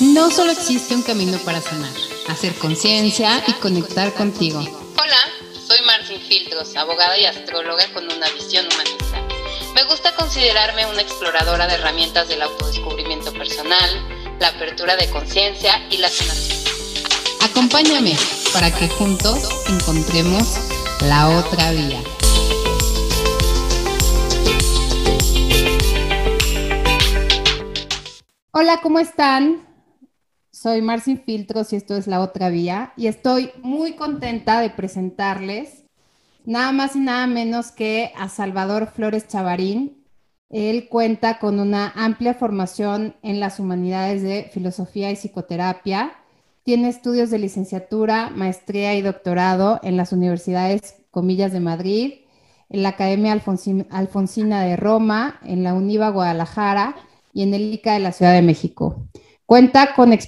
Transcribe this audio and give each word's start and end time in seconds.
No 0.00 0.30
solo 0.30 0.52
existe 0.52 0.94
un 0.94 1.02
camino 1.02 1.38
para 1.38 1.60
sanar, 1.60 1.92
hacer 2.28 2.54
conciencia 2.54 3.42
y 3.46 3.52
conectar 3.54 4.14
contigo. 4.14 4.60
Hola, 4.60 5.18
soy 5.66 5.78
Marcin 5.86 6.20
Filtros, 6.20 6.76
abogada 6.76 7.18
y 7.18 7.24
astróloga 7.24 7.84
con 7.92 8.04
una 8.04 8.28
visión 8.30 8.66
humanista. 8.66 9.20
Me 9.74 9.84
gusta 9.84 10.14
considerarme 10.14 10.86
una 10.86 11.02
exploradora 11.02 11.66
de 11.66 11.74
herramientas 11.74 12.28
del 12.28 12.42
autodescubrimiento 12.42 13.32
personal, 13.32 13.90
la 14.40 14.48
apertura 14.48 14.96
de 14.96 15.08
conciencia 15.10 15.86
y 15.90 15.98
la 15.98 16.08
sanación. 16.08 16.58
Acompáñame 17.40 18.16
para 18.52 18.74
que 18.74 18.88
juntos 18.88 19.48
encontremos 19.68 20.58
la 21.00 21.28
otra 21.38 21.72
vía. 21.72 22.02
Hola, 28.60 28.80
¿cómo 28.82 28.98
están? 28.98 29.60
Soy 30.50 30.82
Marcin 30.82 31.22
Filtros 31.22 31.72
y 31.72 31.76
esto 31.76 31.96
es 31.96 32.08
La 32.08 32.20
Otra 32.20 32.48
Vía 32.48 32.92
y 32.96 33.06
estoy 33.06 33.52
muy 33.62 33.92
contenta 33.92 34.60
de 34.60 34.68
presentarles 34.68 35.84
nada 36.44 36.72
más 36.72 36.96
y 36.96 36.98
nada 36.98 37.28
menos 37.28 37.70
que 37.70 38.10
a 38.16 38.28
Salvador 38.28 38.88
Flores 38.88 39.28
Chavarín. 39.28 40.04
Él 40.50 40.88
cuenta 40.88 41.38
con 41.38 41.60
una 41.60 41.92
amplia 41.94 42.34
formación 42.34 43.14
en 43.22 43.38
las 43.38 43.60
humanidades 43.60 44.24
de 44.24 44.50
filosofía 44.52 45.12
y 45.12 45.14
psicoterapia. 45.14 46.14
Tiene 46.64 46.88
estudios 46.88 47.30
de 47.30 47.38
licenciatura, 47.38 48.30
maestría 48.30 48.96
y 48.96 49.02
doctorado 49.02 49.78
en 49.84 49.96
las 49.96 50.12
universidades 50.12 50.96
Comillas 51.12 51.52
de 51.52 51.60
Madrid, 51.60 52.14
en 52.70 52.82
la 52.82 52.88
Academia 52.88 53.40
Alfonsina 53.90 54.64
de 54.64 54.74
Roma, 54.74 55.38
en 55.44 55.62
la 55.62 55.74
UNIVA 55.74 56.08
Guadalajara 56.08 56.96
y 57.38 57.42
en 57.42 57.54
el 57.54 57.72
ICA 57.72 57.92
de 57.92 58.00
la 58.00 58.10
Ciudad 58.10 58.34
de 58.34 58.42
México. 58.42 59.06
Cuenta 59.46 59.94
con 59.94 60.12
eh, 60.12 60.18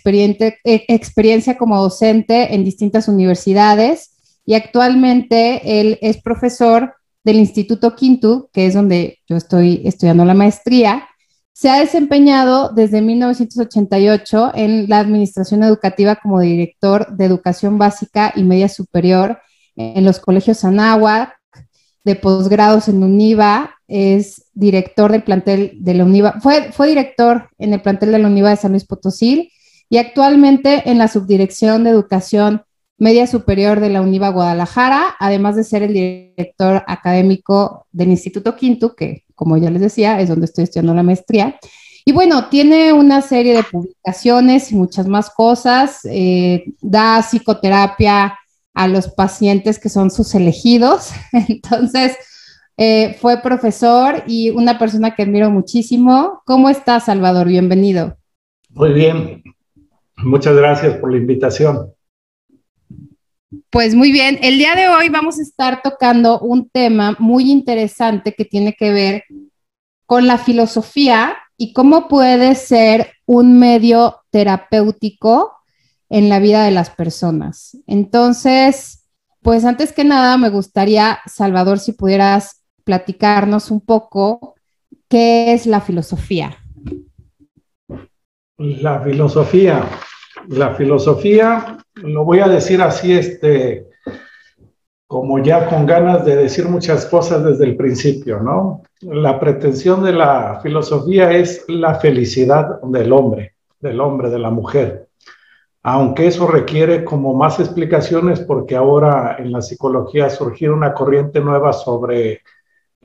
experiencia 0.65 1.59
como 1.59 1.83
docente 1.83 2.55
en 2.55 2.63
distintas 2.65 3.09
universidades 3.09 4.13
y 4.47 4.55
actualmente 4.55 5.81
él 5.81 5.99
es 6.03 6.23
profesor 6.23 6.95
del 7.25 7.41
Instituto 7.41 7.97
Quintu, 7.97 8.49
que 8.53 8.67
es 8.67 8.75
donde 8.75 9.19
yo 9.29 9.37
estoy 9.37 9.83
estudiando 9.85 10.25
la 10.25 10.35
maestría. 10.35 11.09
Se 11.53 11.69
ha 11.69 11.81
desempeñado 11.81 12.71
desde 12.73 13.03
1988 13.03 14.53
en 14.55 14.89
la 14.89 15.01
administración 15.01 15.65
educativa 15.65 16.15
como 16.15 16.39
director 16.39 17.17
de 17.17 17.25
educación 17.25 17.77
básica 17.77 18.33
y 18.37 18.45
media 18.45 18.69
superior 18.69 19.41
en 19.75 20.05
los 20.05 20.21
colegios 20.21 20.65
Anáhuac, 20.65 21.40
de 22.05 22.17
posgrados 22.17 22.89
en 22.89 23.03
UNIVA, 23.03 23.75
es 23.89 24.47
director 24.55 25.13
del 25.13 25.23
plantel 25.23 25.73
de 25.81 25.95
la 25.95 26.05
UNIVA, 26.05 26.41
fue, 26.41 26.73
fue 26.73 26.89
director 26.89 27.49
en 27.59 27.75
el 27.75 27.83
plantel 27.83 28.13
de 28.13 28.19
la 28.19 28.29
UNIVA 28.29 28.51
de 28.51 28.57
San 28.57 28.73
Luis 28.73 28.85
Potosí 28.85 29.53
y 29.89 29.99
actualmente 29.99 30.89
en 30.89 30.99
la 30.99 31.09
subdirección 31.09 31.85
de 31.85 31.91
educación 31.91 32.63
media 33.01 33.27
superior 33.27 33.81
de 33.81 33.89
la 33.89 34.03
UNIVA 34.03 34.29
Guadalajara, 34.29 35.17
además 35.19 35.57
de 35.57 35.65
ser 35.65 35.83
el 35.83 35.95
director 35.95 36.85
académico 36.87 37.87
del 37.91 38.11
Instituto 38.11 38.55
Quinto, 38.55 38.95
que 38.95 39.25
como 39.35 39.57
ya 39.57 39.71
les 39.71 39.81
decía, 39.81 40.21
es 40.21 40.29
donde 40.29 40.45
estoy 40.45 40.65
estudiando 40.65 40.95
la 40.95 41.03
maestría. 41.03 41.59
Y 42.05 42.13
bueno, 42.13 42.49
tiene 42.49 42.93
una 42.93 43.23
serie 43.23 43.55
de 43.55 43.63
publicaciones 43.63 44.71
y 44.71 44.75
muchas 44.75 45.07
más 45.07 45.31
cosas, 45.31 46.01
eh, 46.05 46.65
da 46.81 47.23
psicoterapia 47.23 48.39
a 48.75 48.89
los 48.89 49.09
pacientes 49.09 49.79
que 49.79 49.89
son 49.89 50.11
sus 50.11 50.35
elegidos. 50.35 51.11
Entonces, 51.49 52.17
eh, 52.77 53.17
fue 53.21 53.43
profesor 53.43 54.25
y 54.27 54.51
una 54.51 54.79
persona 54.79 55.15
que 55.15 55.23
admiro 55.23 55.51
muchísimo. 55.51 56.43
¿Cómo 56.47 56.69
estás, 56.69 57.05
Salvador? 57.05 57.47
Bienvenido. 57.47 58.17
Muy 58.71 58.93
bien. 58.93 59.43
Muchas 60.17 60.57
gracias 60.57 60.97
por 60.97 61.11
la 61.13 61.19
invitación. 61.19 61.93
Pues 63.71 63.95
muy 63.95 64.13
bien, 64.13 64.39
el 64.43 64.59
día 64.59 64.75
de 64.75 64.89
hoy 64.89 65.09
vamos 65.09 65.39
a 65.39 65.43
estar 65.43 65.83
tocando 65.83 66.39
un 66.41 66.69
tema 66.69 67.17
muy 67.19 67.51
interesante 67.51 68.35
que 68.35 68.45
tiene 68.45 68.75
que 68.75 68.93
ver 68.93 69.25
con 70.07 70.27
la 70.27 70.39
filosofía 70.39 71.37
y 71.57 71.73
cómo 71.73 72.09
puede 72.09 72.55
ser 72.55 73.13
un 73.27 73.59
medio 73.59 74.21
terapéutico 74.31 75.53
en 76.11 76.29
la 76.29 76.41
vida 76.41 76.65
de 76.65 76.73
las 76.73 76.91
personas. 76.91 77.79
Entonces, 77.87 79.09
pues 79.43 79.65
antes 79.65 79.93
que 79.93 80.05
nada, 80.05 80.37
me 80.37 80.51
gustaría, 80.51 81.21
Salvador, 81.25 81.79
si 81.79 81.93
pudieras 81.93 82.65
platicarnos 82.85 83.71
un 83.71 83.81
poco 83.81 84.57
qué 85.09 85.55
es 85.55 85.67
la 85.67 85.81
filosofía. 85.81 86.57
La 88.59 89.01
filosofía, 89.01 89.85
la 90.49 90.75
filosofía, 90.75 91.79
lo 91.95 92.25
voy 92.25 92.41
a 92.41 92.49
decir 92.49 92.83
así, 92.83 93.13
este, 93.13 93.87
como 95.07 95.39
ya 95.39 95.69
con 95.69 95.87
ganas 95.87 96.25
de 96.25 96.37
decir 96.37 96.69
muchas 96.69 97.07
cosas 97.07 97.45
desde 97.45 97.65
el 97.65 97.77
principio, 97.77 98.41
¿no? 98.41 98.83
La 99.01 99.39
pretensión 99.41 100.03
de 100.03 100.13
la 100.13 100.61
filosofía 100.63 101.31
es 101.33 101.65
la 101.69 101.95
felicidad 101.95 102.81
del 102.83 103.13
hombre, 103.13 103.55
del 103.79 104.01
hombre, 104.01 104.29
de 104.29 104.39
la 104.39 104.51
mujer 104.51 105.10
aunque 105.83 106.27
eso 106.27 106.47
requiere 106.47 107.05
como 107.05 107.35
más 107.35 107.59
explicaciones 107.59 108.41
porque 108.41 108.77
ahora 108.77 109.37
en 109.39 109.53
la 109.53 109.63
psicología 109.63 110.27
ha 110.27 110.31
surgido 110.31 110.75
una 110.75 110.93
corriente 110.93 111.41
nueva 111.41 111.73
sobre 111.73 112.43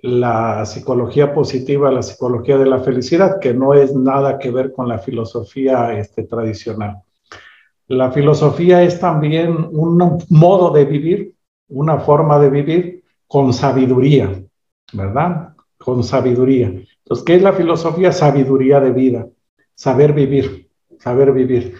la 0.02 0.66
psicología 0.66 1.34
positiva, 1.34 1.91
la 1.91 2.03
psicología 2.03 2.58
de 2.58 2.66
la 2.66 2.80
felicidad, 2.80 3.40
que 3.40 3.53
no 3.53 3.74
es 3.74 3.96
nada 3.96 4.38
que 4.38 4.52
ver 4.52 4.72
con 4.72 4.88
la 4.88 5.00
filosofía 5.00 5.97
este, 5.97 6.24
tradicional. 6.24 7.02
La 7.88 8.12
filosofía 8.12 8.84
es 8.84 9.00
también 9.00 9.56
un 9.72 10.24
modo 10.30 10.72
de 10.72 10.85
vivir, 10.85 11.34
una 11.69 12.00
forma 12.00 12.38
de 12.40 12.50
vivir 12.50 13.03
con 13.28 13.53
sabiduría, 13.53 14.44
¿verdad? 14.94 15.56
Con 15.78 16.03
sabiduría. 16.03 16.68
Entonces, 16.68 17.25
¿qué 17.25 17.35
es 17.35 17.41
la 17.41 17.53
filosofía? 17.53 18.12
Sabiduría 18.12 18.80
de 18.80 18.91
vida, 18.91 19.28
saber 19.74 20.14
vivir, 20.14 20.69
saber 21.00 21.31
vivir 21.31 21.75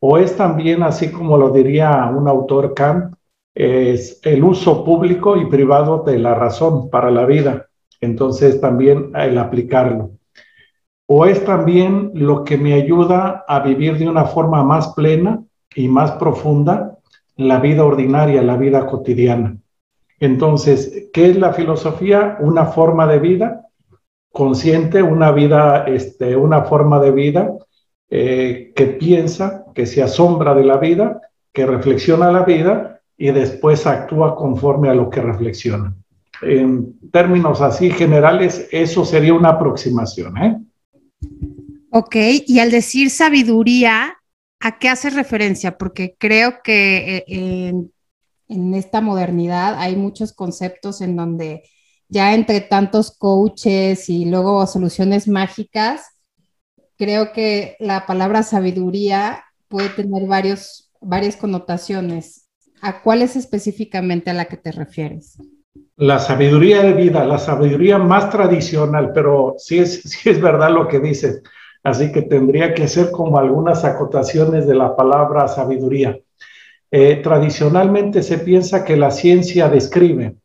o 0.00 0.18
es 0.18 0.36
también, 0.36 0.82
así 0.82 1.10
como 1.10 1.36
lo 1.36 1.50
diría 1.50 2.10
un 2.14 2.26
autor 2.26 2.74
Kant, 2.74 3.14
es 3.54 4.20
el 4.22 4.42
uso 4.42 4.84
público 4.84 5.36
y 5.36 5.46
privado 5.46 6.02
de 6.04 6.18
la 6.18 6.34
razón 6.34 6.88
para 6.88 7.10
la 7.10 7.26
vida. 7.26 7.66
Entonces 8.00 8.60
también 8.60 9.12
el 9.14 9.36
aplicarlo. 9.36 10.12
O 11.06 11.26
es 11.26 11.44
también 11.44 12.12
lo 12.14 12.44
que 12.44 12.56
me 12.56 12.72
ayuda 12.72 13.44
a 13.46 13.60
vivir 13.60 13.98
de 13.98 14.08
una 14.08 14.24
forma 14.24 14.64
más 14.64 14.94
plena 14.94 15.42
y 15.74 15.88
más 15.88 16.12
profunda 16.12 16.96
la 17.36 17.58
vida 17.58 17.84
ordinaria, 17.84 18.42
la 18.42 18.56
vida 18.56 18.86
cotidiana. 18.86 19.58
Entonces, 20.18 21.08
¿qué 21.12 21.30
es 21.30 21.36
la 21.36 21.52
filosofía? 21.52 22.38
Una 22.40 22.66
forma 22.66 23.06
de 23.06 23.18
vida 23.18 23.66
consciente, 24.32 25.02
una 25.02 25.32
vida, 25.32 25.84
este, 25.86 26.36
una 26.36 26.62
forma 26.62 27.00
de 27.00 27.10
vida 27.10 27.52
eh, 28.10 28.72
que 28.74 28.86
piensa, 28.86 29.64
que 29.74 29.86
se 29.86 30.02
asombra 30.02 30.54
de 30.54 30.64
la 30.64 30.78
vida, 30.78 31.20
que 31.52 31.64
reflexiona 31.64 32.32
la 32.32 32.44
vida 32.44 33.00
y 33.16 33.30
después 33.30 33.86
actúa 33.86 34.34
conforme 34.34 34.88
a 34.88 34.94
lo 34.94 35.08
que 35.10 35.20
reflexiona. 35.20 35.94
En 36.42 36.98
términos 37.10 37.60
así 37.60 37.90
generales, 37.90 38.68
eso 38.72 39.04
sería 39.04 39.34
una 39.34 39.50
aproximación. 39.50 40.38
¿eh? 40.38 40.56
Ok, 41.90 42.16
y 42.46 42.58
al 42.58 42.70
decir 42.70 43.10
sabiduría, 43.10 44.16
¿a 44.58 44.78
qué 44.78 44.88
hace 44.88 45.10
referencia? 45.10 45.78
Porque 45.78 46.16
creo 46.18 46.62
que 46.64 47.18
eh, 47.18 47.24
en, 47.28 47.92
en 48.48 48.74
esta 48.74 49.00
modernidad 49.00 49.78
hay 49.78 49.96
muchos 49.96 50.32
conceptos 50.32 51.00
en 51.00 51.14
donde 51.14 51.62
ya 52.08 52.34
entre 52.34 52.60
tantos 52.60 53.16
coaches 53.16 54.08
y 54.08 54.24
luego 54.24 54.66
soluciones 54.66 55.28
mágicas, 55.28 56.09
creo 57.00 57.32
que 57.32 57.76
la 57.80 58.04
palabra 58.04 58.42
sabiduría 58.42 59.44
puede 59.68 59.88
tener 59.88 60.28
varios, 60.28 60.92
varias 61.00 61.34
connotaciones. 61.34 62.46
¿A 62.82 63.00
cuál 63.00 63.22
es 63.22 63.36
específicamente 63.36 64.28
a 64.28 64.34
la 64.34 64.44
que 64.44 64.58
te 64.58 64.70
refieres? 64.70 65.38
La 65.96 66.18
sabiduría 66.18 66.82
de 66.82 66.92
vida, 66.92 67.24
la 67.24 67.38
sabiduría 67.38 67.96
más 67.96 68.28
tradicional, 68.28 69.12
pero 69.14 69.54
sí 69.56 69.78
es, 69.78 70.02
sí 70.04 70.28
es 70.28 70.42
verdad 70.42 70.70
lo 70.72 70.88
que 70.88 71.00
dices. 71.00 71.42
Así 71.82 72.12
que 72.12 72.20
tendría 72.20 72.74
que 72.74 72.86
ser 72.86 73.10
como 73.10 73.38
algunas 73.38 73.82
acotaciones 73.86 74.66
de 74.66 74.74
la 74.74 74.94
palabra 74.94 75.48
sabiduría. 75.48 76.18
Eh, 76.90 77.16
tradicionalmente 77.22 78.22
se 78.22 78.36
piensa 78.36 78.84
que 78.84 78.98
la 78.98 79.10
ciencia 79.10 79.70
describe 79.70 80.36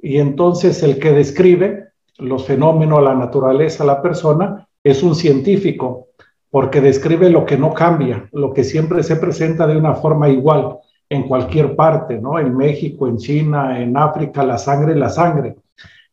y 0.00 0.18
entonces 0.18 0.80
el 0.84 1.00
que 1.00 1.10
describe 1.10 1.88
los 2.18 2.46
fenómenos, 2.46 3.02
la 3.02 3.14
naturaleza, 3.14 3.84
la 3.84 4.00
persona, 4.00 4.68
es 4.84 5.02
un 5.02 5.14
científico 5.14 6.08
porque 6.50 6.80
describe 6.80 7.30
lo 7.30 7.46
que 7.46 7.56
no 7.56 7.72
cambia, 7.72 8.28
lo 8.32 8.52
que 8.52 8.62
siempre 8.62 9.02
se 9.02 9.16
presenta 9.16 9.66
de 9.66 9.76
una 9.76 9.94
forma 9.94 10.28
igual 10.28 10.76
en 11.08 11.22
cualquier 11.24 11.74
parte, 11.76 12.18
¿no? 12.18 12.38
En 12.38 12.56
México, 12.56 13.08
en 13.08 13.16
China, 13.16 13.80
en 13.80 13.96
África, 13.96 14.44
la 14.44 14.58
sangre, 14.58 14.94
la 14.94 15.08
sangre. 15.08 15.56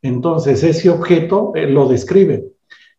Entonces, 0.02 0.64
ese 0.64 0.90
objeto 0.90 1.52
eh, 1.56 1.68
lo 1.68 1.88
describe. 1.88 2.46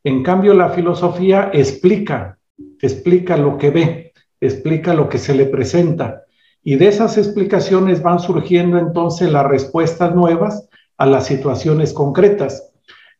En 0.05 0.22
cambio, 0.22 0.55
la 0.55 0.70
filosofía 0.70 1.50
explica, 1.52 2.38
explica 2.81 3.37
lo 3.37 3.58
que 3.58 3.70
ve, 3.70 4.12
explica 4.40 4.94
lo 4.94 5.08
que 5.08 5.19
se 5.19 5.34
le 5.34 5.46
presenta. 5.46 6.25
Y 6.62 6.76
de 6.76 6.88
esas 6.88 7.16
explicaciones 7.16 8.02
van 8.02 8.19
surgiendo 8.19 8.78
entonces 8.78 9.31
las 9.32 9.46
respuestas 9.46 10.14
nuevas 10.14 10.69
a 10.99 11.06
las 11.06 11.26
situaciones 11.26 11.94
concretas. 11.94 12.69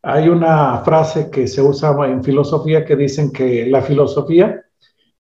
Hay 0.03 0.29
una 0.29 0.79
frase 0.79 1.29
que 1.29 1.47
se 1.47 1.61
usa 1.61 1.95
en 2.07 2.23
filosofía 2.23 2.85
que 2.85 2.95
dicen 2.95 3.31
que 3.31 3.65
la 3.67 3.81
filosofía, 3.81 4.63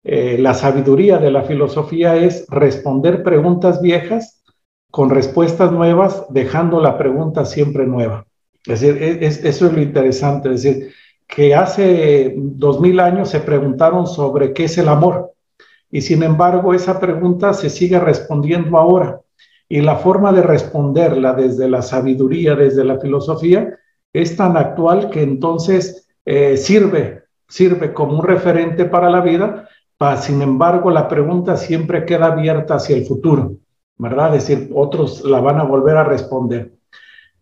eh, 0.04 0.36
la 0.38 0.54
sabiduría 0.54 1.18
de 1.18 1.30
la 1.30 1.42
filosofía 1.42 2.16
es 2.16 2.46
responder 2.48 3.22
preguntas 3.22 3.80
viejas 3.80 4.44
con 4.90 5.10
respuestas 5.10 5.72
nuevas, 5.72 6.26
dejando 6.30 6.80
la 6.80 6.96
pregunta 6.98 7.44
siempre 7.44 7.86
nueva. 7.86 8.26
Es 8.66 8.80
decir, 8.80 9.02
e, 9.02 9.26
eso 9.26 9.66
es 9.66 9.72
lo 9.72 9.80
interesante, 9.80 10.52
es 10.52 10.62
decir, 10.62 10.92
que 11.26 11.54
hace 11.54 12.34
dos 12.36 12.80
mil 12.80 13.00
años 13.00 13.30
se 13.30 13.40
preguntaron 13.40 14.06
sobre 14.06 14.52
qué 14.52 14.64
es 14.64 14.78
el 14.78 14.88
amor 14.88 15.32
y 15.90 16.02
sin 16.02 16.22
embargo 16.22 16.74
esa 16.74 17.00
pregunta 17.00 17.52
se 17.52 17.70
sigue 17.70 17.98
respondiendo 17.98 18.76
ahora 18.76 19.20
y 19.68 19.80
la 19.80 19.96
forma 19.96 20.32
de 20.32 20.42
responderla 20.42 21.32
desde 21.32 21.68
la 21.68 21.82
sabiduría, 21.82 22.54
desde 22.54 22.84
la 22.84 22.98
filosofía, 23.00 23.78
es 24.22 24.36
tan 24.36 24.56
actual 24.56 25.10
que 25.10 25.22
entonces 25.22 26.08
eh, 26.24 26.56
sirve, 26.56 27.24
sirve 27.48 27.92
como 27.92 28.18
un 28.18 28.24
referente 28.24 28.84
para 28.84 29.10
la 29.10 29.20
vida, 29.20 29.68
sin 30.18 30.42
embargo 30.42 30.90
la 30.90 31.08
pregunta 31.08 31.56
siempre 31.56 32.04
queda 32.04 32.26
abierta 32.26 32.76
hacia 32.76 32.96
el 32.96 33.06
futuro, 33.06 33.56
¿verdad? 33.96 34.34
Es 34.34 34.48
decir, 34.48 34.70
otros 34.74 35.24
la 35.24 35.40
van 35.40 35.58
a 35.58 35.64
volver 35.64 35.96
a 35.96 36.04
responder. 36.04 36.72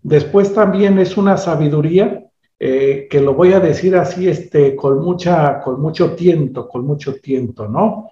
Después 0.03 0.53
también 0.53 0.99
es 0.99 1.17
una 1.17 1.37
sabiduría 1.37 2.25
eh, 2.59 3.09
que 3.11 3.21
lo 3.21 3.35
voy 3.35 3.53
a 3.53 3.61
decir 3.61 3.97
así, 3.97 4.29
este, 4.29 4.76
con, 4.76 5.03
mucha, 5.03 5.61
con 5.61 5.81
mucho 5.81 6.15
tiento, 6.15 6.69
con 6.69 6.87
mucho 6.87 7.15
tiento, 7.17 7.69
¿no? 7.69 8.11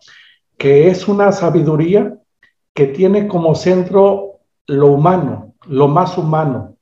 Que 0.56 0.88
es 0.88 1.06
una 1.06 1.32
sabiduría 1.32 2.18
que 2.74 2.86
tiene 2.86 3.28
como 3.28 3.54
centro 3.54 4.40
lo 4.66 4.88
humano, 4.88 5.54
lo 5.66 5.88
más 5.88 6.16
humano, 6.18 6.76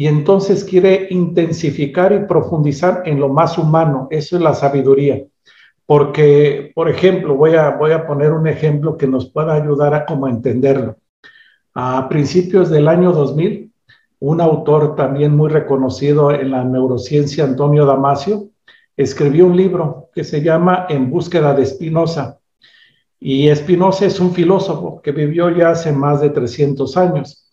y 0.00 0.06
entonces 0.06 0.64
quiere 0.64 1.08
intensificar 1.10 2.10
y 2.14 2.26
profundizar 2.26 3.02
en 3.04 3.20
lo 3.20 3.28
más 3.28 3.58
humano. 3.58 4.08
Eso 4.10 4.36
es 4.36 4.42
la 4.42 4.54
sabiduría. 4.54 5.26
Porque, 5.84 6.72
por 6.74 6.88
ejemplo, 6.88 7.34
voy 7.34 7.54
a, 7.54 7.72
voy 7.72 7.92
a 7.92 8.06
poner 8.06 8.32
un 8.32 8.46
ejemplo 8.46 8.96
que 8.96 9.06
nos 9.06 9.30
pueda 9.30 9.52
ayudar 9.52 9.92
a 9.92 10.06
como 10.06 10.26
entenderlo. 10.26 10.96
A 11.74 12.08
principios 12.08 12.70
del 12.70 12.88
año 12.88 13.12
2000, 13.12 13.70
un 14.20 14.40
autor 14.40 14.96
también 14.96 15.36
muy 15.36 15.50
reconocido 15.50 16.30
en 16.30 16.50
la 16.50 16.64
neurociencia, 16.64 17.44
Antonio 17.44 17.84
Damasio, 17.84 18.48
escribió 18.96 19.44
un 19.44 19.54
libro 19.58 20.08
que 20.14 20.24
se 20.24 20.40
llama 20.40 20.86
En 20.88 21.10
búsqueda 21.10 21.52
de 21.52 21.66
Spinoza. 21.66 22.38
Y 23.20 23.54
Spinoza 23.54 24.06
es 24.06 24.18
un 24.18 24.32
filósofo 24.32 25.02
que 25.02 25.12
vivió 25.12 25.50
ya 25.50 25.72
hace 25.72 25.92
más 25.92 26.22
de 26.22 26.30
300 26.30 26.96
años. 26.96 27.49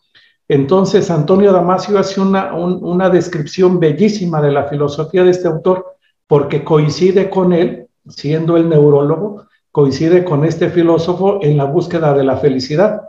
Entonces, 0.49 1.11
Antonio 1.11 1.51
Damasio 1.51 1.99
hace 1.99 2.21
una, 2.21 2.53
una 2.53 3.09
descripción 3.09 3.79
bellísima 3.79 4.41
de 4.41 4.51
la 4.51 4.65
filosofía 4.65 5.23
de 5.23 5.31
este 5.31 5.47
autor, 5.47 5.97
porque 6.25 6.63
coincide 6.63 7.29
con 7.29 7.53
él, 7.53 7.87
siendo 8.07 8.55
el 8.55 8.69
neurólogo, 8.69 9.45
coincide 9.71 10.23
con 10.23 10.45
este 10.45 10.69
filósofo 10.69 11.39
en 11.43 11.57
la 11.57 11.65
búsqueda 11.65 12.13
de 12.13 12.23
la 12.23 12.37
felicidad, 12.37 13.01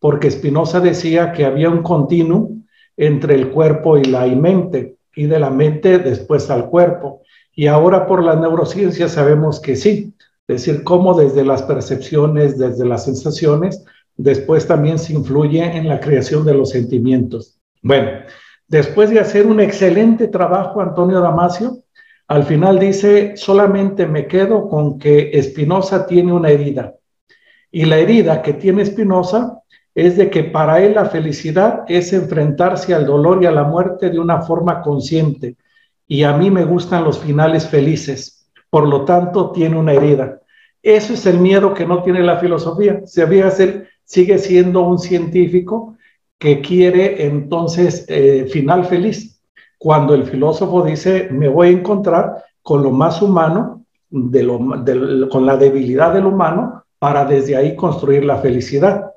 porque 0.00 0.30
Spinoza 0.30 0.80
decía 0.80 1.32
que 1.32 1.44
había 1.44 1.70
un 1.70 1.82
continuo 1.82 2.50
entre 2.96 3.34
el 3.34 3.50
cuerpo 3.50 3.96
y 3.96 4.04
la 4.04 4.26
mente, 4.26 4.96
y 5.14 5.26
de 5.26 5.38
la 5.38 5.50
mente 5.50 5.98
después 5.98 6.50
al 6.50 6.66
cuerpo. 6.66 7.22
Y 7.54 7.66
ahora 7.66 8.06
por 8.06 8.22
la 8.22 8.36
neurociencia 8.36 9.08
sabemos 9.08 9.60
que 9.60 9.76
sí, 9.76 10.14
es 10.48 10.66
decir, 10.66 10.82
cómo 10.82 11.14
desde 11.14 11.44
las 11.44 11.62
percepciones, 11.62 12.58
desde 12.58 12.84
las 12.84 13.04
sensaciones, 13.04 13.84
después 14.22 14.66
también 14.66 14.98
se 14.98 15.12
influye 15.12 15.64
en 15.64 15.88
la 15.88 16.00
creación 16.00 16.44
de 16.44 16.54
los 16.54 16.70
sentimientos. 16.70 17.58
Bueno, 17.82 18.10
después 18.68 19.10
de 19.10 19.20
hacer 19.20 19.46
un 19.46 19.60
excelente 19.60 20.28
trabajo, 20.28 20.80
Antonio 20.80 21.20
Damasio, 21.20 21.78
al 22.28 22.44
final 22.44 22.78
dice, 22.78 23.36
solamente 23.36 24.06
me 24.06 24.26
quedo 24.26 24.68
con 24.68 24.98
que 24.98 25.30
Espinosa 25.32 26.06
tiene 26.06 26.32
una 26.32 26.50
herida. 26.50 26.94
Y 27.72 27.84
la 27.86 27.98
herida 27.98 28.42
que 28.42 28.52
tiene 28.52 28.82
Espinosa 28.82 29.62
es 29.94 30.16
de 30.16 30.30
que 30.30 30.44
para 30.44 30.80
él 30.80 30.94
la 30.94 31.06
felicidad 31.06 31.84
es 31.88 32.12
enfrentarse 32.12 32.94
al 32.94 33.06
dolor 33.06 33.42
y 33.42 33.46
a 33.46 33.50
la 33.50 33.64
muerte 33.64 34.10
de 34.10 34.18
una 34.18 34.42
forma 34.42 34.82
consciente. 34.82 35.56
Y 36.06 36.22
a 36.22 36.32
mí 36.32 36.50
me 36.50 36.64
gustan 36.64 37.04
los 37.04 37.18
finales 37.18 37.66
felices. 37.68 38.48
Por 38.68 38.86
lo 38.86 39.04
tanto, 39.04 39.50
tiene 39.50 39.76
una 39.76 39.92
herida. 39.92 40.40
Eso 40.82 41.12
es 41.14 41.26
el 41.26 41.38
miedo 41.38 41.74
que 41.74 41.84
no 41.84 42.02
tiene 42.02 42.22
la 42.22 42.38
filosofía. 42.38 43.02
Se 43.04 43.22
había 43.22 43.50
ser, 43.50 43.88
sigue 44.10 44.38
siendo 44.38 44.82
un 44.82 44.98
científico 44.98 45.96
que 46.36 46.60
quiere 46.60 47.26
entonces 47.26 48.04
eh, 48.08 48.48
final 48.50 48.84
feliz. 48.84 49.40
Cuando 49.78 50.14
el 50.14 50.24
filósofo 50.24 50.82
dice, 50.82 51.28
me 51.30 51.46
voy 51.46 51.68
a 51.68 51.70
encontrar 51.70 52.44
con 52.60 52.82
lo 52.82 52.90
más 52.90 53.22
humano, 53.22 53.84
de 54.10 54.42
lo, 54.42 54.58
con 55.28 55.46
la 55.46 55.56
debilidad 55.56 56.12
del 56.12 56.26
humano, 56.26 56.82
para 56.98 57.24
desde 57.24 57.54
ahí 57.54 57.76
construir 57.76 58.24
la 58.24 58.38
felicidad. 58.38 59.12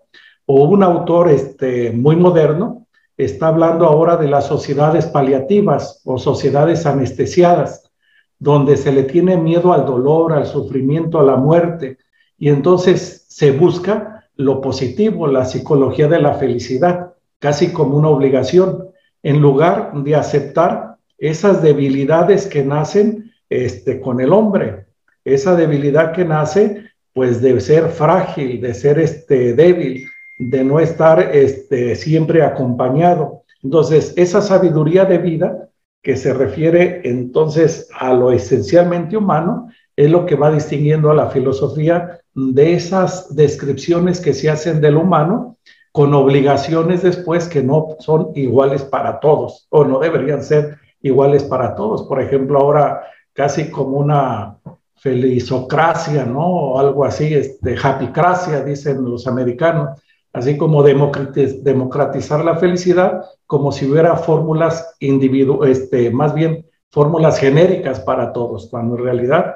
O 0.46 0.66
un 0.66 0.84
autor 0.84 1.32
este, 1.32 1.92
muy 1.92 2.16
moderno 2.16 2.86
está 3.18 3.48
hablando 3.48 3.88
ahora 3.88 4.16
de 4.16 4.28
las 4.28 4.46
sociedades 4.46 5.08
paliativas 5.08 6.02
o 6.06 6.20
sociedades 6.20 6.86
anestesiadas 6.86 7.92
donde 8.38 8.78
se 8.78 8.92
le 8.92 9.04
tiene 9.04 9.38
miedo 9.38 9.74
al 9.74 9.88
dolor, 9.88 10.34
al 10.34 10.46
sufrimiento, 10.46 11.20
a 11.20 11.24
la 11.24 11.36
muerte, 11.36 11.98
y 12.38 12.50
entonces 12.50 13.26
se 13.28 13.52
busca 13.52 14.13
lo 14.36 14.62
positivo, 14.62 15.28
la 15.28 15.46
psicología 15.46 16.08
de 16.08 16.20
la 16.20 16.36
felicidad, 16.36 17.14
casi 17.40 17.72
como 17.72 17.98
una 17.98 18.10
obligación, 18.10 18.90
en 19.22 19.42
lugar 19.42 19.92
de 19.94 20.16
aceptar 20.16 20.98
esas 21.18 21.62
debilidades 21.62 22.48
que 22.48 22.64
nacen 22.64 23.32
este, 23.50 24.02
con 24.02 24.20
el 24.20 24.34
hombre, 24.34 24.86
esa 25.24 25.56
debilidad 25.56 26.12
que 26.12 26.26
nace 26.26 26.84
pues 27.14 27.42
de 27.42 27.60
ser 27.62 27.90
frágil, 27.90 28.60
de 28.60 28.74
ser 28.74 29.00
este, 29.00 29.54
débil, 29.54 30.08
de 30.40 30.64
no 30.64 30.80
estar 30.80 31.20
este, 31.36 31.96
siempre 31.96 32.42
acompañado. 32.42 33.44
Entonces, 33.62 34.14
esa 34.18 34.42
sabiduría 34.42 35.06
de 35.06 35.20
vida 35.20 35.70
que 36.02 36.18
se 36.18 36.34
refiere 36.34 37.02
entonces 37.06 37.88
a 37.98 38.14
lo 38.14 38.32
esencialmente 38.32 39.16
humano, 39.16 39.70
es 39.96 40.10
lo 40.10 40.26
que 40.26 40.36
va 40.36 40.52
distinguiendo 40.52 41.12
a 41.12 41.16
la 41.16 41.30
filosofía 41.30 42.20
de 42.36 42.74
esas 42.74 43.36
descripciones 43.36 44.20
que 44.20 44.34
se 44.34 44.50
hacen 44.50 44.82
del 44.82 44.98
humano 44.98 45.58
con 45.92 46.14
obligaciones 46.14 47.04
después 47.04 47.48
que 47.48 47.62
no 47.62 47.96
son 48.00 48.32
iguales 48.36 48.84
para 48.84 49.20
todos 49.20 49.68
o 49.70 49.86
no 49.86 50.00
deberían 50.00 50.44
ser 50.44 50.78
iguales 51.02 51.44
para 51.44 51.76
todos. 51.76 52.04
Por 52.04 52.20
ejemplo, 52.20 52.60
ahora 52.60 53.04
casi 53.34 53.70
como 53.70 53.98
una 53.98 54.58
felizocracia, 54.96 56.26
¿no? 56.26 56.48
O 56.48 56.80
algo 56.80 57.06
así, 57.06 57.34
este, 57.34 57.76
happycracia, 57.82 58.64
dicen 58.64 59.04
los 59.04 59.28
americanos, 59.28 60.02
así 60.32 60.58
como 60.58 60.82
democratizar 60.82 62.44
la 62.44 62.56
felicidad, 62.56 63.24
como 63.46 63.72
si 63.72 63.86
hubiera 63.86 64.16
fórmulas 64.16 64.96
individu 65.00 65.64
este, 65.66 66.10
más 66.10 66.34
bien 66.34 66.66
fórmulas 66.90 67.38
genéricas 67.38 68.00
para 68.00 68.32
todos, 68.34 68.68
cuando 68.70 68.96
en 68.98 69.04
realidad 69.04 69.56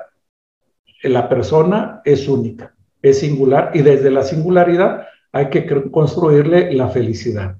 la 1.04 1.30
persona 1.30 2.02
es 2.06 2.28
única, 2.28 2.76
es 3.02 3.20
singular 3.20 3.72
y 3.74 3.82
desde 3.82 4.12
la 4.12 4.24
singularidad 4.24 5.08
hay 5.32 5.50
que 5.50 5.66
construirle 5.92 6.74
la 6.74 6.90
felicidad. 6.90 7.58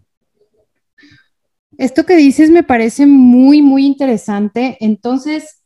Esto 1.78 2.06
que 2.06 2.16
dices 2.16 2.50
me 2.50 2.64
parece 2.64 3.06
muy, 3.06 3.62
muy 3.62 3.86
interesante. 3.86 4.78
Entonces, 4.80 5.64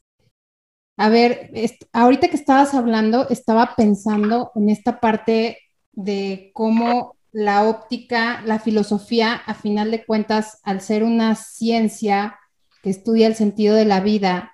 a 0.97 1.09
ver, 1.09 1.51
ahorita 1.93 2.27
que 2.27 2.35
estabas 2.35 2.73
hablando, 2.73 3.29
estaba 3.29 3.75
pensando 3.77 4.51
en 4.55 4.69
esta 4.69 4.99
parte 4.99 5.57
de 5.93 6.51
cómo 6.53 7.15
la 7.31 7.67
óptica, 7.67 8.41
la 8.45 8.59
filosofía, 8.59 9.33
a 9.33 9.53
final 9.53 9.89
de 9.89 10.05
cuentas, 10.05 10.59
al 10.63 10.81
ser 10.81 11.03
una 11.03 11.35
ciencia 11.35 12.37
que 12.83 12.89
estudia 12.89 13.27
el 13.27 13.35
sentido 13.35 13.75
de 13.75 13.85
la 13.85 14.01
vida, 14.01 14.50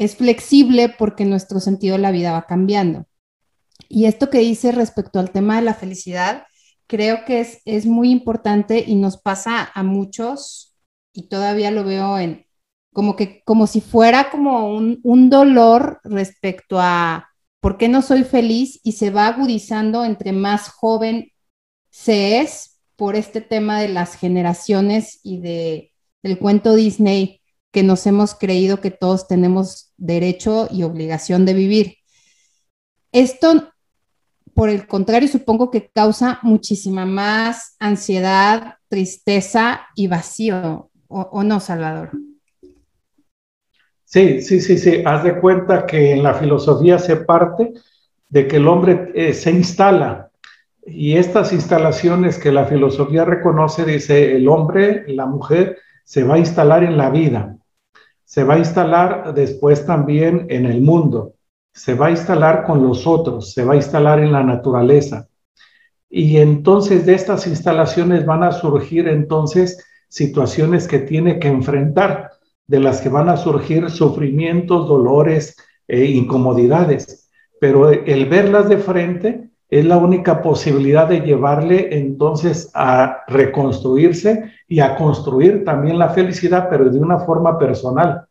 es 0.00 0.16
flexible 0.16 0.88
porque 0.88 1.26
nuestro 1.26 1.60
sentido 1.60 1.96
de 1.96 2.02
la 2.02 2.10
vida 2.10 2.32
va 2.32 2.46
cambiando. 2.46 3.04
Y 3.86 4.06
esto 4.06 4.30
que 4.30 4.38
dice 4.38 4.72
respecto 4.72 5.18
al 5.18 5.30
tema 5.30 5.56
de 5.56 5.62
la 5.62 5.74
felicidad, 5.74 6.44
creo 6.86 7.26
que 7.26 7.40
es, 7.40 7.60
es 7.66 7.84
muy 7.84 8.10
importante 8.10 8.82
y 8.86 8.94
nos 8.94 9.18
pasa 9.18 9.70
a 9.74 9.82
muchos, 9.82 10.74
y 11.12 11.28
todavía 11.28 11.70
lo 11.70 11.84
veo 11.84 12.18
en 12.18 12.46
como 12.94 13.14
que 13.14 13.42
como 13.44 13.66
si 13.66 13.82
fuera 13.82 14.30
como 14.30 14.74
un, 14.74 15.00
un 15.02 15.28
dolor 15.28 16.00
respecto 16.02 16.80
a 16.80 17.28
por 17.60 17.76
qué 17.76 17.88
no 17.88 18.00
soy 18.00 18.24
feliz 18.24 18.80
y 18.82 18.92
se 18.92 19.10
va 19.10 19.26
agudizando 19.26 20.04
entre 20.04 20.32
más 20.32 20.70
joven 20.70 21.30
se 21.90 22.40
es 22.40 22.80
por 22.96 23.16
este 23.16 23.42
tema 23.42 23.80
de 23.80 23.88
las 23.88 24.16
generaciones 24.16 25.20
y 25.22 25.40
de, 25.40 25.92
del 26.22 26.38
cuento 26.38 26.74
Disney 26.74 27.39
que 27.72 27.82
nos 27.82 28.06
hemos 28.06 28.34
creído 28.34 28.80
que 28.80 28.90
todos 28.90 29.28
tenemos 29.28 29.92
derecho 29.96 30.68
y 30.70 30.82
obligación 30.82 31.44
de 31.44 31.54
vivir. 31.54 31.96
esto, 33.12 33.72
por 34.54 34.68
el 34.68 34.86
contrario, 34.86 35.28
supongo 35.28 35.70
que 35.70 35.90
causa 35.90 36.38
muchísima 36.42 37.06
más 37.06 37.76
ansiedad, 37.78 38.74
tristeza 38.88 39.82
y 39.94 40.08
vacío, 40.08 40.90
¿o, 41.08 41.42
no, 41.42 41.60
Salvador? 41.60 42.10
Sí, 44.04 44.42
sí, 44.42 44.60
sí, 44.60 44.76
sí. 44.76 45.02
Haz 45.04 45.24
de 45.24 45.40
cuenta 45.40 45.86
que 45.86 46.12
en 46.12 46.22
la 46.22 46.34
filosofía 46.34 46.98
se 46.98 47.16
parte 47.16 47.72
de 48.28 48.46
que 48.48 48.56
el 48.56 48.66
hombre 48.66 49.12
eh, 49.14 49.32
se 49.34 49.50
instala 49.52 50.30
y 50.84 51.16
estas 51.16 51.52
instalaciones 51.52 52.38
que 52.38 52.52
la 52.52 52.64
filosofía 52.66 53.24
reconoce, 53.24 53.84
dice, 53.84 54.36
el 54.36 54.48
hombre, 54.48 55.04
la 55.08 55.26
mujer, 55.26 55.78
se 56.04 56.24
va 56.24 56.34
a 56.34 56.38
instalar 56.38 56.82
en 56.82 56.96
la 56.96 57.10
vida, 57.10 57.56
se 58.30 58.44
va 58.44 58.54
a 58.54 58.58
instalar 58.58 59.34
después 59.34 59.84
también 59.84 60.46
en 60.50 60.64
el 60.64 60.80
mundo, 60.82 61.34
se 61.72 61.94
va 61.94 62.06
a 62.06 62.10
instalar 62.12 62.62
con 62.62 62.80
los 62.80 63.04
otros, 63.04 63.52
se 63.52 63.64
va 63.64 63.72
a 63.72 63.76
instalar 63.76 64.20
en 64.20 64.30
la 64.30 64.44
naturaleza. 64.44 65.26
Y 66.08 66.36
entonces 66.36 67.04
de 67.06 67.14
estas 67.14 67.48
instalaciones 67.48 68.24
van 68.24 68.44
a 68.44 68.52
surgir 68.52 69.08
entonces 69.08 69.84
situaciones 70.08 70.86
que 70.86 71.00
tiene 71.00 71.40
que 71.40 71.48
enfrentar, 71.48 72.30
de 72.68 72.78
las 72.78 73.00
que 73.00 73.08
van 73.08 73.28
a 73.28 73.36
surgir 73.36 73.90
sufrimientos, 73.90 74.86
dolores 74.86 75.56
e 75.88 76.04
incomodidades. 76.04 77.28
Pero 77.60 77.90
el 77.90 78.26
verlas 78.26 78.68
de 78.68 78.78
frente 78.78 79.49
es 79.70 79.84
la 79.84 79.98
única 79.98 80.42
posibilidad 80.42 81.06
de 81.06 81.20
llevarle 81.20 81.96
entonces 81.96 82.70
a 82.74 83.22
reconstruirse 83.28 84.50
y 84.66 84.80
a 84.80 84.96
construir 84.96 85.64
también 85.64 85.96
la 85.96 86.08
felicidad, 86.08 86.68
pero 86.68 86.90
de 86.90 86.98
una 86.98 87.20
forma 87.20 87.56
personal. 87.56 88.26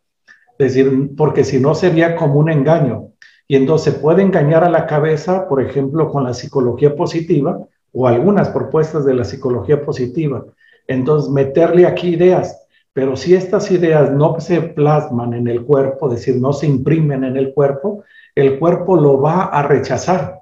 Es 0.58 0.74
decir, 0.74 1.12
porque 1.16 1.46
si 1.46 1.60
no 1.60 1.74
sería 1.74 2.18
como 2.18 2.40
un 2.40 2.52
engaño. 2.52 3.12
Y 3.48 3.56
entonces 3.56 3.96
puede 3.96 4.22
engañar 4.22 4.66
a 4.66 4.70
la 4.70 4.86
cabeza, 4.86 5.48
por 5.48 5.62
ejemplo, 5.62 6.12
con 6.12 6.26
la 6.26 6.34
psicología 6.34 6.94
positiva 6.96 7.58
o 7.94 8.08
algunas 8.08 8.50
propuestas 8.50 9.06
de 9.06 9.14
la 9.14 9.24
psicología 9.24 9.84
positiva. 9.84 10.44
Entonces, 10.88 11.32
meterle 11.32 11.88
aquí 11.88 12.10
ideas, 12.10 12.68
pero 12.92 13.16
si 13.16 13.34
estas 13.34 13.72
ideas 13.72 14.12
no 14.12 14.40
se 14.40 14.62
plasman 14.62 15.34
en 15.34 15.48
el 15.48 15.64
cuerpo, 15.64 16.08
es 16.08 16.20
decir, 16.20 16.36
no 16.42 16.52
se 16.52 16.68
imprimen 16.68 17.24
en 17.24 17.38
el 17.38 17.54
cuerpo, 17.54 18.04
el 18.36 18.60
cuerpo 18.60 18.98
lo 18.98 19.22
va 19.22 19.46
a 19.46 19.64
rechazar 19.64 20.39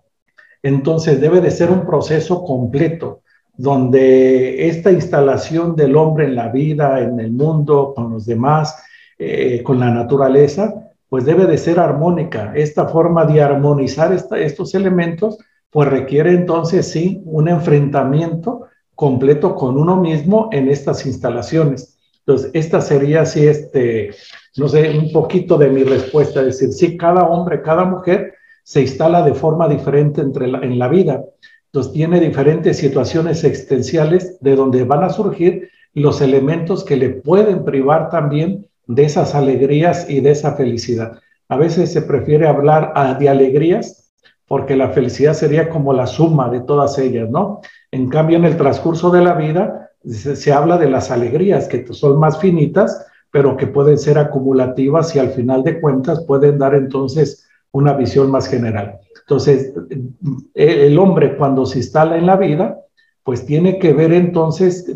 entonces 0.68 1.22
debe 1.22 1.42
de 1.42 1.52
ser 1.52 1.72
un 1.72 1.86
proceso 1.86 2.44
completo, 2.44 3.22
donde 3.56 4.68
esta 4.68 4.92
instalación 4.92 5.76
del 5.76 5.96
hombre 5.96 6.26
en 6.26 6.36
la 6.36 6.50
vida, 6.50 7.00
en 7.02 7.20
el 7.20 7.32
mundo, 7.32 7.94
con 7.96 8.12
los 8.12 8.26
demás, 8.26 8.84
eh, 9.18 9.64
con 9.64 9.80
la 9.80 9.92
naturaleza, 9.92 10.92
pues 11.10 11.26
debe 11.26 11.46
de 11.46 11.58
ser 11.58 11.80
armónica. 11.80 12.52
Esta 12.56 12.88
forma 12.88 13.26
de 13.26 13.42
armonizar 13.42 14.14
estos 14.14 14.76
elementos, 14.76 15.38
pues 15.72 15.90
requiere 15.90 16.32
entonces 16.32 16.92
sí 16.92 17.22
un 17.26 17.48
enfrentamiento 17.48 18.68
completo 18.94 19.56
con 19.56 19.78
uno 19.78 19.96
mismo 19.96 20.50
en 20.52 20.70
estas 20.70 21.06
instalaciones. 21.06 21.98
Entonces, 22.20 22.52
esta 22.54 22.82
sería 22.82 23.22
así, 23.22 23.48
este, 23.48 24.12
no 24.58 24.68
sé, 24.68 24.98
un 24.98 25.12
poquito 25.14 25.58
de 25.58 25.70
mi 25.70 25.84
respuesta, 25.84 26.42
es 26.42 26.60
decir, 26.60 26.74
sí, 26.74 26.98
cada 26.98 27.24
hombre, 27.24 27.62
cada 27.62 27.86
mujer 27.86 28.34
se 28.68 28.82
instala 28.82 29.22
de 29.22 29.34
forma 29.34 29.70
diferente 29.70 30.20
entre 30.20 30.46
en 30.46 30.78
la 30.78 30.90
vida. 30.90 31.24
Entonces 31.68 31.94
tiene 31.94 32.20
diferentes 32.20 32.76
situaciones 32.76 33.46
existenciales 33.46 34.42
de 34.42 34.58
donde 34.58 34.84
van 34.84 35.06
a 35.06 35.10
surgir 35.10 35.70
los 35.94 36.20
elementos 36.20 36.84
que 36.84 36.98
le 36.98 37.12
pueden 37.12 37.64
privar 37.64 38.10
también 38.10 38.68
de 38.86 39.06
esas 39.06 39.36
alegrías 39.36 40.10
y 40.10 40.20
de 40.20 40.32
esa 40.32 40.56
felicidad. 40.56 41.18
A 41.48 41.56
veces 41.56 41.94
se 41.94 42.02
prefiere 42.02 42.46
hablar 42.46 42.92
ah, 42.96 43.14
de 43.14 43.30
alegrías 43.30 44.12
porque 44.50 44.76
la 44.76 44.90
felicidad 44.90 45.34
sería 45.34 45.70
como 45.70 45.94
la 45.94 46.06
suma 46.06 46.50
de 46.50 46.60
todas 46.60 47.00
ellas, 47.00 47.30
¿no? 47.30 47.62
En 47.92 48.10
cambio, 48.10 48.36
en 48.36 48.44
el 48.44 48.58
transcurso 48.58 49.12
de 49.12 49.22
la 49.22 49.36
vida 49.36 49.92
se, 50.04 50.36
se 50.36 50.52
habla 50.52 50.78
de 50.78 50.90
las 50.90 51.10
alegrías 51.10 51.70
que 51.70 51.88
son 51.94 52.20
más 52.20 52.38
finitas, 52.38 53.08
pero 53.32 53.56
que 53.56 53.68
pueden 53.68 53.98
ser 53.98 54.18
acumulativas 54.18 55.16
y 55.16 55.20
al 55.20 55.30
final 55.30 55.64
de 55.64 55.80
cuentas 55.80 56.26
pueden 56.26 56.58
dar 56.58 56.76
entonces 56.76 57.47
una 57.72 57.94
visión 57.94 58.32
más 58.32 58.48
general. 58.48 59.00
Entonces, 59.22 59.74
el 60.54 60.98
hombre 60.98 61.38
cuando 61.38 61.66
se 61.66 61.80
instala 61.80 62.18
en 62.18 62.26
la 62.26 62.38
vida, 62.38 62.80
pues 63.24 63.46
tiene 63.46 63.78
que 63.78 63.92
ver 63.92 64.14
entonces 64.14 64.90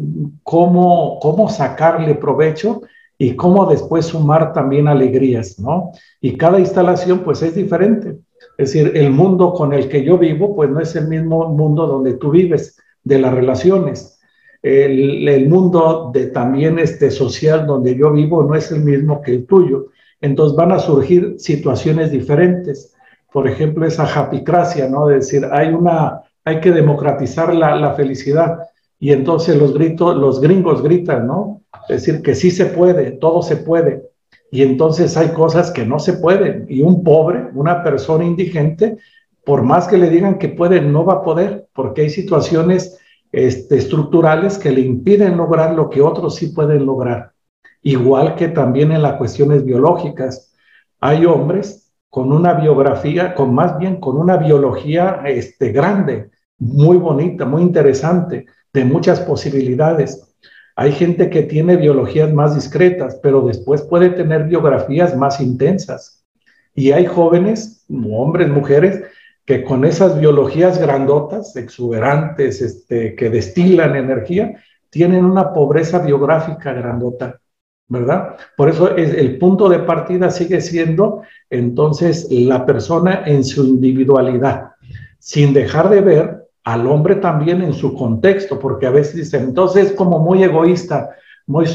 cómo, 0.43 1.19
cómo 1.19 1.49
sacarle 1.49 2.15
provecho 2.15 2.81
y 3.17 3.35
cómo 3.35 3.65
después 3.65 4.05
sumar 4.05 4.53
también 4.53 4.87
alegrías, 4.87 5.59
¿no? 5.59 5.91
Y 6.21 6.37
cada 6.37 6.59
instalación 6.59 7.19
pues 7.19 7.41
es 7.41 7.55
diferente. 7.55 8.19
Es 8.57 8.73
decir, 8.73 8.93
el 8.95 9.11
mundo 9.11 9.53
con 9.53 9.73
el 9.73 9.89
que 9.89 10.03
yo 10.03 10.17
vivo 10.17 10.55
pues 10.55 10.69
no 10.69 10.79
es 10.79 10.95
el 10.95 11.07
mismo 11.07 11.49
mundo 11.49 11.87
donde 11.87 12.13
tú 12.13 12.31
vives, 12.31 12.77
de 13.03 13.19
las 13.19 13.33
relaciones. 13.33 14.19
El, 14.61 15.27
el 15.27 15.49
mundo 15.49 16.11
de 16.13 16.27
también 16.27 16.79
este 16.79 17.11
social 17.11 17.67
donde 17.67 17.95
yo 17.95 18.11
vivo 18.11 18.43
no 18.43 18.55
es 18.55 18.71
el 18.71 18.81
mismo 18.81 19.21
que 19.21 19.31
el 19.31 19.45
tuyo. 19.45 19.87
Entonces 20.21 20.55
van 20.55 20.71
a 20.71 20.79
surgir 20.79 21.35
situaciones 21.37 22.11
diferentes. 22.11 22.95
Por 23.31 23.47
ejemplo, 23.47 23.85
esa 23.85 24.05
japicracia, 24.05 24.87
¿no? 24.87 25.07
De 25.07 25.15
decir, 25.15 25.47
hay 25.51 25.69
una, 25.69 26.21
hay 26.45 26.59
que 26.59 26.71
democratizar 26.71 27.53
la, 27.53 27.93
felicidad. 27.95 28.59
Y 28.99 29.11
entonces 29.11 29.57
los, 29.57 29.73
gritos, 29.73 30.15
los 30.15 30.39
gringos 30.39 30.83
gritan, 30.83 31.25
¿no? 31.25 31.61
Es 31.89 32.05
decir, 32.05 32.21
que 32.21 32.35
sí 32.35 32.51
se 32.51 32.67
puede, 32.67 33.11
todo 33.11 33.41
se 33.41 33.57
puede. 33.57 34.03
Y 34.51 34.61
entonces 34.61 35.17
hay 35.17 35.29
cosas 35.29 35.71
que 35.71 35.85
no 35.85 35.97
se 35.97 36.13
pueden. 36.13 36.65
Y 36.69 36.81
un 36.81 37.03
pobre, 37.03 37.47
una 37.55 37.83
persona 37.83 38.23
indigente, 38.23 38.97
por 39.43 39.63
más 39.63 39.87
que 39.87 39.97
le 39.97 40.09
digan 40.09 40.37
que 40.37 40.49
puede, 40.49 40.81
no 40.81 41.03
va 41.03 41.13
a 41.15 41.23
poder, 41.23 41.67
porque 41.73 42.01
hay 42.01 42.09
situaciones 42.09 42.99
este, 43.31 43.77
estructurales 43.77 44.57
que 44.57 44.71
le 44.71 44.81
impiden 44.81 45.37
lograr 45.37 45.73
lo 45.73 45.89
que 45.89 46.01
otros 46.01 46.35
sí 46.35 46.47
pueden 46.47 46.85
lograr. 46.85 47.30
Igual 47.83 48.35
que 48.35 48.47
también 48.47 48.91
en 48.91 49.01
las 49.01 49.15
cuestiones 49.15 49.65
biológicas. 49.65 50.53
Hay 50.99 51.25
hombres 51.25 51.91
con 52.09 52.31
una 52.31 52.53
biografía, 52.53 53.33
con 53.33 53.53
más 53.53 53.77
bien 53.79 53.99
con 53.99 54.17
una 54.17 54.37
biología 54.37 55.21
este, 55.25 55.71
grande, 55.71 56.29
muy 56.59 56.97
bonita, 56.97 57.45
muy 57.45 57.61
interesante, 57.63 58.45
de 58.73 58.85
muchas 58.85 59.19
posibilidades. 59.21 60.35
Hay 60.75 60.91
gente 60.91 61.29
que 61.29 61.43
tiene 61.43 61.75
biologías 61.75 62.31
más 62.33 62.55
discretas, 62.55 63.19
pero 63.21 63.41
después 63.41 63.81
puede 63.81 64.11
tener 64.11 64.43
biografías 64.43 65.15
más 65.17 65.41
intensas. 65.41 66.23
Y 66.75 66.91
hay 66.91 67.05
jóvenes, 67.05 67.85
hombres, 67.89 68.49
mujeres, 68.49 69.03
que 69.45 69.63
con 69.63 69.85
esas 69.85 70.19
biologías 70.19 70.79
grandotas, 70.79 71.55
exuberantes, 71.55 72.61
este, 72.61 73.15
que 73.15 73.29
destilan 73.29 73.95
energía, 73.95 74.55
tienen 74.89 75.25
una 75.25 75.51
pobreza 75.51 75.99
biográfica 75.99 76.73
grandota. 76.73 77.40
¿Verdad? 77.91 78.37
Por 78.55 78.69
eso 78.69 78.95
es, 78.95 79.13
el 79.13 79.37
punto 79.37 79.67
de 79.67 79.79
partida 79.79 80.31
sigue 80.31 80.61
siendo 80.61 81.23
entonces 81.49 82.25
la 82.31 82.65
persona 82.65 83.23
en 83.25 83.43
su 83.43 83.65
individualidad, 83.65 84.71
sin 85.19 85.53
dejar 85.53 85.89
de 85.89 85.99
ver 85.99 86.47
al 86.63 86.87
hombre 86.87 87.15
también 87.15 87.61
en 87.61 87.73
su 87.73 87.93
contexto, 87.93 88.57
porque 88.57 88.87
a 88.87 88.91
veces 88.91 89.15
dicen, 89.15 89.43
entonces 89.43 89.87
es 89.87 89.91
como 89.91 90.19
muy 90.19 90.41
egoísta, 90.41 91.09
muy, 91.47 91.65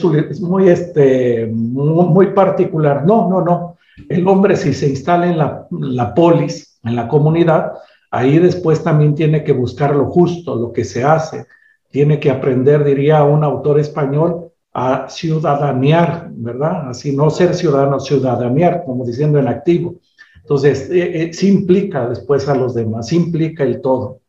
muy, 0.40 0.68
este, 0.70 1.50
muy, 1.52 2.28
particular. 2.28 3.04
No, 3.04 3.28
no, 3.28 3.42
no. 3.42 3.76
El 4.08 4.26
hombre 4.26 4.56
si 4.56 4.72
se 4.72 4.88
instala 4.88 5.26
en 5.26 5.36
la, 5.36 5.66
la 5.70 6.14
polis, 6.14 6.78
en 6.82 6.96
la 6.96 7.08
comunidad, 7.08 7.72
ahí 8.10 8.38
después 8.38 8.82
también 8.82 9.14
tiene 9.14 9.44
que 9.44 9.52
buscar 9.52 9.94
lo 9.94 10.06
justo, 10.06 10.54
lo 10.56 10.72
que 10.72 10.84
se 10.84 11.04
hace. 11.04 11.46
Tiene 11.90 12.18
que 12.18 12.30
aprender, 12.30 12.84
diría 12.84 13.22
un 13.24 13.44
autor 13.44 13.80
español, 13.80 14.45
a 14.78 15.08
ciudadanear, 15.08 16.28
¿verdad? 16.32 16.90
Así, 16.90 17.16
no 17.16 17.30
ser 17.30 17.54
ciudadano, 17.54 17.98
ciudadanear, 17.98 18.84
como 18.84 19.06
diciendo 19.06 19.38
en 19.38 19.48
activo. 19.48 20.00
Entonces, 20.42 20.90
eh, 20.90 21.22
eh, 21.22 21.32
sí 21.32 21.48
implica 21.48 22.06
después 22.06 22.46
a 22.46 22.54
los 22.54 22.74
demás, 22.74 23.08
sí 23.08 23.16
implica 23.16 23.64
el 23.64 23.80
todo. 23.80 24.20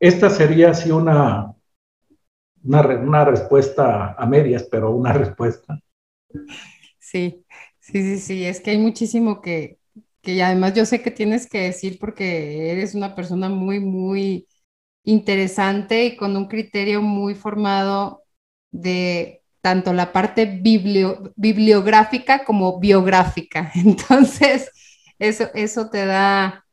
Esta 0.00 0.30
sería 0.30 0.70
así 0.70 0.90
una, 0.90 1.54
una, 2.64 3.24
respuesta 3.24 4.14
a 4.18 4.26
medias, 4.26 4.64
pero 4.64 4.90
una 4.90 5.12
respuesta. 5.12 5.78
Sí, 6.98 7.44
sí, 7.78 8.02
sí, 8.02 8.18
sí, 8.18 8.44
es 8.44 8.60
que 8.60 8.72
hay 8.72 8.78
muchísimo 8.78 9.40
que, 9.40 9.78
que 10.22 10.42
además 10.42 10.74
yo 10.74 10.84
sé 10.86 11.02
que 11.02 11.12
tienes 11.12 11.48
que 11.48 11.60
decir 11.60 12.00
porque 12.00 12.72
eres 12.72 12.96
una 12.96 13.14
persona 13.14 13.48
muy, 13.48 13.78
muy 13.78 14.48
interesante 15.04 16.04
y 16.04 16.16
con 16.16 16.36
un 16.36 16.48
criterio 16.48 17.00
muy 17.00 17.36
formado 17.36 18.25
de 18.80 19.42
tanto 19.60 19.92
la 19.92 20.12
parte 20.12 20.46
bibliográfica 20.46 22.44
como 22.44 22.78
biográfica. 22.78 23.72
Entonces, 23.74 24.70
eso, 25.18 25.48
eso 25.54 25.90
te 25.90 26.06
da, 26.06 26.64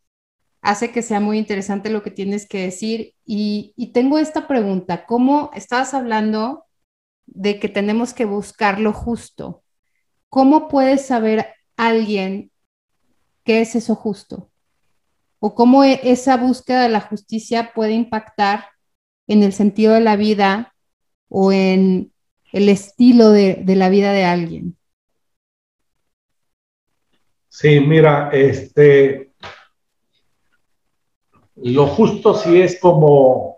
hace 0.62 0.91
que 0.91 1.01
sea 1.01 1.19
muy 1.19 1.38
interesante 1.38 1.89
lo 1.89 2.03
que 2.03 2.12
tienes 2.12 2.48
que 2.48 2.63
decir. 2.63 3.15
Y, 3.25 3.74
y 3.75 3.93
tengo 3.93 4.19
esta 4.19 4.48
pregunta, 4.48 5.05
¿cómo 5.05 5.51
estabas 5.55 5.93
hablando 5.93 6.65
de 7.25 7.60
que 7.60 7.69
tenemos 7.69 8.13
que 8.13 8.25
buscar 8.25 8.79
lo 8.79 8.93
justo? 8.93 9.63
¿Cómo 10.29 10.67
puede 10.67 10.98
saber 10.98 11.48
alguien 11.77 12.51
qué 13.43 13.62
es 13.62 13.75
eso 13.75 13.95
justo? 13.95 14.50
o 15.45 15.55
cómo 15.55 15.83
e, 15.83 16.00
esa 16.03 16.38
búsqueda 16.38 16.83
de 16.83 16.89
la 16.89 17.01
justicia 17.01 17.74
puede 17.75 17.91
impactar 17.91 18.69
en 19.27 19.43
el 19.43 19.51
sentido 19.51 19.93
de 19.93 20.00
la 20.00 20.15
vida 20.15 20.73
o 21.36 21.52
en 21.52 22.12
el 22.52 22.70
estilo 22.70 23.32
de, 23.32 23.63
la 23.66 23.90
vida 23.90 24.13
de 24.13 24.24
alguien. 24.24 24.78
Sí, 27.50 27.80
mira, 27.80 28.30
este, 28.32 29.32
lo 31.56 31.88
justo 31.88 32.36
sí 32.36 32.62
es 32.62 32.80
como 32.80 33.58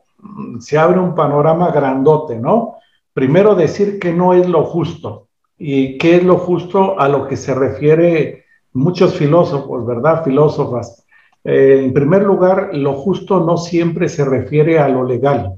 se 0.60 0.77
abre 0.77 1.00
un 1.00 1.15
panorama 1.15 1.72
grandote, 1.72 2.39
¿no? 2.39 2.75
Primero 3.13 3.55
decir 3.55 4.00
que 4.00 4.13
no 4.13 4.34
es 4.34 4.48
lo 4.48 4.63
justo 4.63 5.27
y 5.58 5.98
qué 5.98 6.15
es 6.15 6.24
lo 6.24 6.38
justo 6.38 6.98
a 6.98 7.10
lo 7.10 7.27
que 7.27 7.36
se 7.36 7.53
refiere 7.53 8.46
muchos 8.72 9.15
filósofos, 9.15 9.86
¿verdad? 9.86 10.24
Filósofas. 10.24 11.05
Eh, 11.44 11.82
en 11.84 11.94
primer 11.94 12.24
lugar, 12.24 12.70
lo 12.72 12.94
justo 12.94 13.41
no 13.41 13.58
siempre 13.58 14.08
se 14.08 14.24
refiere 14.24 14.79
a 14.79 14.88
lo 14.88 15.03
legal. 15.03 15.55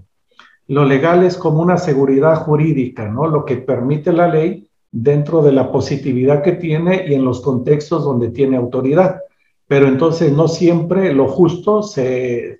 Lo 0.68 0.84
legal 0.84 1.24
es 1.24 1.38
como 1.38 1.62
una 1.62 1.78
seguridad 1.78 2.36
jurídica, 2.44 3.08
¿no? 3.08 3.28
Lo 3.28 3.46
que 3.46 3.58
permite 3.58 4.12
la 4.12 4.28
ley 4.28 4.70
dentro 4.92 5.42
de 5.42 5.52
la 5.52 5.72
positividad 5.72 6.44
que 6.44 6.54
tiene 6.54 7.06
y 7.08 7.14
en 7.14 7.24
los 7.24 7.42
contextos 7.42 8.04
donde 8.04 8.30
tiene 8.30 8.58
autoridad. 8.58 9.22
Pero 9.68 9.88
entonces 9.88 10.32
no 10.32 10.48
siempre 10.48 11.14
lo 11.14 11.28
justo 11.28 11.84
se, 11.84 12.60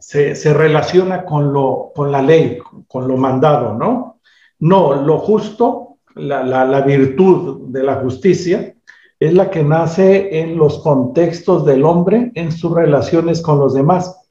se, 0.00 0.54
relaciona 0.54 1.24
con, 1.24 1.52
lo, 1.52 1.92
con 1.94 2.12
la 2.12 2.22
ley, 2.22 2.58
con 2.88 3.08
lo 3.08 3.16
mandado, 3.16 3.74
¿no? 3.74 4.20
No, 4.58 4.94
lo 4.94 5.18
justo, 5.18 5.98
la, 6.14 6.44
la 6.44 6.80
virtud 6.80 7.68
de 7.68 7.82
la 7.82 7.96
justicia, 7.96 8.74
es 9.18 9.32
la 9.32 9.50
que 9.50 9.62
nace 9.62 10.40
en 10.40 10.56
los 10.56 10.78
contextos 10.80 11.64
del 11.64 11.84
hombre, 11.84 12.32
en 12.34 12.52
sus 12.52 12.72
relaciones 12.72 13.40
con 13.40 13.58
los 13.58 13.74
demás. 13.74 14.25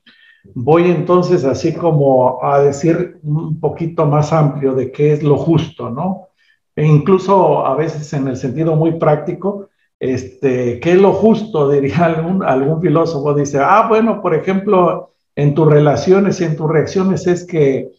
Voy 0.54 0.90
entonces 0.90 1.44
así 1.44 1.74
como 1.74 2.44
a 2.44 2.60
decir 2.62 3.20
un 3.24 3.60
poquito 3.60 4.06
más 4.06 4.32
amplio 4.32 4.74
de 4.74 4.92
qué 4.92 5.14
es 5.14 5.24
lo 5.24 5.38
justo, 5.38 5.90
¿no? 5.90 6.30
E 6.76 6.86
incluso 6.86 7.66
a 7.66 7.76
veces 7.76 8.12
en 8.14 8.28
el 8.28 8.38
sentido 8.38 8.76
muy 8.76 9.00
práctico, 9.00 9.70
este, 10.00 10.80
¿qué 10.80 10.92
es 10.94 11.02
lo 11.02 11.14
justo? 11.14 11.70
Diría 11.72 12.06
algún, 12.06 12.44
algún 12.44 12.82
filósofo, 12.82 13.34
dice, 13.34 13.60
ah, 13.62 13.88
bueno, 13.88 14.22
por 14.22 14.36
ejemplo, 14.36 15.14
en 15.36 15.54
tus 15.54 15.68
relaciones 15.68 16.40
y 16.42 16.46
en 16.46 16.56
tus 16.56 16.70
reacciones 16.70 17.28
es 17.28 17.46
que, 17.46 17.92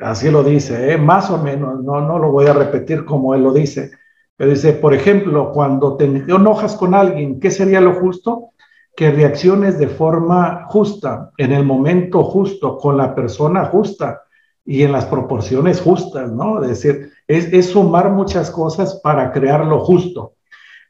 así 0.00 0.30
lo 0.30 0.44
dice, 0.44 0.92
¿eh? 0.92 0.98
más 0.98 1.30
o 1.30 1.38
menos, 1.38 1.82
no, 1.82 2.00
no 2.00 2.18
lo 2.18 2.30
voy 2.30 2.46
a 2.46 2.52
repetir 2.52 3.04
como 3.04 3.34
él 3.34 3.42
lo 3.42 3.52
dice, 3.52 3.90
pero 4.36 4.50
dice, 4.50 4.72
por 4.72 4.94
ejemplo, 4.94 5.50
cuando 5.52 5.96
te 5.96 6.04
enojas 6.04 6.76
con 6.76 6.94
alguien, 6.94 7.40
¿qué 7.40 7.50
sería 7.50 7.80
lo 7.80 7.94
justo? 7.94 8.50
Que 8.94 9.10
reacciones 9.10 9.78
de 9.78 9.88
forma 9.88 10.66
justa, 10.68 11.30
en 11.38 11.52
el 11.52 11.64
momento 11.64 12.24
justo, 12.24 12.76
con 12.76 12.96
la 12.96 13.14
persona 13.14 13.64
justa 13.66 14.22
y 14.64 14.82
en 14.82 14.92
las 14.92 15.06
proporciones 15.06 15.80
justas, 15.80 16.30
¿no? 16.30 16.62
Es 16.62 16.68
decir, 16.68 17.10
es, 17.26 17.66
sumar 17.66 18.10
muchas 18.10 18.50
cosas 18.50 19.00
para 19.02 19.32
crear 19.32 19.66
lo 19.66 19.80
justo. 19.80 20.34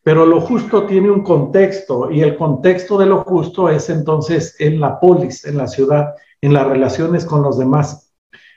Pero 0.03 0.27
lo 0.27 0.41
justo 0.41 0.85
tiene 0.85 1.11
un 1.11 1.23
contexto 1.23 2.11
y 2.11 2.23
el 2.23 2.37
contexto 2.37 2.99
de 2.99 3.07
lo 3.07 3.23
justo 3.23 3.69
es 3.69 3.89
entonces 3.89 4.57
en 4.59 4.81
la 4.81 4.99
polis, 4.99 5.45
en 5.45 5.57
la 5.57 5.69
ciudad, 5.69 6.15
en 6.41 6.53
las 6.53 6.67
relaciones 6.67 7.25
con 7.25 7.43
los 7.43 7.57
demás. 7.57 8.13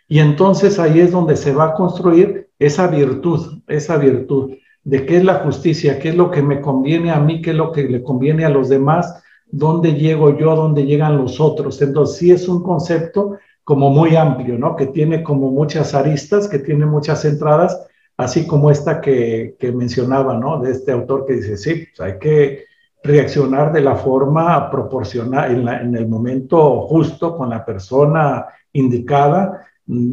Y 0.07 0.19
entonces 0.19 0.79
ahí 0.79 0.99
es 0.99 1.11
donde 1.11 1.35
se 1.35 1.53
va 1.53 1.65
a 1.65 1.73
construir 1.73 2.49
esa 2.57 2.87
virtud, 2.87 3.61
esa 3.67 3.97
virtud 3.97 4.53
de 4.83 5.05
qué 5.05 5.17
es 5.17 5.23
la 5.23 5.35
justicia, 5.35 5.99
qué 5.99 6.09
es 6.09 6.15
lo 6.15 6.31
que 6.31 6.41
me 6.41 6.61
conviene 6.61 7.11
a 7.11 7.19
mí, 7.19 7.41
qué 7.41 7.51
es 7.51 7.55
lo 7.55 7.71
que 7.71 7.83
le 7.83 8.03
conviene 8.03 8.45
a 8.45 8.49
los 8.49 8.69
demás, 8.69 9.23
dónde 9.57 9.93
llego 9.93 10.37
yo, 10.37 10.55
dónde 10.55 10.85
llegan 10.85 11.17
los 11.17 11.39
otros. 11.39 11.81
Entonces, 11.81 12.17
sí 12.17 12.31
es 12.31 12.47
un 12.47 12.61
concepto 12.61 13.37
como 13.63 13.89
muy 13.89 14.15
amplio, 14.15 14.57
¿no? 14.57 14.75
Que 14.75 14.87
tiene 14.87 15.23
como 15.23 15.49
muchas 15.49 15.95
aristas, 15.95 16.47
que 16.47 16.59
tiene 16.59 16.85
muchas 16.85 17.25
entradas, 17.25 17.87
así 18.17 18.45
como 18.45 18.69
esta 18.69 19.01
que, 19.01 19.55
mencionaba, 19.73 20.37
¿no? 20.37 20.59
De 20.59 20.71
este 20.71 20.91
autor 20.91 21.25
que 21.25 21.33
dice, 21.33 21.57
sí, 21.57 21.87
pues 21.95 21.99
hay 21.99 22.19
que 22.19 22.65
reaccionar 23.03 23.71
de 23.71 23.81
la 23.81 23.95
forma 23.95 24.69
proporcional, 24.69 25.51
en, 25.51 25.67
en 25.67 25.95
el 25.95 26.07
momento 26.07 26.81
justo, 26.81 27.37
con 27.37 27.49
la 27.49 27.65
persona 27.65 28.45
indicada, 28.73 29.65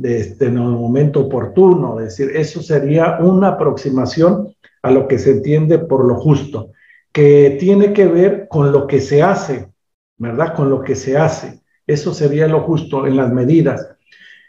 este, 0.04 0.46
en 0.46 0.56
el 0.58 0.62
momento 0.62 1.20
oportuno. 1.20 1.98
Es 1.98 2.16
decir, 2.16 2.36
eso 2.36 2.62
sería 2.62 3.18
una 3.20 3.48
aproximación 3.48 4.54
a 4.82 4.90
lo 4.90 5.08
que 5.08 5.18
se 5.18 5.32
entiende 5.32 5.78
por 5.78 6.04
lo 6.04 6.14
justo, 6.16 6.70
que 7.12 7.56
tiene 7.60 7.92
que 7.92 8.06
ver 8.06 8.48
con 8.48 8.72
lo 8.72 8.86
que 8.86 9.00
se 9.00 9.22
hace, 9.22 9.68
¿verdad? 10.16 10.54
Con 10.54 10.70
lo 10.70 10.82
que 10.82 10.96
se 10.96 11.16
hace. 11.16 11.60
Eso 11.86 12.14
sería 12.14 12.46
lo 12.48 12.60
justo 12.60 13.06
en 13.06 13.16
las 13.16 13.32
medidas. 13.32 13.88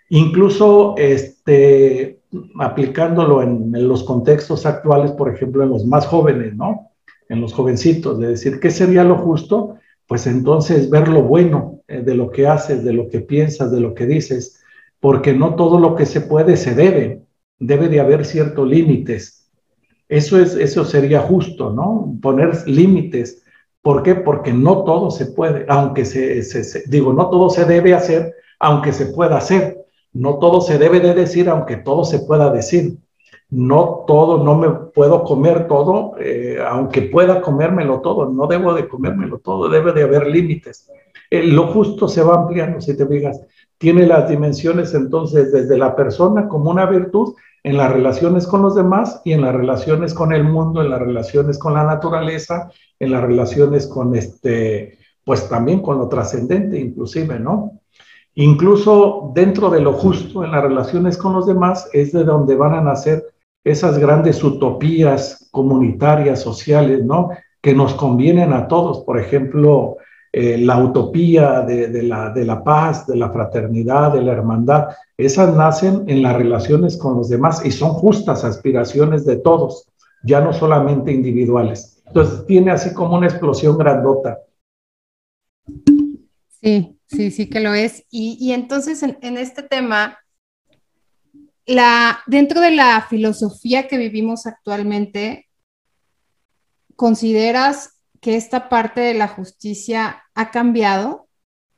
Incluso 0.10 0.95
este, 0.97 2.21
aplicándolo 2.60 3.41
en, 3.41 3.88
los 3.88 4.04
contextos 4.04 4.65
actuales, 4.65 5.12
por 5.12 5.34
ejemplo, 5.34 5.63
en 5.63 5.69
los 5.69 5.86
más 5.86 6.06
jóvenes, 6.08 6.56
¿no? 6.56 6.91
En 7.30 7.41
los 7.41 7.54
jovencitos, 7.54 8.19
de 8.19 8.28
decir, 8.28 8.60
¿qué 8.60 8.71
sería 8.71 9.04
lo 9.04 9.17
justo? 9.17 9.76
Pues 10.08 10.28
entonces 10.28 10.89
ver 10.89 11.08
lo 11.08 11.23
bueno 11.23 11.82
eh, 11.88 12.02
de 12.02 12.15
lo 12.15 12.30
que 12.30 12.47
haces, 12.47 12.84
de 12.84 12.93
lo 12.93 13.10
que 13.10 13.21
piensas, 13.21 13.71
de 13.71 13.80
lo 13.82 13.93
que 13.93 14.06
dices, 14.06 14.62
porque 14.99 15.34
no 15.34 15.56
todo 15.56 15.80
lo 15.80 15.95
que 15.95 16.06
se 16.06 16.21
puede 16.21 16.56
se 16.58 16.76
debe, 16.76 17.23
debe 17.60 17.89
de 17.89 17.99
haber 17.99 18.26
ciertos 18.26 18.67
límites 18.67 19.42
eso, 20.13 20.39
es, 20.39 20.56
eso 20.56 20.86
sería 20.86 21.21
justo, 21.21 21.71
¿no? 21.71 22.15
Poner 22.21 22.67
límites. 22.67 23.43
¿Por 23.82 24.04
qué? 24.04 24.15
Porque 24.15 24.54
no 24.54 24.84
todo 24.84 25.10
se 25.10 25.26
puede, 25.26 25.65
aunque 25.67 26.06
se, 26.06 26.43
digo, 26.88 27.13
no 27.13 27.30
todo 27.30 27.49
se 27.49 27.65
debe 27.65 27.93
hacer, 27.93 28.34
aunque 28.60 28.93
se 28.93 29.08
pueda 29.08 29.38
hacer. 29.38 29.84
No 30.13 30.38
todo 30.38 30.62
se 30.62 30.78
debe 30.78 30.99
de 30.99 31.15
decir, 31.15 31.49
aunque 31.49 31.78
todo 31.78 32.06
se 32.06 32.19
pueda 32.19 32.52
decir. 32.52 32.97
No 33.49 34.04
todo, 34.06 34.43
no 34.43 34.56
me 34.56 34.69
puedo 34.69 35.23
comer 35.23 35.67
todo, 35.67 36.15
eh, 36.19 36.60
aunque 36.63 37.02
pueda 37.02 37.41
comérmelo 37.41 38.02
todo. 38.02 38.30
No 38.30 38.45
debo 38.45 38.73
de 38.76 38.88
comérmelo 38.88 39.39
todo, 39.39 39.67
debe 39.67 39.93
de 39.93 40.04
haber 40.04 40.28
límites. 40.28 40.91
Eh, 41.32 41.43
lo 41.43 41.67
justo 41.67 42.08
se 42.08 42.21
va 42.21 42.36
ampliando, 42.36 42.80
si 42.80 42.95
te 42.95 43.06
digas. 43.06 43.41
Tiene 43.84 44.06
las 44.06 44.30
dimensiones 44.30 44.93
entonces 44.93 45.52
desde 45.52 45.78
la 45.78 45.93
persona 45.93 46.48
como 46.48 46.72
una 46.72 46.86
virtud 46.86 47.34
en 47.63 47.76
las 47.76 47.91
relaciones 47.91 48.48
con 48.48 48.62
los 48.62 48.76
demás 48.76 49.19
y 49.26 49.34
en 49.34 49.41
las 49.41 49.54
relaciones 49.54 50.13
con 50.13 50.32
el 50.32 50.46
mundo, 50.46 50.82
en 50.82 50.89
las 50.89 51.02
relaciones 51.02 51.58
con 51.58 51.74
la 51.74 51.84
naturaleza, 51.84 52.72
en 52.98 53.12
las 53.12 53.22
relaciones 53.22 53.86
con 53.88 54.15
este, 54.15 55.00
pues 55.26 55.50
también 55.50 55.82
con 55.82 55.98
lo 55.98 56.08
trascendente 56.08 56.80
inclusive, 56.80 57.38
¿no? 57.41 57.82
Incluso 58.36 59.34
dentro 59.36 59.69
de 59.69 59.82
lo 59.82 59.91
justo 59.91 60.46
en 60.46 60.52
las 60.52 60.63
relaciones 60.63 61.17
con 61.17 61.34
los 61.34 61.46
demás 61.46 61.89
es 61.91 62.13
de 62.13 62.24
donde 62.24 62.56
van 62.56 62.76
a 62.76 62.82
nacer 62.82 63.34
esas 63.65 64.00
grandes 64.00 64.41
utopías 64.46 65.50
comunitarias, 65.52 66.41
sociales, 66.41 67.04
¿no? 67.04 67.32
Que 67.62 67.74
nos 67.74 67.96
convienen 67.96 68.54
a 68.54 68.69
todos. 68.69 69.02
Por 69.02 69.19
ejemplo, 69.19 69.98
eh, 70.36 70.58
la 70.58 70.84
utopía 70.84 71.62
de, 71.62 72.02
la, 72.02 72.32
de 72.32 72.43
la 72.43 72.63
paz, 72.63 73.06
de 73.06 73.15
la 73.15 73.30
fraternidad, 73.30 74.13
de 74.13 74.24
la 74.24 74.32
hermandad, 74.32 74.88
esas 75.15 75.56
nacen 75.56 76.06
en 76.08 76.24
las 76.24 76.36
relaciones 76.36 76.98
con 76.98 77.15
los 77.17 77.30
demás 77.30 77.63
y 77.63 77.69
son 77.69 77.91
justas 77.91 78.43
aspiraciones 78.43 79.28
de 79.28 79.36
todos, 79.36 79.88
ya 80.24 80.41
no 80.41 80.52
solamente 80.52 81.12
individuales. 81.12 82.02
Entonces 82.08 82.48
tiene 82.48 82.72
así 82.72 82.96
como 82.96 83.15
una 83.15 83.28
explosión 83.28 83.78
grandota. 83.78 84.39
Sí, 86.63 86.98
sí, 87.06 87.30
sí 87.30 87.48
que 87.48 87.60
lo 87.60 87.76
es. 87.76 88.04
Y, 88.10 88.54
entonces 88.54 89.04
en, 89.04 89.19
en, 89.22 89.38
este 89.38 89.62
tema, 89.62 90.17
la, 91.67 92.22
dentro 92.26 92.60
de 92.60 92.72
la 92.72 93.06
filosofía 93.08 93.88
que 93.88 94.00
vivimos 94.00 94.48
actualmente, 94.48 95.48
¿consideras 96.96 97.92
que 98.24 98.38
esta 98.38 98.70
parte 98.70 99.02
de 99.02 99.14
la 99.14 99.28
justicia 99.28 100.24
ha 100.34 100.50
cambiado 100.50 101.28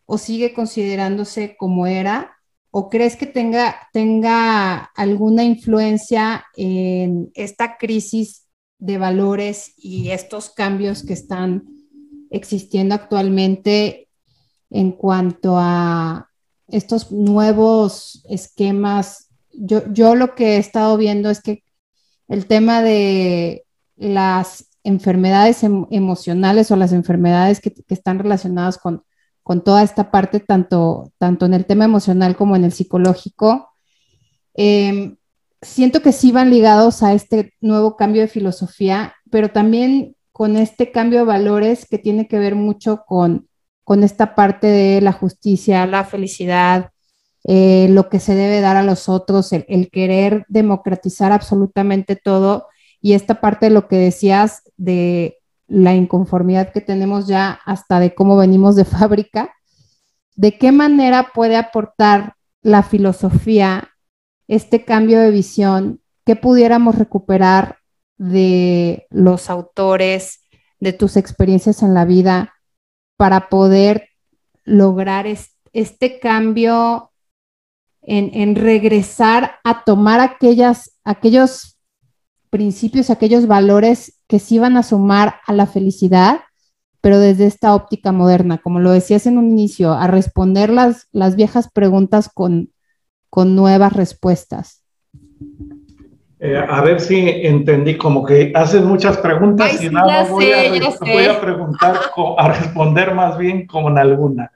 o 0.06 0.18
sigue 0.20 0.54
considerándose 0.54 1.58
como 1.58 1.88
era? 1.88 2.38
¿O 2.70 2.90
crees 2.90 3.16
que 3.16 3.26
tenga, 3.26 3.76
tenga 3.92 4.78
alguna 4.96 5.44
influencia 5.44 6.46
en 6.56 7.32
esta 7.34 7.78
crisis 7.78 8.46
de 8.78 8.98
valores 9.00 9.74
y 9.78 10.12
estos 10.12 10.52
cambios 10.52 11.04
que 11.04 11.14
están 11.14 11.66
existiendo 12.30 12.94
actualmente 12.94 14.10
en 14.70 14.92
cuanto 14.92 15.56
a 15.58 16.30
estos 16.68 17.12
nuevos 17.12 18.24
esquemas? 18.30 19.30
Yo, 19.52 19.92
yo 19.92 20.14
lo 20.14 20.36
que 20.36 20.56
he 20.56 20.58
estado 20.58 20.96
viendo 20.98 21.32
es 21.32 21.42
que 21.42 21.64
el 22.28 22.46
tema 22.46 22.84
de 22.84 23.66
las 23.96 24.75
enfermedades 24.86 25.63
em, 25.63 25.86
emocionales 25.91 26.71
o 26.71 26.76
las 26.76 26.93
enfermedades 26.93 27.60
que, 27.60 27.74
están 27.89 28.19
relacionadas 28.19 28.78
con, 28.78 29.04
con, 29.43 29.63
toda 29.63 29.84
esta 29.84 30.12
parte, 30.12 30.39
tanto, 30.39 31.12
tanto 31.17 31.45
en 31.45 31.54
el 31.54 31.65
tema 31.65 31.86
emocional 31.86 32.36
como 32.38 32.56
en 32.56 32.63
el 32.63 32.71
psicológico, 32.71 33.69
em, 34.54 35.17
siento 35.62 36.02
que 36.02 36.12
sí 36.12 36.32
van 36.32 36.50
ligados 36.50 37.04
a 37.04 37.13
este 37.13 37.54
nuevo 37.62 37.98
cambio 37.98 38.21
de 38.21 38.28
filosofía, 38.30 39.13
pero 39.32 39.50
también 39.50 40.15
con 40.32 40.58
este 40.58 40.91
cambio 40.91 41.19
de 41.19 41.26
valores 41.26 41.86
que 41.89 41.98
tiene 41.98 42.28
que 42.28 42.39
ver 42.39 42.56
mucho 42.56 43.04
con 43.06 43.48
con 43.86 44.04
esta 44.04 44.36
parte 44.36 44.67
de 44.67 45.00
la 45.00 45.13
justicia, 45.13 45.86
la 45.86 46.04
felicidad, 46.04 46.89
eh, 47.45 47.88
lo 47.91 48.10
que 48.10 48.19
se 48.19 48.34
debe 48.36 48.60
dar 48.60 48.76
a 48.76 48.84
los 48.84 49.08
otros, 49.08 49.54
el, 49.54 49.89
querer 49.91 50.43
democratizar 50.50 51.32
absolutamente 51.32 52.15
todo 52.15 52.67
y 53.06 53.13
esta 53.13 53.39
parte 53.39 53.68
de 53.68 53.70
lo 53.70 53.88
que 53.88 53.98
decías 53.98 54.63
de 54.78 55.38
la 55.68 55.94
inconformidad 55.94 56.72
que 56.74 56.82
tenemos 56.82 57.28
ya 57.28 57.60
hasta 57.63 58.00
de 58.00 58.15
cómo 58.15 58.36
venimos 58.36 58.76
de 58.76 58.84
fábrica, 58.98 59.54
¿de 60.36 60.58
qué 60.58 60.72
manera 60.72 61.30
puede 61.32 61.56
aportar 61.56 62.34
la 62.63 62.82
filosofía 62.82 63.91
este 64.48 64.86
cambio 64.86 65.20
de 65.20 65.30
visión 65.30 66.02
que 66.26 66.36
pudiéramos 66.36 66.96
recuperar 66.96 67.78
de 68.18 69.06
los 69.12 69.52
autores, 69.52 70.39
de 70.80 70.91
tus 70.91 71.15
experiencias 71.15 71.84
en 71.84 71.94
la 71.94 72.06
vida, 72.06 72.56
para 73.18 73.50
poder 73.50 74.10
lograr 74.63 75.28
este 75.74 76.20
cambio 76.20 77.12
en, 78.02 78.56
regresar 78.56 79.60
a 79.63 79.84
tomar 79.84 80.22
aquellas, 80.22 80.98
aquellos 81.04 81.75
principios, 82.56 83.10
aquellos 83.10 83.48
valores 83.48 84.22
que 84.30 84.39
sí 84.39 84.60
van 84.60 84.78
a 84.78 84.84
sumar 84.84 85.41
a 85.46 85.52
la 85.52 85.68
felicidad, 85.68 86.39
pero 87.02 87.20
desde 87.20 87.48
esta 87.48 87.76
óptica 87.76 88.13
moderna, 88.13 88.60
como 88.60 88.80
lo 88.80 88.91
decías 88.91 89.28
en 89.28 89.38
un 89.38 89.50
inicio, 89.50 89.91
a 89.91 90.08
responder 90.08 90.70
las, 90.70 91.10
las 91.12 91.36
viejas 91.36 91.70
preguntas 91.70 92.30
con, 92.34 92.70
con 93.30 93.58
nuevas 93.58 93.91
respuestas. 93.91 94.86
Eh, 96.39 96.58
a 96.58 96.80
ver 96.80 97.02
si 97.02 97.28
entendí, 97.28 97.98
como 97.98 98.24
que 98.24 98.54
haces 98.56 98.82
muchas 98.84 99.18
preguntas 99.18 99.84
y 99.84 99.89
nada, 99.89 100.24
voy, 100.30 100.54
a, 100.54 101.41
preguntar, 101.41 102.00
a 102.38 102.48
responder 102.48 103.13
más 103.13 103.38
bien 103.38 103.68
con 103.68 103.98
alguna. 103.98 104.50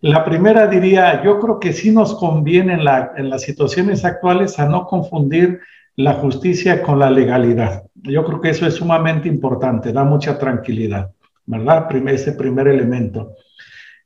La 0.00 0.24
primera 0.24 0.66
diría, 0.66 1.22
yo 1.22 1.38
creo 1.38 1.60
que 1.60 1.72
sí 1.72 1.92
nos 1.92 2.16
conviene 2.16 2.72
en, 2.72 2.84
las 3.30 3.42
situaciones 3.42 4.04
actuales 4.04 4.58
a 4.58 4.66
no 4.68 4.84
confundir 4.88 5.60
la 5.96 6.14
justicia 6.14 6.82
con 6.82 6.98
la 6.98 7.10
legalidad. 7.10 7.84
Yo 7.94 8.24
creo 8.24 8.40
que 8.40 8.50
eso 8.50 8.66
es 8.66 8.74
sumamente 8.74 9.28
importante, 9.28 9.92
da 9.92 10.04
mucha 10.04 10.38
tranquilidad, 10.38 11.10
¿verdad? 11.46 11.88
ese 12.08 12.32
primer 12.32 12.68
elemento. 12.68 13.34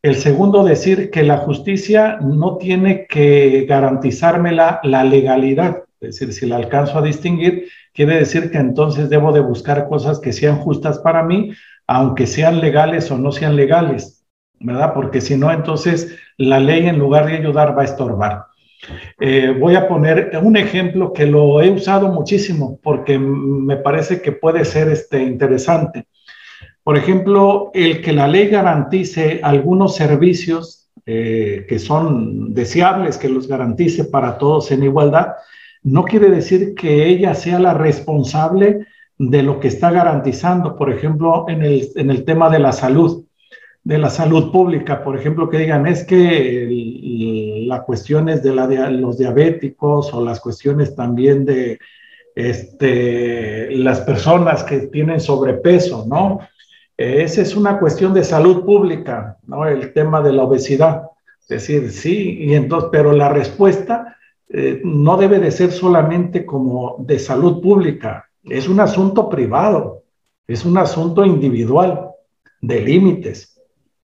El 0.03 0.15
segundo, 0.15 0.65
decir 0.65 1.11
que 1.11 1.23
la 1.23 1.39
justicia 1.39 2.19
no 2.23 2.57
tiene 2.57 3.07
que 3.07 3.67
garantizarme 3.69 4.53
la, 4.53 4.81
legalidad. 4.83 5.83
Es 6.01 6.19
decir, 6.19 6.33
si 6.33 6.47
la 6.47 6.57
alcanzo 6.57 6.99
a 6.99 7.03
distinguir, 7.03 7.67
quiere 7.93 8.17
decir 8.17 8.51
que 8.51 8.57
entonces 8.57 9.11
debo 9.11 9.33
de 9.33 9.41
buscar 9.41 9.89
cosas 9.89 10.19
que 10.19 10.33
sean 10.33 10.57
justas 10.57 10.99
para 11.01 11.23
mí, 11.23 11.53
aunque 11.87 12.27
sean 12.27 12.61
legales 12.61 13.11
o 13.11 13.19
no 13.19 13.31
sean 13.31 13.57
legales, 13.57 14.25
¿verdad? 14.59 14.95
Porque 14.95 15.21
si 15.21 15.37
no, 15.37 15.53
entonces 15.53 16.17
la 16.39 16.61
ley 16.61 16.87
en 16.87 16.99
lugar 16.99 17.27
de 17.27 17.37
ayudar 17.37 17.77
va 17.77 17.83
a 17.83 17.87
estorbar. 17.87 18.45
Eh, 19.19 19.55
voy 19.59 19.75
a 19.75 19.87
poner 19.87 20.31
un 20.43 20.57
ejemplo 20.57 21.13
que 21.13 21.27
lo 21.27 21.61
he 21.61 21.71
usado 21.71 22.09
muchísimo 22.09 22.79
porque 22.83 23.19
me 23.19 23.77
parece 23.77 24.23
que 24.23 24.33
puede 24.33 24.65
ser 24.65 24.89
este, 24.89 25.23
interesante. 25.23 26.07
Por 26.83 26.97
ejemplo, 26.97 27.71
el 27.75 28.01
que 28.01 28.13
la 28.13 28.27
ley 28.27 28.49
garantice 28.49 29.41
algunos 29.43 29.95
servicios 29.95 30.91
eh, 31.07 31.67
que 31.69 31.79
son 31.79 32.55
deseables, 32.55 33.19
que 33.19 33.29
los 33.29 33.49
garantice 33.49 34.05
para 34.05 34.39
todos 34.39 34.71
en 34.71 34.85
igualdad, 34.85 35.35
no 35.83 36.05
quiere 36.05 36.31
decir 36.31 36.75
que 36.75 37.07
ella 37.07 37.35
sea 37.35 37.59
la 37.59 37.75
responsable 37.75 38.87
de 39.19 39.43
lo 39.43 39.61
que 39.61 39.69
está 39.69 39.91
garantizando, 39.91 40.77
por 40.77 40.93
ejemplo, 40.93 41.47
en 41.49 41.63
el, 41.63 41.89
en 41.97 42.11
el 42.11 42.25
tema 42.25 42.49
de 42.51 42.59
la 42.59 42.73
salud, 42.73 43.25
de 43.83 43.99
la 43.99 44.11
salud 44.11 44.53
pública, 44.53 45.03
por 45.03 45.19
ejemplo, 45.19 45.49
que 45.49 45.59
digan 45.59 45.87
es 45.87 46.05
que 46.05 47.65
la 47.67 47.83
cuestión 47.83 48.29
es 48.29 48.43
de, 48.43 48.55
la 48.55 48.67
los 48.91 49.19
diabéticos 49.19 50.13
o 50.13 50.25
las 50.25 50.41
cuestiones 50.41 50.95
también 50.95 51.45
de 51.45 51.79
este, 52.35 53.75
las 53.77 54.01
personas 54.01 54.65
que 54.65 54.81
tienen 54.89 55.21
sobrepeso, 55.21 56.05
¿no? 56.07 56.41
Esa 56.97 57.41
es 57.41 57.57
una 57.57 57.79
cuestión 57.79 58.13
de 58.13 58.25
salud 58.25 58.65
pública, 58.65 59.39
¿no? 59.47 59.67
El 59.67 59.93
tema 59.95 60.21
de 60.21 60.33
la 60.33 60.45
obesidad. 60.45 61.05
Es 61.41 61.49
decir, 61.49 61.91
sí, 61.91 62.39
y 62.41 62.55
entonces, 62.55 62.91
pero 62.93 63.13
la 63.13 63.31
respuesta 63.31 64.17
eh, 64.51 64.81
no 64.85 65.17
debe 65.17 65.39
de 65.39 65.51
ser 65.51 65.73
solamente 65.73 66.45
como 66.45 66.97
de 66.99 67.19
salud 67.19 67.63
pública, 67.63 68.29
es 68.45 68.69
un 68.69 68.81
asunto 68.81 69.29
privado, 69.29 70.05
es 70.47 70.65
un 70.65 70.77
asunto 70.77 71.25
individual, 71.25 72.11
de 72.61 72.81
límites. 72.81 73.60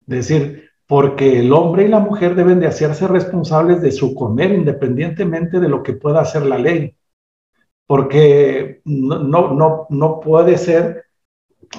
Decir, 0.05 0.69
porque 0.87 1.39
el 1.39 1.53
hombre 1.53 1.85
y 1.85 1.87
la 1.87 1.99
mujer 1.99 2.35
deben 2.35 2.59
de 2.59 2.67
hacerse 2.67 3.07
responsables 3.07 3.81
de 3.81 3.91
su 3.91 4.13
comer 4.13 4.51
independientemente 4.51 5.59
de 5.59 5.69
lo 5.69 5.81
que 5.81 5.93
pueda 5.93 6.21
hacer 6.21 6.45
la 6.45 6.57
ley. 6.57 6.95
Porque 7.87 8.81
no, 8.85 9.53
no, 9.53 9.87
no, 9.89 10.19
puede 10.19 10.57
ser, 10.57 11.05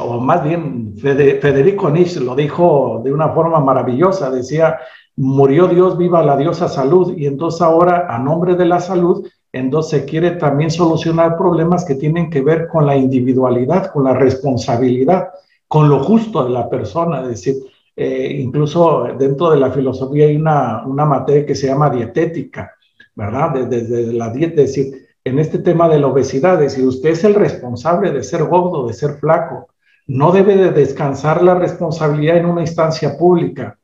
o 0.00 0.20
más 0.20 0.42
bien 0.44 0.94
Federico 0.96 1.90
Nietzsche 1.90 2.20
lo 2.20 2.34
dijo 2.34 3.02
de 3.04 3.12
una 3.12 3.30
forma 3.30 3.60
maravillosa, 3.60 4.30
decía, 4.30 4.78
murió 5.16 5.68
Dios, 5.68 5.96
viva 5.96 6.22
la 6.22 6.36
diosa 6.36 6.68
salud, 6.68 7.14
y 7.16 7.26
entonces 7.26 7.62
ahora 7.62 8.06
a 8.08 8.18
nombre 8.18 8.54
de 8.56 8.64
la 8.64 8.80
salud, 8.80 9.26
entonces 9.52 10.00
se 10.00 10.06
quiere 10.06 10.32
también 10.32 10.70
solucionar 10.70 11.36
problemas 11.36 11.84
que 11.84 11.94
tienen 11.94 12.28
que 12.28 12.42
ver 12.42 12.66
con 12.68 12.86
la 12.86 12.96
individualidad, 12.96 13.92
con 13.92 14.04
la 14.04 14.14
responsabilidad, 14.14 15.28
con 15.68 15.88
lo 15.88 16.02
justo 16.02 16.44
de 16.44 16.50
la 16.50 16.68
persona, 16.68 17.22
es 17.22 17.28
decir, 17.28 17.54
eh, 17.96 18.36
incluso 18.40 19.08
dentro 19.18 19.50
de 19.50 19.58
la 19.58 19.70
filosofía 19.70 20.26
hay 20.26 20.36
una, 20.36 20.84
una 20.86 21.04
materia 21.04 21.46
que 21.46 21.54
se 21.54 21.68
llama 21.68 21.90
dietética, 21.90 22.72
¿verdad? 23.14 23.66
Desde 23.66 24.12
la 24.12 24.30
dieta, 24.30 24.62
es 24.62 24.74
decir, 24.74 25.06
en 25.24 25.38
este 25.38 25.58
tema 25.58 25.88
de 25.88 26.00
la 26.00 26.08
obesidad, 26.08 26.62
es 26.62 26.72
decir, 26.72 26.86
usted 26.86 27.10
es 27.10 27.24
el 27.24 27.34
responsable 27.34 28.10
de 28.10 28.22
ser 28.22 28.44
gordo, 28.44 28.86
de 28.86 28.92
ser 28.92 29.14
flaco, 29.14 29.68
no 30.06 30.32
debe 30.32 30.56
de 30.56 30.70
descansar 30.70 31.42
la 31.42 31.54
responsabilidad 31.54 32.36
en 32.36 32.46
una 32.46 32.60
instancia 32.60 33.16
pública, 33.16 33.78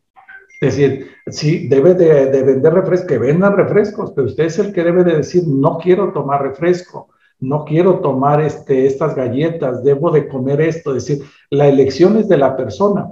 es 0.61 0.77
decir, 0.77 1.11
sí, 1.27 1.69
debe 1.69 1.95
de, 1.95 2.43
vender 2.43 2.75
refrescos, 2.75 3.09
que 3.09 3.19
vendan 3.19 3.57
refrescos, 3.57 4.13
pero 4.13 4.27
usted 4.27 4.45
es 4.45 4.59
el 4.59 4.75
que 4.75 4.85
debe 4.85 5.05
de 5.05 5.17
decir, 5.17 5.45
no 5.47 5.79
quiero 5.79 6.13
tomar 6.13 6.43
refresco, 6.43 7.09
no 7.39 7.65
quiero 7.65 8.01
tomar 8.01 8.43
este, 8.43 8.87
estas 8.87 9.15
galletas, 9.15 9.83
debo 9.83 10.11
de 10.11 10.29
comer 10.29 10.61
esto. 10.61 10.95
Es 10.95 11.07
decir, 11.07 11.25
la 11.49 11.67
elección 11.67 12.19
es 12.19 12.29
de 12.29 12.37
la 12.37 12.59
persona. 12.59 13.09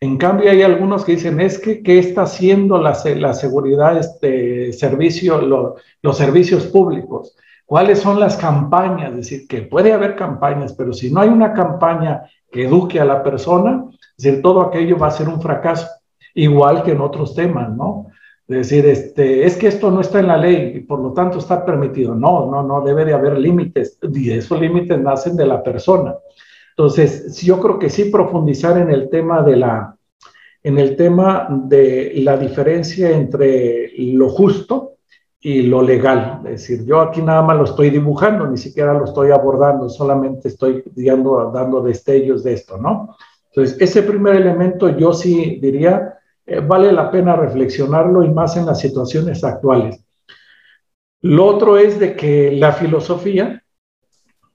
En 0.00 0.18
cambio, 0.18 0.50
hay 0.50 0.62
algunos 0.62 1.04
que 1.04 1.12
dicen, 1.12 1.40
es 1.40 1.58
que, 1.58 1.82
¿qué 1.82 1.98
está 1.98 2.22
haciendo 2.22 2.78
la, 2.78 2.96
la 3.16 3.32
seguridad, 3.32 3.96
este 3.98 4.72
servicio, 4.72 5.40
los 6.02 6.16
servicios 6.16 6.66
públicos? 6.66 7.36
¿Cuáles 7.64 8.00
son 8.00 8.20
las 8.20 8.36
campañas? 8.36 9.10
Es 9.10 9.16
decir, 9.16 9.48
que 9.48 9.62
puede 9.62 9.92
haber 9.92 10.14
campañas, 10.14 10.74
pero 10.74 10.92
si 10.92 11.10
no 11.10 11.20
hay 11.20 11.28
una 11.28 11.52
campaña 11.52 12.22
que 12.50 12.66
eduque 12.66 13.00
a 13.00 13.04
la 13.04 13.22
persona, 13.22 13.84
decir, 14.16 14.42
todo 14.42 14.60
aquello 14.60 14.98
va 14.98 15.08
a 15.08 15.10
ser 15.10 15.28
un 15.28 15.40
fracaso 15.40 15.88
igual 16.34 16.82
que 16.82 16.92
en 16.92 17.00
otros 17.00 17.34
temas, 17.34 17.74
¿no? 17.74 18.06
Es 18.48 18.68
decir, 18.68 18.86
este, 18.86 19.44
es 19.44 19.56
que 19.56 19.66
esto 19.66 19.90
no 19.90 20.00
está 20.00 20.20
en 20.20 20.28
la 20.28 20.36
ley 20.36 20.74
y 20.76 20.80
por 20.80 21.00
lo 21.00 21.12
tanto 21.12 21.38
está 21.38 21.64
permitido. 21.64 22.14
No, 22.14 22.48
no, 22.48 22.62
no, 22.62 22.80
debe 22.82 23.04
de 23.04 23.12
haber 23.12 23.38
límites 23.38 23.98
y 24.14 24.30
esos 24.30 24.60
límites 24.60 25.00
nacen 25.00 25.36
de 25.36 25.46
la 25.46 25.62
persona. 25.64 26.14
Entonces, 26.76 27.40
yo 27.40 27.58
creo 27.58 27.78
que 27.78 27.88
sí 27.88 28.04
profundizar 28.10 28.76
en 28.76 28.90
el 28.90 29.08
tema 29.08 29.42
de 29.42 29.56
la, 29.56 29.96
en 30.62 30.78
el 30.78 30.94
tema 30.94 31.48
de 31.48 32.12
la 32.16 32.36
diferencia 32.36 33.10
entre 33.10 33.92
lo 33.96 34.28
justo 34.28 34.96
y 35.40 35.62
lo 35.62 35.80
legal. 35.80 36.42
Es 36.44 36.60
decir, 36.60 36.84
yo 36.84 37.00
aquí 37.00 37.22
nada 37.22 37.40
más 37.40 37.56
lo 37.56 37.64
estoy 37.64 37.88
dibujando, 37.88 38.46
ni 38.46 38.58
siquiera 38.58 38.92
lo 38.92 39.06
estoy 39.06 39.30
abordando, 39.30 39.88
solamente 39.88 40.48
estoy 40.48 40.84
dando, 40.94 41.80
destellos 41.80 42.44
de 42.44 42.52
esto, 42.52 42.76
¿no? 42.76 43.16
Entonces, 43.48 43.80
ese 43.80 44.02
primer 44.02 44.36
elemento 44.36 44.90
yo 44.98 45.14
sí 45.14 45.58
diría 45.62 46.18
eh, 46.44 46.60
vale 46.60 46.92
la 46.92 47.10
pena 47.10 47.36
reflexionarlo 47.36 48.22
y 48.22 48.28
más 48.28 48.54
en 48.58 48.66
las 48.66 48.80
situaciones 48.80 49.42
actuales. 49.44 50.04
Lo 51.22 51.46
otro 51.46 51.78
es 51.78 51.98
de 51.98 52.14
que 52.14 52.52
la 52.52 52.72
filosofía, 52.72 53.62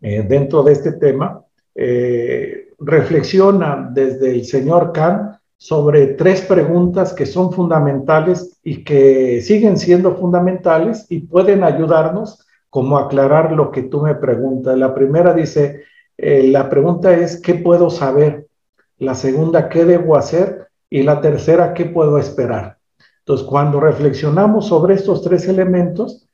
eh, 0.01 0.23
dentro 0.27 0.61
de 0.61 0.73
este 0.73 0.93
tema, 0.93 1.43
eh, 1.75 2.69
reflexiona 2.79 3.89
desde 3.93 4.31
el 4.31 4.45
señor 4.45 4.91
Kant 4.91 5.37
sobre 5.57 6.07
tres 6.07 6.41
preguntas 6.41 7.13
que 7.13 7.25
son 7.25 7.51
fundamentales 7.51 8.59
y 8.63 8.83
que 8.83 9.41
siguen 9.41 9.77
siendo 9.77 10.15
fundamentales 10.15 11.05
y 11.09 11.19
pueden 11.19 11.63
ayudarnos 11.63 12.45
como 12.69 12.97
aclarar 12.97 13.51
lo 13.51 13.69
que 13.69 13.83
tú 13.83 14.01
me 14.01 14.15
preguntas. 14.15 14.77
La 14.77 14.95
primera 14.95 15.33
dice, 15.33 15.83
la 16.17 16.69
pregunta 16.69 17.13
es, 17.13 17.39
¿qué 17.39 17.53
puedo 17.53 17.89
saber? 17.89 18.47
La 18.97 19.13
segunda, 19.13 19.69
¿qué 19.69 19.85
debo 19.85 20.15
hacer? 20.15 20.67
Y 20.89 21.03
la 21.03 21.21
tercera, 21.21 21.73
¿qué 21.73 21.85
puedo 21.85 22.17
esperar? 22.17 22.77
Entonces, 23.19 23.47
cuando 23.47 23.79
reflexionamos 23.79 24.67
sobre 24.67 24.95
estos 24.95 25.21
tres 25.21 25.47
elementos, 25.47 26.27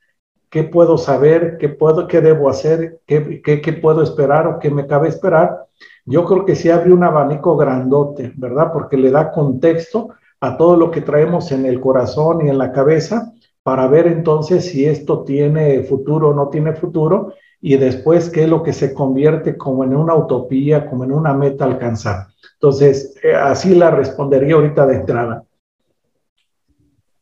¿qué 0.50 0.64
puedo 0.64 0.98
saber? 0.98 1.58
¿Qué, 1.58 1.68
puedo, 1.68 2.06
qué 2.06 2.20
debo 2.20 2.48
hacer? 2.48 3.00
¿Qué, 3.06 3.42
qué, 3.42 3.72
puedo 3.72 4.02
esperar 4.02 4.46
o 4.46 4.58
qué 4.58 4.70
me 4.70 4.86
cabe 4.86 5.08
esperar? 5.08 5.66
Yo 6.04 6.24
creo 6.24 6.44
que 6.44 6.56
sí 6.56 6.70
abre 6.70 6.92
un 6.92 7.04
abanico 7.04 7.56
grandote, 7.56 8.32
¿verdad? 8.36 8.72
Porque 8.72 8.96
le 8.96 9.10
da 9.10 9.30
contexto 9.30 10.08
a 10.40 10.56
todo 10.56 10.76
lo 10.76 10.90
que 10.90 11.00
traemos 11.00 11.52
en 11.52 11.66
el 11.66 11.80
corazón 11.80 12.46
y 12.46 12.48
en 12.48 12.58
la 12.58 12.72
cabeza 12.72 13.32
para 13.62 13.86
ver 13.86 14.06
entonces 14.06 14.64
si 14.64 14.86
esto 14.86 15.24
tiene 15.24 15.82
futuro 15.82 16.30
o 16.30 16.34
no 16.34 16.48
tiene 16.48 16.72
futuro 16.72 17.34
y 17.60 17.76
después 17.76 18.30
qué 18.30 18.44
es 18.44 18.48
lo 18.48 18.62
que 18.62 18.72
se 18.72 18.94
convierte 18.94 19.56
como 19.56 19.84
en 19.84 19.94
una 19.94 20.14
utopía, 20.14 20.88
como 20.88 21.04
en 21.04 21.12
una 21.12 21.34
meta 21.34 21.64
alcanzar. 21.64 22.28
Entonces, 22.54 23.14
eh, 23.22 23.34
así 23.34 23.74
la 23.74 23.90
respondería 23.90 24.54
ahorita 24.54 24.86
de 24.86 24.94
entrada. 24.94 25.44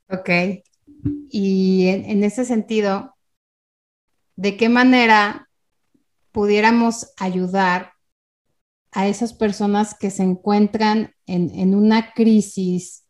Ok. 0.09 0.31
Y 1.31 1.89
en, 1.89 2.25
ese 2.25 2.45
sentido, 2.45 3.16
¿de 4.37 4.57
qué 4.57 4.69
manera 4.69 5.49
pudiéramos 6.33 7.13
ayudar 7.19 7.93
a 8.93 9.07
esas 9.07 9.33
personas 9.33 9.97
que 9.99 10.11
se 10.11 10.23
encuentran 10.23 11.13
en, 11.27 11.51
en, 11.55 11.75
una 11.75 12.13
crisis 12.13 13.07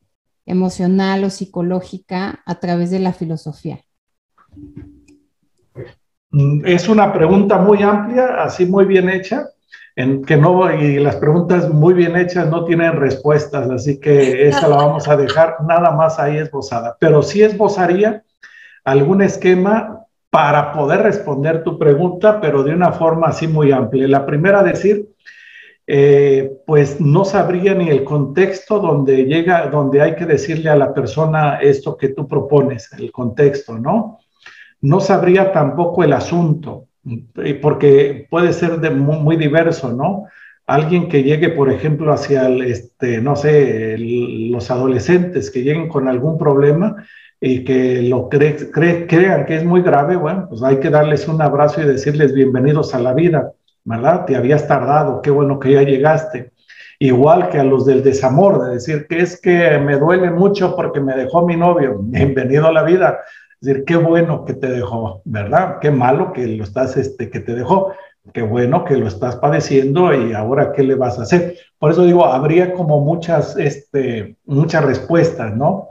emocional 0.47 1.25
o 1.25 1.31
psicológica 1.31 2.43
a 2.47 2.59
través 2.61 2.91
de 2.91 3.01
la 3.01 3.13
filosofía? 3.13 3.81
Es 6.65 6.89
una 6.89 7.13
pregunta 7.13 7.59
muy 7.59 7.83
amplia, 7.83 8.43
así 8.43 8.67
muy 8.67 8.85
bien 8.85 9.09
hecha, 9.09 9.49
en 9.97 10.25
que 10.25 10.37
no, 10.37 10.73
y 10.73 10.99
las 10.99 11.17
preguntas 11.17 11.73
muy 11.73 11.95
bien 11.95 12.17
hechas 12.17 12.49
no 12.51 12.65
tienen 12.65 12.93
respuestas, 12.93 13.71
así 13.71 13.99
que 13.99 14.47
esa 14.47 14.69
la 14.69 14.77
vamos 14.77 15.09
a 15.09 15.17
dejar 15.17 15.57
nada 15.67 15.91
más 15.93 16.19
ahí 16.19 16.37
esbozada. 16.37 16.97
Pero 17.01 17.23
sí 17.23 17.43
esbozaría 17.43 18.23
algún 18.85 19.23
esquema 19.23 20.06
para 20.37 20.71
poder 20.71 21.01
responder 21.01 21.65
tu 21.65 21.79
pregunta, 21.79 22.43
pero 22.43 22.63
de 22.63 22.75
una 22.75 22.93
forma 22.93 23.29
así 23.29 23.49
muy 23.49 23.73
amplia. 23.73 24.07
La 24.07 24.27
primera, 24.27 24.63
decir, 24.63 25.09
eh, 25.87 26.59
pues 26.67 27.01
no 27.01 27.25
sabría 27.25 27.73
ni 27.73 27.89
el 27.89 28.05
contexto 28.05 28.79
donde 28.79 29.25
llega, 29.25 29.69
donde 29.69 30.03
hay 30.03 30.15
que 30.15 30.27
decirle 30.27 30.69
a 30.69 30.77
la 30.77 30.93
persona 30.93 31.57
esto 31.57 31.97
que 31.97 32.11
tú 32.11 32.29
propones, 32.29 32.93
el 32.99 33.11
contexto, 33.11 33.79
¿no? 33.79 34.19
No 34.83 35.01
sabría 35.01 35.53
tampoco 35.53 36.05
el 36.05 36.13
asunto, 36.13 36.89
porque 37.63 38.27
puede 38.29 38.53
ser 38.53 38.79
muy, 38.93 39.37
diverso, 39.37 39.91
¿no? 39.91 40.27
Alguien 40.67 41.09
que 41.09 41.23
llegue, 41.23 41.49
por 41.49 41.73
ejemplo, 41.73 42.13
hacia, 42.13 42.47
el, 42.47 42.61
este, 42.61 43.23
no 43.23 43.37
sé, 43.37 43.97
los 43.99 44.71
adolescentes 44.71 45.51
que 45.51 45.63
lleguen 45.63 45.89
con 45.89 46.09
algún 46.09 46.37
problema 46.37 47.07
y 47.41 47.65
que 47.65 48.03
lo 48.03 48.29
crean 48.29 49.47
que 49.47 49.57
es 49.57 49.65
muy 49.65 49.83
grave, 49.83 50.17
bueno, 50.17 50.47
pues 50.49 50.63
hay 50.63 50.79
que 50.79 50.91
darles 50.91 51.29
un 51.29 51.41
abrazo 51.43 51.83
y 51.83 51.87
decirles 51.87 52.33
bienvenidos 52.33 52.95
a 52.95 53.01
la 53.01 53.13
vida, 53.13 53.53
¿verdad? 53.85 54.25
Te 54.25 54.37
habías 54.37 54.67
tardado, 54.67 55.21
qué 55.23 55.31
bueno 55.31 55.59
que 55.59 55.73
ya 55.73 55.83
llegaste. 55.83 56.53
Igual 56.99 57.51
que 57.51 57.59
a 57.59 57.65
los 57.65 57.85
del 57.85 58.03
desamor, 58.03 58.65
de 58.65 58.75
decir 58.75 59.07
que 59.07 59.21
es 59.21 59.39
que 59.41 59.79
me 59.79 59.99
duele 59.99 60.31
mucho 60.31 60.75
porque 60.75 61.01
me 61.01 61.15
dejó 61.15 61.47
mi 61.47 61.57
novio, 61.57 61.99
bienvenido 62.01 62.67
a 62.69 62.73
la 62.73 62.83
vida 62.83 63.19
decir, 63.61 63.85
qué 63.85 63.97
bueno 63.97 64.45
que 64.45 64.55
te 64.55 64.69
dejó, 64.69 65.23
¿verdad? 65.25 65.79
Qué 65.81 65.91
malo 65.91 66.33
que 66.33 66.47
lo 66.47 66.65
estás, 66.65 66.97
este, 66.97 67.31
que 67.31 67.41
te 67.41 67.55
dejó. 67.55 67.93
Qué 68.33 68.43
bueno 68.43 68.85
que 68.85 68.97
lo 68.97 69.07
estás 69.07 69.37
padeciendo 69.37 70.13
y 70.13 70.33
ahora 70.33 70.73
qué 70.73 70.83
le 70.83 70.97
vas 70.97 71.19
a 71.19 71.23
hacer. 71.23 71.57
Por 71.79 71.93
eso 71.93 72.03
digo, 72.03 72.25
habría 72.25 72.73
como 72.75 73.01
muchas, 73.01 73.57
este, 73.57 74.37
muchas 74.47 74.85
respuestas, 74.85 75.55
¿no? 75.55 75.89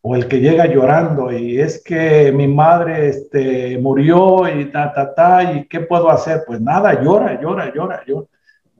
O 0.00 0.14
el 0.14 0.28
que 0.28 0.40
llega 0.40 0.66
llorando 0.66 1.32
y 1.32 1.60
es 1.60 1.82
que 1.82 2.32
mi 2.32 2.46
madre 2.46 3.08
este, 3.08 3.78
murió 3.78 4.48
y 4.48 4.66
ta, 4.66 4.92
ta, 4.92 5.14
ta, 5.14 5.52
y 5.52 5.66
qué 5.66 5.80
puedo 5.80 6.08
hacer? 6.10 6.44
Pues 6.46 6.60
nada, 6.60 7.02
llora, 7.02 7.40
llora, 7.40 7.72
llora, 7.74 8.04
llora, 8.06 8.26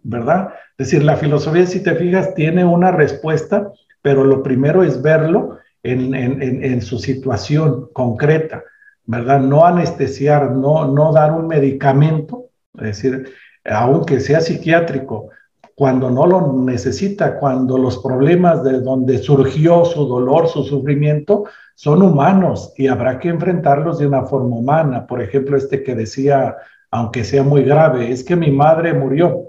¿verdad? 0.05 0.55
Es 0.79 0.91
decir, 0.91 1.03
la 1.03 1.17
filosofía, 1.17 1.67
si 1.67 1.83
te 1.83 1.95
fijas, 1.97 2.35
tiene 2.35 2.65
una 2.65 2.93
respuesta, 2.93 3.73
pero 4.01 4.25
lo 4.25 4.43
primero 4.43 4.85
es 4.85 5.03
verlo 5.03 5.59
en, 5.83 6.83
su 6.83 6.99
situación 6.99 7.89
concreta, 7.93 8.63
¿verdad? 9.05 9.41
No 9.41 9.65
anestesiar, 9.65 10.53
no, 10.53 10.87
no 10.87 11.13
dar 11.13 11.33
un 11.33 11.49
medicamento, 11.49 12.47
es 12.75 13.03
decir, 13.03 13.33
aunque 13.65 14.21
sea 14.21 14.41
psiquiátrico, 14.41 15.31
cuando 15.79 16.11
no 16.11 16.27
lo 16.27 16.53
necesita, 16.55 17.39
cuando 17.39 17.79
los 17.79 17.99
problemas 17.99 18.65
de 18.65 18.81
donde 18.81 19.19
surgió 19.19 19.85
su 19.85 20.09
dolor, 20.09 20.49
su 20.49 20.65
sufrimiento, 20.65 21.45
son 21.77 22.03
humanos 22.03 22.73
y 22.77 22.89
habrá 22.89 23.21
que 23.21 23.29
enfrentarlos 23.29 24.01
de 24.01 24.09
una 24.09 24.25
forma 24.25 24.57
humana. 24.57 25.07
Por 25.07 25.23
ejemplo, 25.23 25.57
este 25.57 25.85
que 25.85 25.95
decía, 25.95 26.57
aunque 26.91 27.23
sea 27.23 27.45
muy 27.45 27.63
grave, 27.63 28.11
es 28.11 28.25
que 28.25 28.35
mi 28.35 28.51
madre 28.51 28.93
murió. 28.93 29.45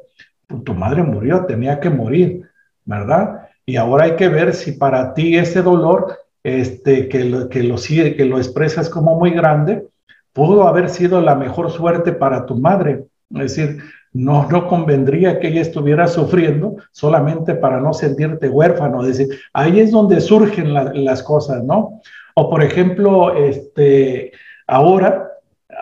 Tu 0.63 0.71
madre 0.75 1.01
murió, 1.01 1.45
tenía 1.45 1.79
que 1.79 1.89
morir, 1.89 2.47
¿verdad? 2.85 3.47
Y 3.65 3.77
ahora 3.77 4.03
hay 4.03 4.15
que 4.15 4.29
ver 4.29 4.53
si 4.53 4.73
para 4.73 5.15
ti 5.15 5.35
ese 5.35 5.63
dolor, 5.63 6.15
este, 6.43 7.09
que, 7.09 7.23
lo, 7.23 7.49
que, 7.49 7.63
lo, 7.63 7.77
que 7.77 8.25
lo 8.25 8.37
expresas 8.37 8.87
como 8.87 9.15
muy 9.15 9.31
grande, 9.31 9.87
pudo 10.31 10.67
haber 10.67 10.91
sido 10.91 11.21
la 11.21 11.33
mejor 11.33 11.71
suerte 11.71 12.11
para 12.11 12.45
tu 12.45 12.55
madre. 12.55 13.05
Es 13.31 13.55
decir, 13.55 13.81
no, 14.11 14.67
convendría 14.67 15.39
que 15.39 15.49
ella 15.49 15.61
estuviera 15.61 16.07
sufriendo 16.07 16.77
solamente 16.91 17.53
para 17.55 17.79
no 17.79 17.93
sentirte 17.93 18.49
huérfano. 18.49 19.03
Decir, 19.03 19.27
ahí 19.53 19.79
es 19.79 19.91
donde 19.91 20.19
surgen 20.19 20.73
las 20.73 21.23
cosas, 21.23 21.63
¿no? 21.63 22.01
O 22.35 22.49
por 22.49 22.63
ejemplo, 22.63 23.35
este, 23.35 24.31
ahora 24.65 25.29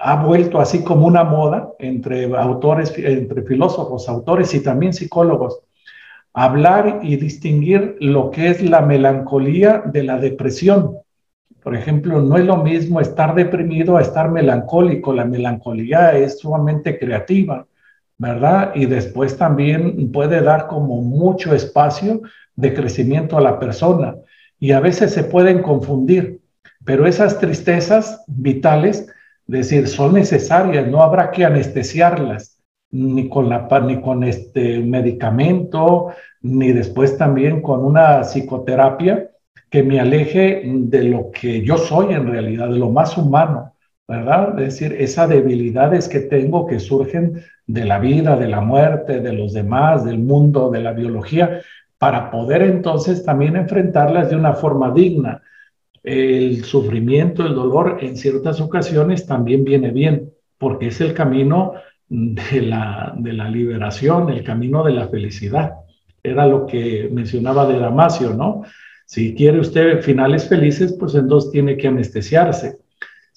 ha 0.02 0.24
vuelto 0.24 0.60
así 0.60 0.84
como 0.84 1.08
una 1.08 1.24
moda 1.24 1.70
entre 1.80 2.26
autores, 2.36 2.94
entre 2.98 3.44
filósofos, 3.44 4.10
autores 4.10 4.54
y 4.54 4.62
también 4.62 4.94
psicólogos, 4.94 5.62
hablar 6.34 7.00
y 7.04 7.16
distinguir 7.16 7.96
lo 8.00 8.30
que 8.30 8.50
es 8.50 8.62
la 8.62 8.82
melancolía 8.82 9.84
de 9.86 10.04
la 10.04 10.18
depresión. 10.18 10.98
Por 11.64 11.76
ejemplo, 11.76 12.22
no 12.22 12.38
es 12.38 12.46
lo 12.46 12.58
mismo 12.58 13.02
estar 13.02 13.36
deprimido 13.36 13.98
a 13.98 14.02
estar 14.02 14.30
melancólico. 14.30 15.14
La 15.14 15.26
melancolía 15.26 16.16
es 16.16 16.40
sumamente 16.40 16.98
creativa, 16.98 17.66
¿verdad? 18.18 18.72
Y 18.76 18.86
después 18.86 19.38
también 19.38 20.12
puede 20.12 20.42
dar 20.42 20.68
como 20.68 21.02
mucho 21.02 21.54
espacio 21.54 22.22
de 22.56 22.74
crecimiento 22.74 23.38
a 23.38 23.42
la 23.42 23.60
persona. 23.60 24.16
Y 24.60 24.72
a 24.72 24.80
veces 24.80 25.14
se 25.14 25.24
pueden 25.24 25.62
confundir, 25.62 26.42
pero 26.84 27.06
esas 27.06 27.40
tristezas 27.40 28.24
vitales, 28.28 29.02
es 29.48 29.70
decir, 29.70 29.88
son 29.88 30.14
necesarias, 30.14 30.88
no 30.88 31.02
habrá 31.02 31.32
que 31.32 31.46
anestesiarlas 31.46 32.58
ni 32.90 33.30
con, 33.30 33.50
la, 33.50 33.68
ni 33.86 34.02
con 34.02 34.24
este 34.24 34.80
medicamento, 34.80 36.12
ni 36.42 36.72
después 36.72 37.18
también 37.18 37.62
con 37.62 37.84
una 37.84 38.24
psicoterapia 38.24 39.30
que 39.70 39.84
me 39.84 40.00
aleje 40.00 40.64
de 40.66 41.04
lo 41.04 41.30
que 41.32 41.62
yo 41.64 41.78
soy 41.78 42.14
en 42.14 42.28
realidad, 42.28 42.70
de 42.70 42.80
lo 42.80 42.90
más 42.90 43.18
humano, 43.18 43.67
¿verdad? 44.08 44.60
Es 44.60 44.80
decir, 44.80 44.96
esas 45.00 45.30
debilidades 45.30 46.08
que 46.08 46.22
tengo 46.22 46.66
que 46.66 46.80
surgen 46.80 47.44
de 47.66 47.86
la 47.86 48.00
vida, 48.00 48.38
de 48.38 48.48
la 48.48 48.62
muerte, 48.62 49.20
de 49.20 49.34
los 49.34 49.54
demás, 49.54 50.06
del 50.06 50.20
mundo, 50.20 50.70
de 50.72 50.82
la 50.82 50.94
biología, 50.94 51.62
para 51.98 52.32
poder 52.32 52.62
entonces 52.62 53.26
también 53.26 53.56
enfrentarlas 53.56 54.30
de 54.30 54.38
una 54.38 54.54
forma 54.54 54.92
digna. 54.92 55.42
El 56.04 56.64
sufrimiento, 56.64 57.46
el 57.46 57.56
dolor 57.56 57.98
en 58.02 58.16
ciertas 58.16 58.62
ocasiones 58.62 59.26
también 59.26 59.66
viene 59.66 59.92
bien, 59.92 60.32
porque 60.58 60.88
es 60.88 61.02
el 61.02 61.14
camino 61.14 61.74
de 62.08 62.62
la, 62.62 63.14
de 63.18 63.34
la 63.34 63.50
liberación, 63.50 64.30
el 64.30 64.44
camino 64.44 64.84
de 64.86 64.94
la 64.94 65.10
felicidad. 65.10 65.74
Era 66.24 66.48
lo 66.48 66.66
que 66.66 67.10
mencionaba 67.12 67.68
de 67.68 67.80
Damasio, 67.80 68.34
¿no? 68.34 68.64
Si 69.06 69.36
quiere 69.36 69.60
usted 69.60 70.02
finales 70.02 70.48
felices, 70.48 70.96
pues 70.98 71.16
entonces 71.16 71.52
tiene 71.52 71.76
que 71.76 71.88
anestesiarse. 71.88 72.78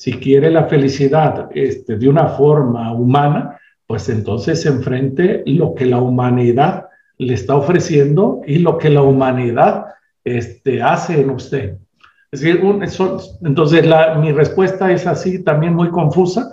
Si 0.00 0.14
quiere 0.14 0.50
la 0.50 0.64
felicidad 0.64 1.50
este, 1.54 1.98
de 1.98 2.08
una 2.08 2.28
forma 2.28 2.90
humana, 2.94 3.60
pues 3.86 4.08
entonces 4.08 4.64
enfrente 4.64 5.42
lo 5.44 5.74
que 5.74 5.84
la 5.84 5.98
humanidad 5.98 6.86
le 7.18 7.34
está 7.34 7.54
ofreciendo 7.54 8.40
y 8.46 8.60
lo 8.60 8.78
que 8.78 8.88
la 8.88 9.02
humanidad 9.02 9.88
este, 10.24 10.80
hace 10.80 11.20
en 11.20 11.28
usted. 11.28 11.76
Entonces 12.32 13.84
mi 14.22 14.32
respuesta 14.32 14.90
es 14.90 15.06
así, 15.06 15.44
también 15.44 15.74
muy 15.74 15.90
confusa, 15.90 16.50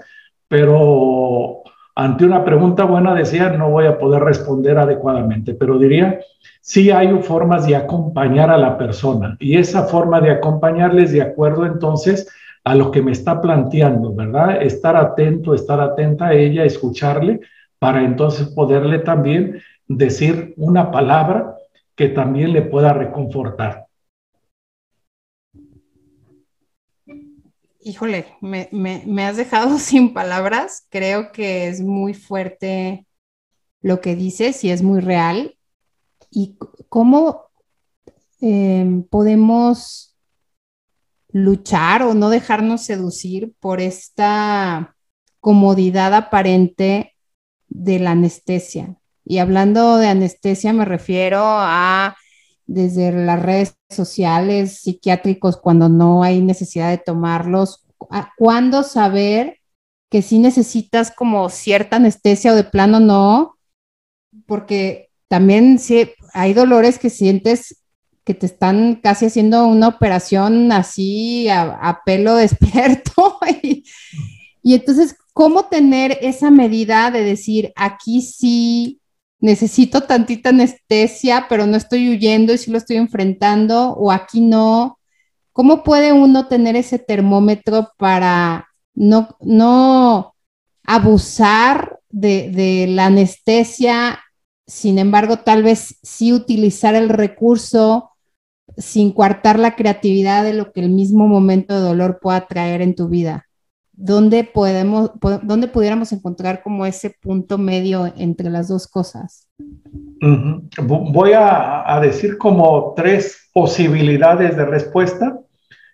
pero 0.50 1.64
ante 1.96 2.26
una 2.26 2.44
pregunta 2.44 2.84
buena 2.84 3.16
decía, 3.16 3.48
no 3.52 3.70
voy 3.70 3.86
a 3.86 3.98
poder 3.98 4.24
responder 4.24 4.78
adecuadamente, 4.78 5.54
pero 5.54 5.80
diría, 5.80 6.20
sí 6.60 6.92
hay 6.92 7.18
formas 7.22 7.66
de 7.66 7.78
acompañar 7.78 8.50
a 8.50 8.58
la 8.58 8.78
persona 8.78 9.38
y 9.40 9.58
esa 9.58 9.84
forma 9.84 10.20
de 10.20 10.32
acompañarles 10.32 11.14
de 11.14 11.22
acuerdo 11.22 11.66
entonces 11.66 12.28
a 12.68 12.76
lo 12.76 12.92
que 12.92 13.02
me 13.02 13.14
está 13.14 13.40
planteando, 13.40 14.14
¿verdad? 14.14 14.62
Estar 14.62 14.98
atento, 14.98 15.54
estar 15.54 15.80
atenta 15.80 16.28
a 16.28 16.34
ella, 16.34 16.66
escucharle, 16.66 17.40
para 17.80 18.04
entonces 18.04 18.48
poderle 18.48 19.00
también 19.00 19.62
decir 19.88 20.54
una 20.58 20.92
palabra 20.92 21.56
que 21.96 22.10
también 22.10 22.52
le 22.52 22.64
pueda 22.64 22.92
reconfortar. 22.92 23.86
híjole, 27.80 28.26
me, 28.42 29.24
has 29.24 29.38
dejado 29.38 29.78
sin 29.80 30.14
palabras. 30.14 30.86
Creo 30.90 31.32
que 31.32 31.70
es 31.70 31.80
muy 31.80 32.14
fuerte 32.14 33.08
lo 33.82 34.02
que 34.02 34.14
dices 34.18 34.66
y 34.66 34.72
es 34.72 34.82
muy 34.84 35.00
real. 35.00 35.58
Y 36.30 36.58
cómo 36.90 37.46
em, 38.42 39.04
podemos 39.04 40.07
luchar 41.44 42.02
o 42.04 42.14
no 42.14 42.30
dejarnos 42.30 42.82
seducir 42.82 43.54
por 43.60 43.80
esta 43.80 44.96
comodidad 45.40 46.14
aparente 46.14 47.16
de 47.68 48.00
la 48.00 48.12
anestesia. 48.12 48.98
Y 49.24 49.38
hablando 49.38 49.98
de 49.98 50.08
anestesia 50.08 50.74
me 50.74 50.86
refiero 50.86 51.42
a 51.44 52.16
desde 52.66 53.12
las 53.12 53.42
redes 53.42 53.78
sociales, 53.90 54.82
psiquiátricos, 54.82 55.58
cuando 55.58 55.90
no 55.90 56.24
hay 56.24 56.42
necesidad 56.42 56.90
de 56.90 56.98
tomarlos, 56.98 57.86
cuándo 58.38 58.84
saber 58.84 59.60
que 60.10 60.22
sí 60.22 60.40
necesitas 60.40 61.12
como 61.12 61.50
cierta 61.50 61.98
anestesia 61.98 62.52
o 62.52 62.56
de 62.56 62.64
plano 62.64 63.00
no, 63.00 63.58
porque 64.46 65.10
también 65.28 65.80
sí, 65.80 66.12
hay 66.34 66.54
dolores 66.54 67.00
que 67.00 67.10
sientes 67.10 67.84
que 68.28 68.34
te 68.34 68.46
están 68.46 68.96
casi 68.96 69.28
haciendo 69.28 69.66
una 69.68 69.88
operación 69.88 70.70
así 70.74 71.48
a, 71.48 72.02
pelo 72.06 72.36
despierto. 72.36 73.40
y, 73.64 73.86
entonces, 74.74 75.16
¿cómo 75.32 75.68
tener 75.68 76.18
esa 76.20 76.52
medida 76.52 77.10
de 77.10 77.24
decir, 77.24 77.72
aquí 77.78 78.22
sí 78.22 79.00
necesito 79.40 80.02
tantita 80.02 80.50
anestesia, 80.50 81.46
pero 81.48 81.66
no 81.68 81.78
estoy 81.78 82.10
huyendo 82.10 82.52
y 82.52 82.58
sí 82.58 82.70
lo 82.70 82.78
estoy 82.78 82.98
enfrentando, 82.98 83.94
o 83.94 84.12
aquí 84.12 84.42
no. 84.42 85.00
¿Cómo 85.54 85.82
puede 85.84 86.12
uno 86.12 86.48
tener 86.48 86.76
ese 86.76 87.00
termómetro 87.00 87.94
para 87.98 88.68
no, 88.94 89.38
no 89.40 90.36
abusar 90.84 92.02
de 92.10 92.88
la 92.90 93.06
anestesia, 93.06 94.20
sin 94.68 95.00
embargo, 95.00 95.38
tal 95.38 95.64
vez 95.64 95.98
sí 96.04 96.34
utilizar 96.34 96.94
el 96.94 97.08
recurso 97.08 98.12
sin 98.78 99.12
coartar 99.12 99.60
la 99.60 99.76
creatividad 99.76 100.44
de 100.44 100.54
lo 100.54 100.72
que 100.72 100.82
el 100.82 100.90
mismo 100.90 101.28
momento 101.28 101.76
de 101.76 101.82
dolor 101.82 102.20
pueda 102.22 102.48
traer 102.48 102.82
en 102.82 102.96
tu 102.96 103.10
vida? 103.10 103.48
¿dónde, 103.98 104.44
podemos, 104.44 105.12
dónde 105.42 105.68
pudiéramos 105.68 106.12
encontrar 106.14 106.62
como 106.62 106.86
ese 106.86 107.10
punto 107.20 107.58
medio 107.58 108.14
entre 108.16 108.50
las 108.50 108.70
dos 108.70 108.88
cosas? 108.88 109.50
Voy 110.80 111.32
a, 111.36 112.00
decir 112.02 112.38
como 112.38 112.94
tres 112.96 113.50
posibilidades 113.54 114.56
de 114.56 114.66
respuesta 114.66 115.40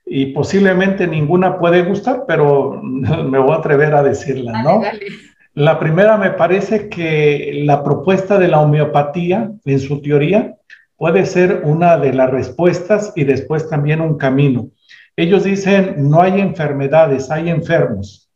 y 0.05 0.27
posiblemente 0.27 1.07
ninguna 1.07 1.57
puede 1.57 1.83
gustar, 1.83 2.25
pero 2.27 2.79
me 2.83 3.39
voy 3.39 3.51
a 3.53 3.59
atrever 3.59 3.95
a 3.95 4.03
decirla, 4.03 4.61
¿no? 4.61 4.81
La 5.55 5.79
primera 5.79 6.17
me 6.17 6.31
parece 6.31 6.89
que 6.89 7.61
la 7.63 7.83
propuesta 7.83 8.39
de 8.39 8.47
la 8.47 8.59
homeopatía, 8.59 9.51
en 9.63 9.79
su 9.79 10.01
teoría, 10.01 10.55
puede 11.03 11.25
ser 11.25 11.63
una 11.65 11.97
de 11.97 12.13
las 12.13 12.31
respuestas 12.31 13.11
y 13.17 13.25
después 13.25 13.67
también 13.67 13.99
un 13.99 14.17
camino. 14.17 14.69
Ellos 15.17 15.43
dicen, 15.43 16.09
no 16.09 16.21
hay 16.21 16.39
enfermedades, 16.39 17.29
hay 17.29 17.49
enfermos. 17.49 18.31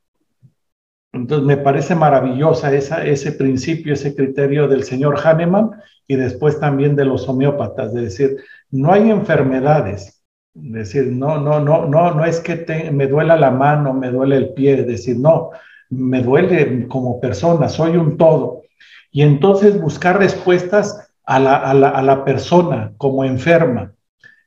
Entonces 1.14 1.48
me 1.48 1.56
parece 1.56 1.96
maravillosa 1.96 2.74
esa, 2.74 3.06
ese 3.06 3.32
principio, 3.32 3.94
ese 3.94 4.14
criterio 4.14 4.68
del 4.68 4.84
señor 4.84 5.18
Hahnemann 5.18 5.72
y 6.10 6.18
después 6.18 6.60
también 6.60 6.98
de 6.98 7.06
los 7.06 7.30
homeópatas, 7.30 7.94
de 7.94 8.02
decir, 8.02 8.36
no 8.70 8.92
hay 8.92 9.12
enfermedades. 9.12 10.22
Es 10.54 10.74
decir, 10.74 11.08
no, 11.08 11.40
no, 11.40 11.62
no, 11.62 11.86
no, 11.88 12.16
no 12.16 12.26
es 12.26 12.42
que 12.42 12.92
me 12.92 13.08
duela 13.08 13.38
la 13.38 13.50
mano, 13.50 13.94
me 13.94 14.12
duele 14.12 14.36
el 14.36 14.54
pie, 14.54 14.84
decir, 14.84 15.18
no, 15.18 15.52
me 15.90 16.22
duele 16.22 16.86
como 16.90 17.22
persona, 17.22 17.70
soy 17.70 17.96
un 17.96 18.18
todo. 18.18 18.64
Y 19.10 19.22
entonces 19.22 19.80
buscar 19.80 20.20
respuestas 20.20 21.07
a 21.28 21.40
la, 21.40 21.58
a 21.58 21.74
la, 21.74 21.90
a 21.90 22.02
la 22.02 22.26
persona 22.26 22.94
como 22.98 23.24
enferma. 23.26 23.94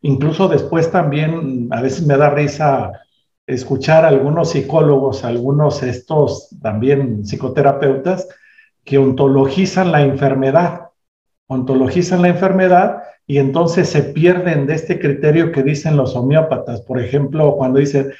Incluso 0.00 0.48
después 0.48 0.90
también 0.90 1.68
a 1.70 1.82
veces 1.82 2.06
me 2.06 2.16
da 2.16 2.30
risa 2.30 2.92
escuchar 3.46 4.04
a 4.04 4.08
algunos 4.08 4.50
psicólogos, 4.50 5.24
algunos 5.24 5.82
estos 5.82 6.48
también 6.62 7.26
psicoterapeutas 7.26 8.28
que 8.82 8.96
ontologizan 8.96 9.92
la 9.92 10.02
enfermedad, 10.02 10.88
ontologizan 11.46 12.22
la 12.22 12.28
enfermedad 12.28 13.02
y 13.26 13.38
entonces 13.38 13.88
se 13.90 14.02
pierden 14.02 14.66
de 14.66 14.74
este 14.74 14.98
criterio 14.98 15.52
que 15.52 15.62
dicen 15.62 15.96
los 15.96 16.16
homeópatas. 16.16 16.80
Por 16.80 16.98
ejemplo, 16.98 17.56
cuando 17.56 17.78
dicen, 17.78 18.12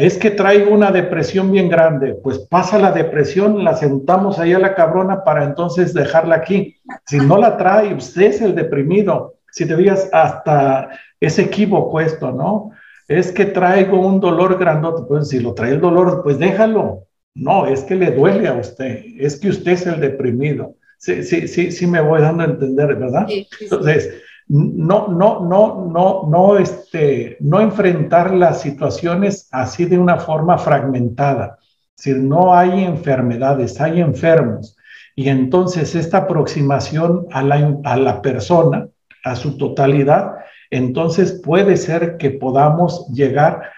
es 0.00 0.16
que 0.18 0.30
traigo 0.30 0.74
una 0.74 0.90
depresión 0.90 1.50
bien 1.50 1.68
grande, 1.68 2.14
pues 2.14 2.38
pasa 2.38 2.78
la 2.78 2.92
depresión, 2.92 3.64
la 3.64 3.74
sentamos 3.74 4.38
ahí 4.38 4.52
a 4.52 4.58
la 4.58 4.74
cabrona 4.74 5.24
para 5.24 5.44
entonces 5.44 5.94
dejarla 5.94 6.36
aquí. 6.36 6.76
Si 7.06 7.18
no 7.18 7.38
la 7.38 7.56
trae, 7.56 7.94
usted 7.94 8.22
es 8.22 8.40
el 8.40 8.54
deprimido. 8.54 9.34
Si 9.50 9.66
te 9.66 9.76
digas 9.76 10.08
hasta 10.12 10.90
es 11.20 11.38
equívoco 11.38 12.00
esto, 12.00 12.32
¿no? 12.32 12.70
Es 13.08 13.32
que 13.32 13.46
traigo 13.46 14.00
un 14.06 14.20
dolor 14.20 14.58
grandote, 14.58 15.02
pues 15.08 15.28
si 15.28 15.40
lo 15.40 15.54
trae 15.54 15.72
el 15.72 15.80
dolor, 15.80 16.22
pues 16.22 16.38
déjalo. 16.38 17.04
No, 17.34 17.66
es 17.66 17.82
que 17.82 17.94
le 17.94 18.10
duele 18.10 18.48
a 18.48 18.54
usted, 18.54 19.04
es 19.18 19.38
que 19.38 19.48
usted 19.48 19.72
es 19.72 19.86
el 19.86 20.00
deprimido. 20.00 20.74
Sí, 20.98 21.22
sí, 21.22 21.46
sí, 21.46 21.70
sí 21.70 21.86
me 21.86 22.00
voy 22.00 22.20
dando 22.20 22.42
a 22.42 22.46
entender, 22.46 22.96
¿verdad? 22.96 23.28
Entonces, 23.60 24.10
no, 24.48 25.08
no, 25.08 25.40
no, 25.44 25.90
no, 25.92 26.28
no, 26.28 26.56
este, 26.56 27.36
no 27.40 27.60
enfrentar 27.60 28.32
las 28.32 28.62
situaciones 28.62 29.48
así 29.52 29.84
de 29.84 29.98
una 29.98 30.16
forma 30.16 30.56
fragmentada. 30.58 31.58
Si 31.94 32.12
no 32.14 32.54
hay 32.54 32.84
enfermedades, 32.84 33.80
hay 33.80 34.00
enfermos. 34.00 34.76
Y 35.14 35.28
entonces 35.28 35.94
esta 35.94 36.18
aproximación 36.18 37.26
a 37.32 37.42
la, 37.42 37.76
a 37.84 37.96
la 37.96 38.22
persona, 38.22 38.88
a 39.24 39.36
su 39.36 39.58
totalidad, 39.58 40.36
entonces 40.70 41.40
puede 41.44 41.76
ser 41.76 42.16
que 42.16 42.30
podamos 42.30 43.08
llegar 43.08 43.70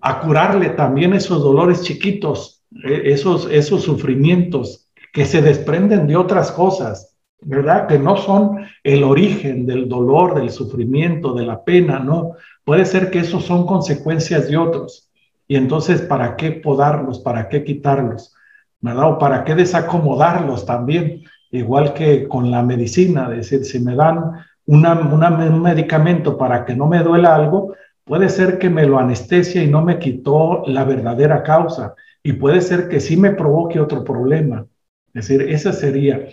a 0.00 0.20
curarle 0.20 0.70
también 0.70 1.14
esos 1.14 1.42
dolores 1.42 1.82
chiquitos, 1.82 2.62
e, 2.84 3.12
esos, 3.12 3.48
esos 3.50 3.82
sufrimientos 3.82 4.88
que 5.12 5.24
se 5.24 5.40
desprenden 5.40 6.06
de 6.06 6.16
otras 6.16 6.52
cosas, 6.52 7.13
¿verdad? 7.44 7.86
Que 7.86 7.98
no 7.98 8.16
son 8.16 8.66
el 8.82 9.04
origen 9.04 9.66
del 9.66 9.88
dolor, 9.88 10.34
del 10.34 10.50
sufrimiento, 10.50 11.34
de 11.34 11.46
la 11.46 11.62
pena, 11.62 11.98
no. 11.98 12.32
Puede 12.64 12.84
ser 12.86 13.10
que 13.10 13.20
esos 13.20 13.44
son 13.44 13.66
consecuencias 13.66 14.48
de 14.48 14.56
otros. 14.56 15.10
Y 15.46 15.56
entonces, 15.56 16.00
¿para 16.02 16.36
qué 16.36 16.52
podarlos? 16.52 17.20
¿Para 17.20 17.48
qué 17.48 17.64
quitarlos? 17.64 18.34
¿Verdad? 18.80 19.12
O 19.12 19.18
para 19.18 19.44
qué 19.44 19.54
desacomodarlos 19.54 20.64
también, 20.66 21.24
igual 21.50 21.94
que 21.94 22.26
con 22.28 22.50
la 22.50 22.62
medicina, 22.62 23.28
decir, 23.28 23.64
si 23.64 23.78
me 23.80 23.94
dan 23.94 24.32
un 24.66 25.62
medicamento 25.62 26.38
para 26.38 26.64
que 26.64 26.74
no 26.74 26.86
me 26.86 27.02
duela 27.02 27.34
algo, 27.34 27.74
puede 28.04 28.28
ser 28.28 28.58
que 28.58 28.70
me 28.70 28.86
lo 28.86 28.98
anestesia 28.98 29.62
y 29.62 29.68
no 29.68 29.82
me 29.82 29.98
quitó 29.98 30.62
la 30.66 30.84
verdadera 30.84 31.42
causa. 31.42 31.94
Y 32.22 32.34
puede 32.34 32.60
ser 32.62 32.88
que 32.88 33.00
sí 33.00 33.16
me 33.16 33.32
provoque 33.32 33.80
otro 33.80 34.02
problema. 34.02 34.66
Es 35.12 35.28
decir, 35.28 35.42
esa 35.42 35.72
sería. 35.72 36.28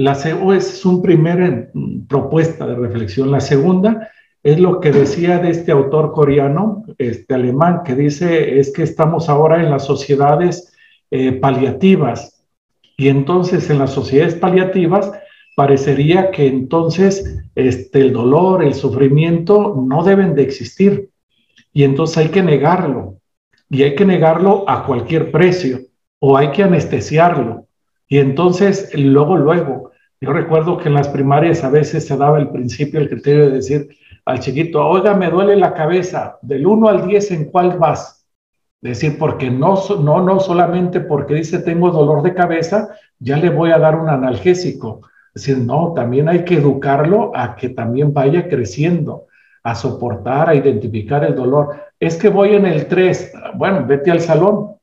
La 0.00 0.12
es 0.12 0.86
un 0.86 1.02
primer 1.02 1.70
mm, 1.74 2.06
propuesta 2.06 2.66
de 2.66 2.74
reflexión. 2.74 3.30
La 3.30 3.40
segunda 3.40 4.08
es 4.42 4.58
lo 4.58 4.80
que 4.80 4.92
decía 4.92 5.38
de 5.38 5.50
este 5.50 5.72
autor 5.72 6.12
coreano, 6.12 6.84
este 6.96 7.34
alemán, 7.34 7.82
que 7.84 7.94
dice 7.94 8.58
es 8.58 8.72
que 8.72 8.82
estamos 8.82 9.28
ahora 9.28 9.62
en 9.62 9.70
las 9.70 9.84
sociedades 9.84 10.72
eh, 11.10 11.32
paliativas. 11.32 12.42
Y 12.96 13.08
entonces 13.08 13.68
en 13.68 13.78
las 13.78 13.92
sociedades 13.92 14.36
paliativas 14.36 15.12
parecería 15.54 16.30
que 16.30 16.46
entonces 16.46 17.38
este, 17.54 18.00
el 18.00 18.14
dolor, 18.14 18.64
el 18.64 18.72
sufrimiento 18.72 19.84
no 19.86 20.02
deben 20.02 20.34
de 20.34 20.44
existir. 20.44 21.10
Y 21.74 21.84
entonces 21.84 22.16
hay 22.16 22.28
que 22.28 22.42
negarlo. 22.42 23.18
Y 23.68 23.82
hay 23.82 23.94
que 23.94 24.06
negarlo 24.06 24.64
a 24.66 24.86
cualquier 24.86 25.30
precio. 25.30 25.80
O 26.20 26.38
hay 26.38 26.52
que 26.52 26.62
anestesiarlo. 26.62 27.66
Y 28.08 28.18
entonces, 28.18 28.90
luego, 28.94 29.36
luego, 29.36 29.89
yo 30.20 30.32
recuerdo 30.32 30.78
que 30.78 30.88
en 30.88 30.94
las 30.94 31.08
primarias 31.08 31.64
a 31.64 31.70
veces 31.70 32.06
se 32.06 32.16
daba 32.16 32.38
el 32.38 32.50
principio, 32.50 33.00
el 33.00 33.08
criterio 33.08 33.46
de 33.46 33.56
decir 33.56 33.88
al 34.24 34.40
chiquito, 34.40 34.86
oiga, 34.86 35.14
me 35.14 35.30
duele 35.30 35.56
la 35.56 35.74
cabeza, 35.74 36.38
del 36.42 36.66
1 36.66 36.88
al 36.88 37.06
10, 37.06 37.30
¿en 37.32 37.44
cuál 37.46 37.78
vas? 37.78 38.16
decir, 38.82 39.18
porque 39.18 39.50
no, 39.50 39.74
no, 40.02 40.22
no 40.22 40.40
solamente 40.40 41.00
porque 41.00 41.34
dice 41.34 41.58
tengo 41.58 41.90
dolor 41.90 42.22
de 42.22 42.32
cabeza, 42.32 42.88
ya 43.18 43.36
le 43.36 43.50
voy 43.50 43.72
a 43.72 43.78
dar 43.78 43.94
un 43.94 44.08
analgésico 44.08 45.02
decir, 45.34 45.58
no, 45.58 45.92
también 45.94 46.28
hay 46.28 46.44
que 46.44 46.56
educarlo 46.56 47.32
a 47.34 47.54
que 47.54 47.68
también 47.68 48.12
vaya 48.12 48.48
creciendo, 48.48 49.26
a 49.62 49.74
soportar, 49.74 50.48
a 50.48 50.54
identificar 50.54 51.24
el 51.24 51.34
dolor. 51.34 51.76
Es 51.98 52.16
que 52.16 52.28
voy 52.28 52.54
en 52.54 52.66
el 52.66 52.86
3, 52.86 53.32
bueno, 53.54 53.84
vete 53.86 54.10
al 54.10 54.20
salón. 54.20 54.76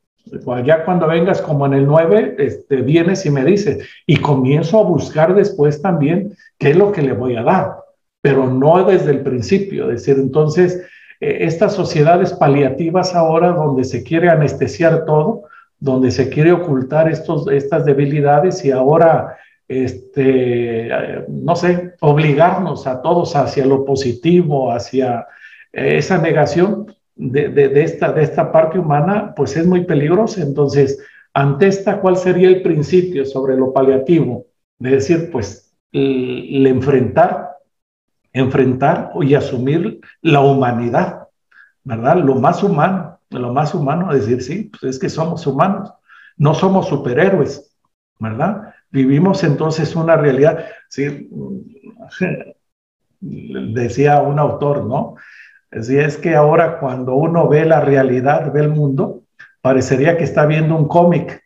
Ya 0.66 0.86
cuando 0.86 1.08
vengas 1.08 1.42
como 1.42 1.66
en 1.66 1.74
el 1.74 1.86
9, 1.86 2.36
este, 2.38 2.78
vienes 2.78 3.26
y 3.26 3.30
me 3.30 3.44
dices, 3.44 3.88
y 4.06 4.18
comienzo 4.18 4.80
a 4.80 4.84
buscar 4.84 5.36
después 5.36 5.82
también 5.82 6.34
qué 6.58 6.72
es 6.72 6.78
lo 6.78 6.92
que 6.92 7.02
le 7.02 7.14
voy 7.14 7.36
a 7.36 7.44
dar, 7.44 7.78
pero 8.22 8.48
no 8.48 8.84
desde 8.84 9.12
el 9.12 9.22
principio. 9.22 9.92
Es 9.92 10.06
decir, 10.06 10.22
entonces, 10.22 10.86
eh, 11.20 11.40
estas 11.42 11.74
sociedades 11.74 12.34
paliativas 12.34 13.16
ahora 13.16 13.52
donde 13.52 13.84
se 13.84 14.04
quiere 14.04 14.30
anestesiar 14.30 15.06
todo, 15.06 15.44
donde 15.80 16.12
se 16.12 16.30
quiere 16.30 16.52
ocultar 16.52 17.10
estos, 17.10 17.48
estas 17.50 17.86
debilidades 17.86 18.66
y 18.66 18.72
ahora 18.72 19.38
este, 19.68 20.90
no 21.28 21.56
sé, 21.56 21.96
obligarnos 22.00 22.88
a 22.88 23.02
todos 23.02 23.36
hacia 23.36 23.66
lo 23.66 23.84
positivo, 23.84 24.72
hacia 24.72 25.28
eh, 25.74 25.98
esa 25.98 26.18
negación 26.18 26.94
de, 27.18 27.84
esta, 27.84 28.12
de 28.12 28.24
esta 28.24 28.52
parte 28.52 28.80
humana, 28.80 29.34
pues 29.36 29.58
es 29.58 29.66
muy 29.66 29.86
peligrosa. 29.86 30.42
Entonces, 30.42 31.04
ante 31.34 31.68
esta, 31.68 32.00
¿cuál 32.00 32.18
sería 32.18 32.48
el 32.48 32.62
principio 32.62 33.26
sobre 33.26 33.56
lo 33.56 33.74
paliativo? 33.74 34.46
De 34.80 34.92
decir, 34.92 35.30
pues, 35.32 35.76
el, 35.92 36.68
enfrentar, 36.68 37.58
enfrentar 38.34 39.12
y 39.22 39.34
asumir 39.34 40.00
la 40.22 40.42
humanidad, 40.42 41.28
¿verdad? 41.84 42.18
Lo 42.18 42.36
más 42.36 42.64
humano, 42.64 43.20
lo 43.30 43.54
más 43.54 43.74
humano, 43.74 44.14
decir, 44.14 44.42
sí, 44.42 44.72
pues 44.72 44.96
es 44.96 45.00
que 45.00 45.10
somos 45.10 45.46
humanos, 45.48 45.92
no 46.38 46.54
somos 46.54 46.88
superhéroes, 46.88 47.76
¿verdad? 48.20 48.74
Vivimos 48.92 49.44
entonces 49.44 49.96
una 49.96 50.16
realidad, 50.16 50.66
¿sí? 50.90 51.30
decía 53.20 54.22
un 54.22 54.38
autor, 54.38 54.86
¿no? 54.86 55.16
Decía, 55.72 56.06
es 56.06 56.18
que 56.18 56.36
ahora 56.36 56.80
cuando 56.80 57.16
uno 57.16 57.48
ve 57.48 57.66
la 57.66 57.82
realidad, 57.82 58.52
ve 58.54 58.62
el 58.62 58.70
mundo, 58.70 59.24
parecería 59.62 60.18
que 60.18 60.24
está 60.24 60.46
viendo 60.46 60.76
un 60.76 60.88
cómic, 60.88 61.44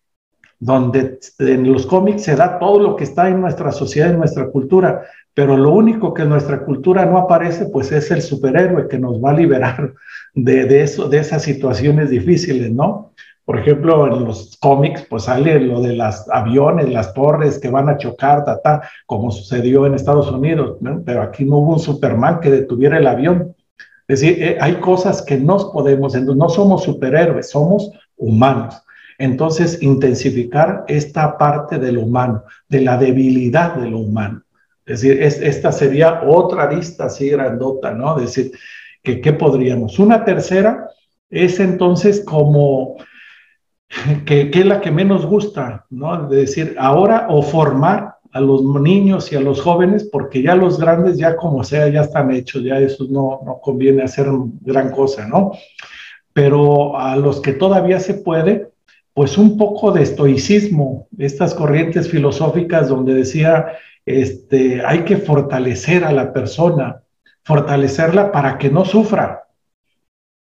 donde 0.59 1.19
en 1.39 1.71
los 1.71 1.87
cómics 1.87 2.23
se 2.23 2.35
da 2.35 2.59
todo 2.59 2.79
lo 2.79 2.95
que 2.95 3.03
está 3.03 3.29
en 3.29 3.41
nuestra 3.41 3.71
sociedad, 3.71 4.11
en 4.11 4.19
nuestra 4.19 4.47
cultura, 4.47 5.03
pero 5.33 5.57
lo 5.57 5.71
único 5.71 6.13
que 6.13 6.21
en 6.21 6.29
nuestra 6.29 6.63
cultura 6.63 7.05
no 7.05 7.17
aparece, 7.17 7.65
pues 7.65 7.91
es 7.91 8.11
el 8.11 8.21
superhéroe 8.21 8.87
que 8.87 8.99
nos 8.99 9.23
va 9.23 9.31
a 9.31 9.35
liberar 9.35 9.93
de, 10.35 10.65
de, 10.65 10.83
eso, 10.83 11.09
de 11.09 11.17
esas 11.17 11.41
situaciones 11.41 12.09
difíciles, 12.09 12.71
¿no? 12.71 13.11
Por 13.43 13.59
ejemplo, 13.59 14.07
en 14.07 14.23
los 14.23 14.55
cómics, 14.61 15.05
pues 15.09 15.23
sale 15.23 15.59
lo 15.59 15.81
de 15.81 15.93
los 15.93 16.29
aviones, 16.29 16.89
las 16.89 17.13
torres 17.13 17.59
que 17.59 17.69
van 17.69 17.89
a 17.89 17.97
chocar, 17.97 18.45
ta, 18.45 18.81
como 19.05 19.31
sucedió 19.31 19.85
en 19.85 19.95
Estados 19.95 20.31
Unidos, 20.31 20.77
pero 21.05 21.23
aquí 21.23 21.43
no 21.43 21.57
hubo 21.57 21.73
un 21.73 21.79
Superman 21.79 22.39
que 22.39 22.51
detuviera 22.51 22.97
el 22.97 23.07
avión. 23.07 23.55
Es 24.11 24.19
decir, 24.19 24.43
eh, 24.43 24.57
hay 24.59 24.73
cosas 24.75 25.21
que 25.21 25.37
no 25.37 25.71
podemos, 25.71 26.13
no 26.21 26.49
somos 26.49 26.83
superhéroes, 26.83 27.49
somos 27.49 27.91
humanos. 28.17 28.83
Entonces, 29.17 29.81
intensificar 29.81 30.83
esta 30.89 31.37
parte 31.37 31.79
de 31.79 31.93
lo 31.93 32.01
humano, 32.01 32.43
de 32.67 32.81
la 32.81 32.97
debilidad 32.97 33.75
de 33.75 33.89
lo 33.89 33.99
humano. 33.99 34.43
Es 34.85 34.99
decir, 34.99 35.23
esta 35.23 35.71
sería 35.71 36.23
otra 36.27 36.69
lista 36.69 37.05
así 37.05 37.29
grandota, 37.29 37.91
¿no? 37.91 38.17
Es 38.19 38.35
decir, 38.35 38.51
que, 39.01 39.21
¿qué 39.21 39.31
podríamos? 39.31 39.97
Una 39.97 40.25
tercera 40.25 40.89
es 41.29 41.61
entonces 41.61 42.21
como 42.25 42.97
que, 44.25 44.51
es 44.53 44.65
la 44.65 44.81
que 44.81 44.91
menos 44.91 45.25
gusta, 45.25 45.85
¿no? 45.89 46.27
De 46.27 46.35
decir, 46.35 46.75
ahora 46.77 47.27
o 47.29 47.41
formar 47.41 48.10
a 48.33 48.39
los 48.39 48.63
niños 48.63 49.31
y 49.31 49.35
a 49.35 49.41
los 49.41 49.61
jóvenes, 49.61 50.07
porque 50.11 50.41
ya 50.41 50.55
los 50.55 50.79
grandes, 50.79 51.17
ya 51.17 51.35
como 51.35 51.63
sea, 51.63 51.89
ya 51.89 52.01
están 52.01 52.31
hechos, 52.31 52.63
ya 52.63 52.79
eso 52.79 53.05
no, 53.09 53.41
no 53.45 53.59
conviene 53.61 54.03
hacer 54.03 54.27
gran 54.61 54.91
cosa, 54.91 55.27
¿no? 55.27 55.51
Pero 56.33 56.97
a 56.97 57.15
los 57.15 57.41
que 57.41 57.53
todavía 57.53 57.99
se 57.99 58.13
puede, 58.13 58.69
pues 59.13 59.37
un 59.37 59.57
poco 59.57 59.91
de 59.91 60.03
estoicismo, 60.03 61.07
estas 61.17 61.53
corrientes 61.53 62.09
filosóficas 62.09 62.87
donde 62.87 63.13
decía, 63.13 63.73
este, 64.05 64.81
hay 64.85 65.03
que 65.03 65.17
fortalecer 65.17 66.03
a 66.05 66.13
la 66.13 66.31
persona, 66.31 67.01
fortalecerla 67.43 68.31
para 68.31 68.57
que 68.57 68.69
no 68.69 68.85
sufra, 68.85 69.43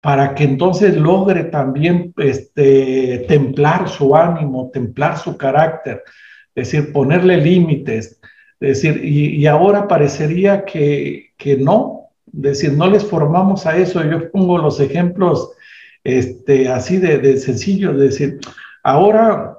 para 0.01 0.35
que 0.35 0.45
entonces 0.45 0.97
logre 0.97 1.45
también 1.45 2.13
este, 2.19 3.25
templar 3.29 3.89
su 3.89 4.15
ánimo, 4.15 4.71
templar 4.73 5.19
su 5.19 5.37
carácter, 5.37 6.03
es 6.59 6.73
decir, 6.73 6.93
ponerle 6.93 7.37
límites, 7.39 8.21
es 8.61 8.83
decir, 8.83 9.05
y, 9.05 9.47
ahora 9.47 9.87
parecería 9.87 10.65
que, 10.65 11.31
que, 11.37 11.57
no, 11.57 12.11
decir, 12.27 12.73
no 12.73 12.91
les 12.91 13.05
formamos 13.05 13.67
a 13.67 13.77
eso. 13.77 14.03
Yo 14.03 14.31
pongo 14.33 14.59
los 14.59 14.81
ejemplos 14.81 15.53
este, 16.03 16.69
así 16.69 16.97
de, 16.97 17.19
de 17.19 17.37
sencillos, 17.39 17.97
decir, 17.97 18.41
ahora 18.83 19.59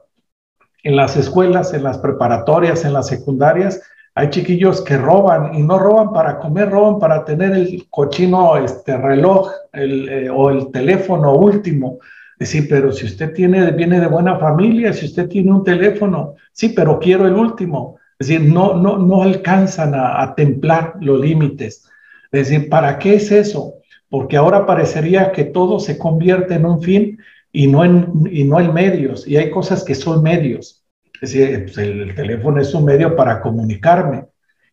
en 0.84 0.96
las 0.96 1.16
escuelas, 1.16 1.74
en 1.74 1.84
las 1.84 1.98
preparatorias, 2.00 2.84
en 2.84 2.94
las 2.94 3.08
secundarias, 3.08 3.82
hay 4.16 4.30
chiquillos 4.32 4.82
que 4.82 4.98
roban 4.98 5.56
y 5.56 5.62
no 5.62 5.80
roban 5.80 6.12
para 6.12 6.40
comer, 6.40 6.70
roban 6.70 7.00
para 7.00 7.24
tener 7.24 7.54
el 7.54 7.88
cochino 7.90 8.58
este, 8.58 8.98
reloj 8.98 9.50
eh, 9.72 10.30
o 10.30 10.50
el 10.50 10.72
teléfono 10.72 11.36
último. 11.36 12.00
Sí, 12.40 12.62
pero 12.64 12.94
si 12.94 13.06
usted 13.06 13.34
tiene, 13.34 13.72
viene 13.72 14.00
de 14.00 14.08
buena 14.08 14.38
familia, 14.38 14.94
si 14.94 15.06
usted 15.06 15.28
tiene 15.28 15.52
un 15.52 15.64
teléfono, 15.64 16.36
sí, 16.54 16.70
pero 16.70 16.98
quiero 16.98 17.28
el 17.28 17.34
último. 17.34 18.00
Es 18.18 18.28
decir, 18.28 18.50
no, 18.50 18.76
no, 18.76 18.98
no 18.98 19.24
alcanzan 19.24 19.94
a, 19.94 20.34
templar 20.36 20.96
los 21.02 21.20
límites. 21.20 21.90
Es 22.32 22.50
decir, 22.50 22.70
¿para 22.70 22.98
qué 22.98 23.16
es 23.16 23.32
eso? 23.32 23.76
Porque 24.10 24.38
ahora 24.38 24.66
parecería 24.66 25.32
que 25.32 25.46
todo 25.46 25.80
se 25.80 25.98
convierte 25.98 26.56
en 26.56 26.66
un 26.66 26.82
fin 26.82 27.18
y 27.52 27.68
no 27.68 27.84
en, 27.84 28.30
y 28.32 28.44
no 28.46 28.60
en 28.60 28.74
medios, 28.74 29.28
y 29.28 29.38
hay 29.38 29.50
cosas 29.50 29.84
que 29.84 29.96
son 29.96 30.22
medios. 30.24 30.86
Es 31.22 31.34
decir, 31.34 31.64
pues, 31.64 31.78
el, 31.78 32.16
teléfono 32.16 32.62
es 32.62 32.74
un 32.74 32.86
medio 32.86 33.16
para 33.16 33.42
comunicarme. 33.42 34.28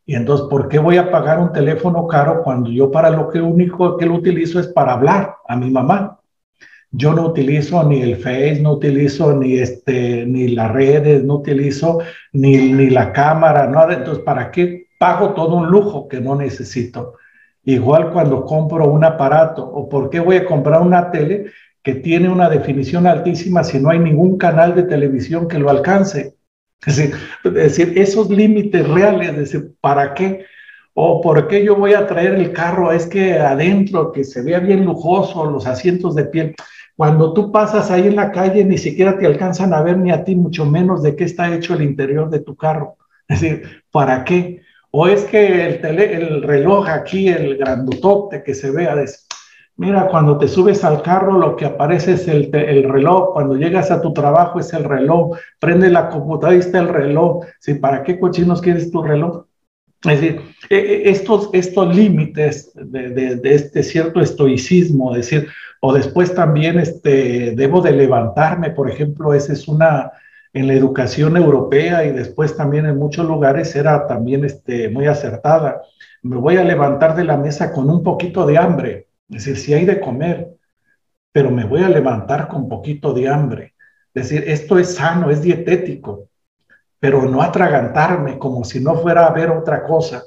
Y 0.05 0.15
entonces, 0.15 0.47
¿por 0.49 0.69
qué 0.69 0.79
voy 0.79 0.99
a 0.99 1.11
pagar 1.11 1.41
un 1.41 1.53
teléfono 1.53 2.07
caro 2.07 2.43
cuando 2.45 2.71
yo 2.71 2.93
para 2.93 3.11
lo 3.11 3.29
que 3.29 3.41
único 3.41 3.97
que 3.97 4.07
lo 4.07 4.15
utilizo 4.15 4.61
es 4.61 4.69
para 4.69 4.93
hablar 4.93 5.35
a 5.49 5.57
mi 5.57 5.71
mamá? 5.71 6.21
Yo 6.97 7.13
no 7.13 7.27
utilizo 7.27 7.85
ni 7.85 8.01
el 8.01 8.17
Face, 8.17 8.61
no 8.63 8.73
utilizo 8.73 9.37
ni, 9.37 9.59
este, 9.59 10.25
ni 10.25 10.49
las 10.49 10.73
redes, 10.73 11.23
no 11.25 11.35
utilizo 11.35 11.99
ni, 12.33 12.73
ni 12.73 12.89
la 12.89 13.13
cámara, 13.13 13.67
nada. 13.67 13.93
Entonces, 13.93 14.25
¿para 14.25 14.51
qué 14.51 14.87
pago 14.99 15.35
todo 15.35 15.57
un 15.57 15.67
lujo 15.67 16.09
que 16.09 16.23
no 16.23 16.35
necesito? 16.35 17.15
Igual 17.65 18.13
cuando 18.13 18.47
compro 18.47 18.91
un 18.91 19.05
aparato, 19.05 19.63
o 19.63 19.91
por 19.91 20.09
qué 20.09 20.21
voy 20.21 20.37
a 20.37 20.47
comprar 20.47 20.81
una 20.81 21.11
tele 21.11 21.51
que 21.83 21.97
tiene 21.97 22.31
una 22.31 22.49
definición 22.49 23.07
altísima 23.07 23.63
si 23.63 23.79
no 23.79 23.91
hay 23.91 23.99
ningún 23.99 24.39
canal 24.39 24.75
de 24.75 24.85
televisión 24.85 25.49
que 25.49 25.59
lo 25.59 25.69
alcance. 25.69 26.35
Es 26.87 26.97
decir, 27.43 27.93
esos 27.99 28.31
límites 28.31 28.89
reales, 28.89 29.31
es 29.31 29.37
decir, 29.37 29.75
¿para 29.83 30.15
qué? 30.15 30.47
¿O 30.99 31.21
por 31.21 31.47
qué 31.47 31.63
yo 31.63 31.77
voy 31.77 31.93
a 31.93 32.07
traer 32.07 32.37
el 32.37 32.55
carro? 32.55 32.91
Es 32.91 33.07
que 33.07 33.35
adentro, 33.35 34.13
que 34.13 34.25
se 34.25 34.41
vea 34.41 34.61
bien 34.61 34.87
lujoso, 34.87 35.45
los 35.45 35.67
asientos 35.67 36.15
de 36.15 36.25
piel. 36.25 36.55
Cuando 36.97 37.35
tú 37.35 37.53
pasas 37.53 37.91
ahí 37.91 38.07
en 38.07 38.17
la 38.17 38.33
calle, 38.33 38.65
ni 38.65 38.79
siquiera 38.79 39.19
te 39.19 39.27
alcanzan 39.27 39.75
a 39.75 39.83
ver 39.83 39.99
ni 39.99 40.11
a 40.11 40.25
ti, 40.25 40.35
mucho 40.35 40.65
menos 40.65 41.03
de 41.03 41.15
qué 41.15 41.25
está 41.25 41.55
hecho 41.55 41.75
el 41.75 41.83
interior 41.83 42.31
de 42.31 42.41
tu 42.41 42.57
carro. 42.57 42.97
Es 43.29 43.43
decir, 43.43 43.83
¿para 43.91 44.25
qué? 44.25 44.63
O 44.91 45.07
es 45.07 45.25
que 45.25 45.67
el, 45.67 46.01
el 46.01 46.43
reloj 46.43 46.89
aquí, 46.89 47.29
el 47.29 47.59
grandotote 47.59 48.43
que 48.43 48.55
se 48.55 48.71
vea, 48.71 48.97
de, 48.97 49.07
Mira, 49.79 50.09
cuando 50.09 50.39
te 50.39 50.49
subes 50.49 50.83
al 50.85 51.03
carro, 51.03 51.39
lo 51.39 51.57
que 51.57 51.67
aparece 51.67 52.15
es 52.15 52.27
el, 52.29 52.51
reloj. 52.51 53.35
Cuando 53.35 53.57
llegas 53.57 53.91
a 53.91 54.01
tu 54.01 54.15
trabajo 54.15 54.59
es 54.59 54.73
el 54.73 54.85
reloj. 54.85 55.37
Prende 55.59 55.91
la 55.91 56.09
computadora 56.09 56.59
está 56.59 56.79
el 56.79 56.89
reloj. 56.89 57.45
¿Sí? 57.61 57.75
¿Para 57.75 58.03
qué 58.03 58.19
cochinos 58.19 58.63
quieres 58.63 58.91
tu 58.91 59.03
reloj? 59.03 59.45
Es 60.09 60.21
decir, 60.21 60.41
e, 60.71 60.77
e, 60.77 61.11
estos, 61.11 61.51
estos 61.53 61.95
límites 61.95 62.73
de, 62.75 63.41
este 63.45 63.83
cierto 63.83 64.21
estoicismo, 64.21 65.15
decir, 65.15 65.49
o 65.81 65.93
después 65.93 66.35
también 66.35 66.79
este, 66.79 67.55
debo 67.55 67.81
de 67.81 67.93
levantarme, 67.93 68.71
por 68.71 68.91
ejemplo, 68.91 69.35
esa 69.35 69.53
es 69.53 69.69
una, 69.69 70.13
en 70.53 70.67
la 70.67 70.75
educación 70.75 71.37
europea 71.37 72.05
y 72.05 72.13
después 72.13 72.57
también 72.57 72.87
en 72.87 72.97
muchos 72.97 73.27
lugares 73.27 73.75
era 73.77 74.07
también 74.07 74.45
este, 74.45 74.89
muy 74.89 75.07
acertada. 75.07 75.83
Me 76.23 76.37
voy 76.37 76.57
a 76.57 76.65
levantar 76.65 77.15
de 77.15 77.25
la 77.25 77.37
mesa 77.37 77.73
con 77.73 77.91
un 77.91 78.03
poquito 78.03 78.47
de 78.47 78.59
hambre 78.59 79.07
es 79.29 79.45
decir, 79.45 79.57
si 79.57 79.75
hay 79.75 79.85
de 79.85 80.01
comer, 80.01 80.57
pero 81.33 81.51
me 81.51 81.65
voy 81.65 81.83
a 81.83 81.89
levantar 81.89 82.49
con 82.49 82.69
poquito 82.69 83.13
de 83.13 83.29
hambre. 83.29 83.75
Es 84.15 84.29
decir, 84.29 84.45
esto 84.47 84.79
es 84.79 84.95
sano, 84.95 85.31
es 85.31 85.43
dietético, 85.43 86.26
pero 87.07 87.23
no 87.23 87.41
atragantarme 87.41 88.37
como 88.37 88.65
si 88.65 88.81
no 88.81 88.97
fuera 88.97 89.27
a 89.27 89.33
ver 89.33 89.49
otra 89.51 89.85
cosa, 89.85 90.25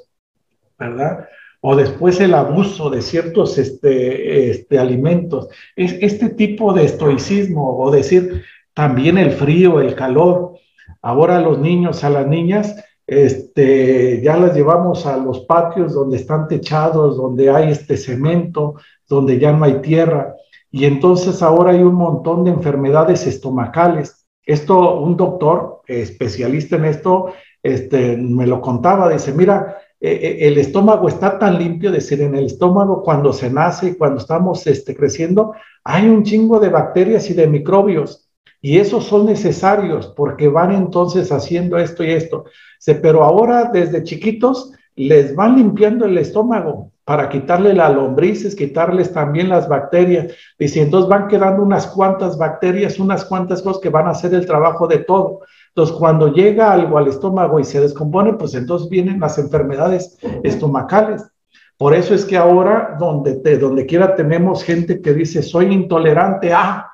¿verdad? 0.78 1.28
O 1.60 1.76
después 1.76 2.18
el 2.20 2.32
abuso 2.32 2.88
de 2.88 3.02
ciertos 3.02 3.58
este, 3.58 4.48
este, 4.48 4.78
alimentos. 4.78 5.48
Es 5.76 5.92
este 6.00 6.30
tipo 6.30 6.72
de 6.72 6.86
estoicismo, 6.86 7.78
o 7.78 7.90
decir 7.90 8.44
también 8.72 9.18
el 9.18 9.32
frío, 9.32 9.78
el 9.82 9.94
calor. 9.94 10.54
Ahora 11.02 11.38
los 11.38 11.58
niños, 11.58 12.02
a 12.02 12.08
las 12.08 12.26
niñas, 12.26 12.74
este, 13.06 14.22
ya 14.22 14.38
las 14.38 14.56
llevamos 14.56 15.04
a 15.04 15.18
los 15.18 15.40
patios 15.40 15.92
donde 15.92 16.16
están 16.16 16.48
techados, 16.48 17.18
donde 17.18 17.50
hay 17.50 17.72
este 17.72 17.98
cemento, 17.98 18.76
donde 19.06 19.38
ya 19.38 19.52
no 19.52 19.66
hay 19.66 19.82
tierra. 19.82 20.34
Y 20.70 20.86
entonces 20.86 21.42
ahora 21.42 21.72
hay 21.72 21.82
un 21.82 21.96
montón 21.96 22.44
de 22.44 22.52
enfermedades 22.52 23.26
estomacales. 23.26 24.19
Esto, 24.44 25.00
un 25.00 25.16
doctor 25.16 25.82
especialista 25.86 26.76
en 26.76 26.86
esto, 26.86 27.32
este, 27.62 28.16
me 28.16 28.46
lo 28.46 28.60
contaba, 28.60 29.10
dice, 29.10 29.32
mira, 29.32 29.76
eh, 30.00 30.12
eh, 30.12 30.48
el 30.48 30.56
estómago 30.56 31.08
está 31.08 31.38
tan 31.38 31.58
limpio, 31.58 31.92
decir, 31.92 32.22
en 32.22 32.34
el 32.34 32.46
estómago 32.46 33.02
cuando 33.02 33.32
se 33.32 33.50
nace, 33.50 33.98
cuando 33.98 34.18
estamos 34.18 34.66
este, 34.66 34.96
creciendo, 34.96 35.52
hay 35.84 36.08
un 36.08 36.22
chingo 36.24 36.58
de 36.58 36.70
bacterias 36.70 37.28
y 37.28 37.34
de 37.34 37.46
microbios 37.46 38.26
Y 38.62 38.78
esos 38.78 39.04
son 39.04 39.26
necesarios 39.26 40.08
porque 40.16 40.48
van 40.48 40.72
entonces 40.72 41.32
haciendo 41.32 41.78
esto 41.78 42.04
y 42.04 42.10
esto. 42.10 42.44
Pero 43.02 43.24
ahora 43.24 43.70
desde 43.72 44.02
chiquitos 44.02 44.72
les 44.96 45.34
van 45.34 45.56
limpiando 45.56 46.04
el 46.06 46.18
estómago 46.18 46.89
para 47.10 47.28
quitarle 47.28 47.74
las 47.74 47.92
lombrices, 47.92 48.54
quitarles 48.54 49.12
también 49.12 49.48
las 49.48 49.68
bacterias. 49.68 50.32
Y 50.56 50.78
entonces 50.78 51.08
van 51.10 51.26
quedando 51.26 51.60
unas 51.60 51.88
cuantas 51.88 52.38
bacterias, 52.38 53.00
unas 53.00 53.24
cuantas 53.24 53.62
cosas 53.62 53.82
que 53.82 53.88
van 53.88 54.06
a 54.06 54.10
hacer 54.10 54.32
el 54.32 54.46
trabajo 54.46 54.86
de 54.86 54.98
todo. 54.98 55.40
Entonces, 55.70 55.96
cuando 55.96 56.32
llega 56.32 56.72
algo 56.72 56.98
al 56.98 57.08
estómago 57.08 57.58
y 57.58 57.64
se 57.64 57.80
descompone, 57.80 58.34
pues 58.34 58.54
entonces 58.54 58.88
vienen 58.88 59.18
las 59.18 59.38
enfermedades 59.38 60.18
estomacales. 60.44 61.24
Por 61.76 61.94
eso 61.94 62.14
es 62.14 62.24
que 62.24 62.36
ahora, 62.36 62.96
donde, 63.00 63.38
te, 63.38 63.58
donde 63.58 63.86
quiera 63.86 64.14
tenemos 64.14 64.62
gente 64.62 65.00
que 65.00 65.12
dice, 65.12 65.42
soy 65.42 65.72
intolerante 65.72 66.52
a, 66.52 66.92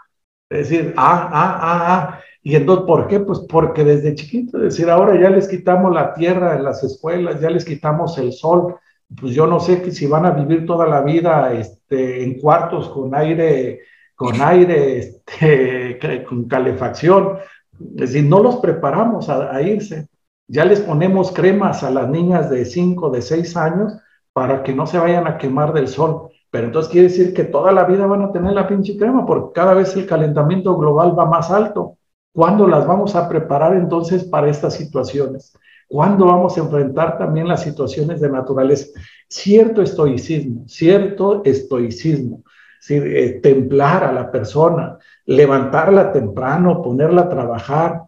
es 0.49 0.71
decir, 0.71 0.95
a, 0.97 1.27
a, 1.27 1.57
a, 1.59 1.95
a. 1.95 2.21
Y 2.43 2.57
entonces, 2.57 2.87
¿por 2.87 3.07
qué? 3.07 3.21
Pues 3.21 3.41
porque 3.41 3.85
desde 3.85 4.15
chiquito, 4.15 4.57
decir, 4.57 4.89
ahora 4.89 5.21
ya 5.21 5.29
les 5.29 5.47
quitamos 5.47 5.95
la 5.95 6.15
tierra 6.15 6.57
en 6.57 6.65
las 6.65 6.83
escuelas, 6.83 7.39
ya 7.39 7.51
les 7.51 7.67
quitamos 7.67 8.17
el 8.17 8.33
sol. 8.33 8.77
Pues 9.15 9.35
yo 9.35 9.47
no 9.47 9.61
sé 9.61 9.91
si 9.93 10.07
van 10.07 10.27
a 10.27 10.33
vivir 10.33 10.67
toda 10.67 10.87
la 10.87 11.01
vida 11.03 11.53
este, 11.53 12.25
en 12.25 12.41
cuartos 12.41 12.89
con 12.89 13.15
aire, 13.15 13.81
con 14.15 14.41
aire, 14.41 14.99
este, 15.27 16.25
con 16.25 16.49
calefacción. 16.49 17.39
Es 17.79 18.13
decir, 18.13 18.25
no 18.25 18.43
los 18.43 18.57
preparamos 18.57 19.29
a, 19.29 19.61
irse. 19.63 20.09
Ya 20.49 20.65
les 20.65 20.81
ponemos 20.81 21.33
cremas 21.33 21.83
a 21.83 21.91
las 21.91 22.09
niñas 22.09 22.51
de 22.51 22.65
5, 22.65 23.11
de 23.11 23.23
6 23.23 23.57
años 23.57 23.97
para 24.33 24.63
que 24.63 24.75
no 24.75 24.87
se 24.87 24.99
vayan 24.99 25.27
a 25.27 25.39
quemar 25.39 25.73
del 25.73 25.89
sol. 25.89 26.31
Pero 26.51 26.67
entonces 26.67 26.91
quiere 26.91 27.09
decir 27.09 27.35
que 27.35 27.45
toda 27.45 27.73
la 27.73 27.85
vida 27.85 28.07
van 28.07 28.23
a 28.23 28.33
tener 28.33 28.53
la 28.53 28.67
pinche 28.67 28.97
crema 28.97 29.27
porque 29.27 29.53
cada 29.55 29.75
vez 29.75 29.95
el 29.97 30.07
calentamiento 30.07 30.77
global 30.77 31.19
va 31.19 31.27
más 31.27 31.51
alto. 31.51 31.97
¿Cuándo 32.33 32.67
las 32.67 32.87
vamos 32.87 33.15
a 33.15 33.29
preparar 33.29 33.75
entonces 33.75 34.25
para 34.25 34.49
estas 34.49 34.75
situaciones? 34.75 35.57
¿Cuándo 35.89 36.27
vamos 36.27 36.57
a 36.57 36.61
enfrentar 36.61 37.17
también 37.17 37.47
las 37.47 37.63
situaciones 37.63 38.21
de 38.21 38.31
naturaleza? 38.31 38.87
Cierto 39.29 39.83
estoicismo, 39.83 40.65
cierto 40.67 41.43
estoicismo, 41.45 42.43
eh, 42.89 43.41
templar 43.43 44.05
a 44.05 44.13
la 44.13 44.31
persona, 44.31 44.99
levantarla 45.27 46.13
temprano, 46.13 46.83
ponerla 46.83 47.23
a 47.23 47.29
trabajar. 47.29 48.03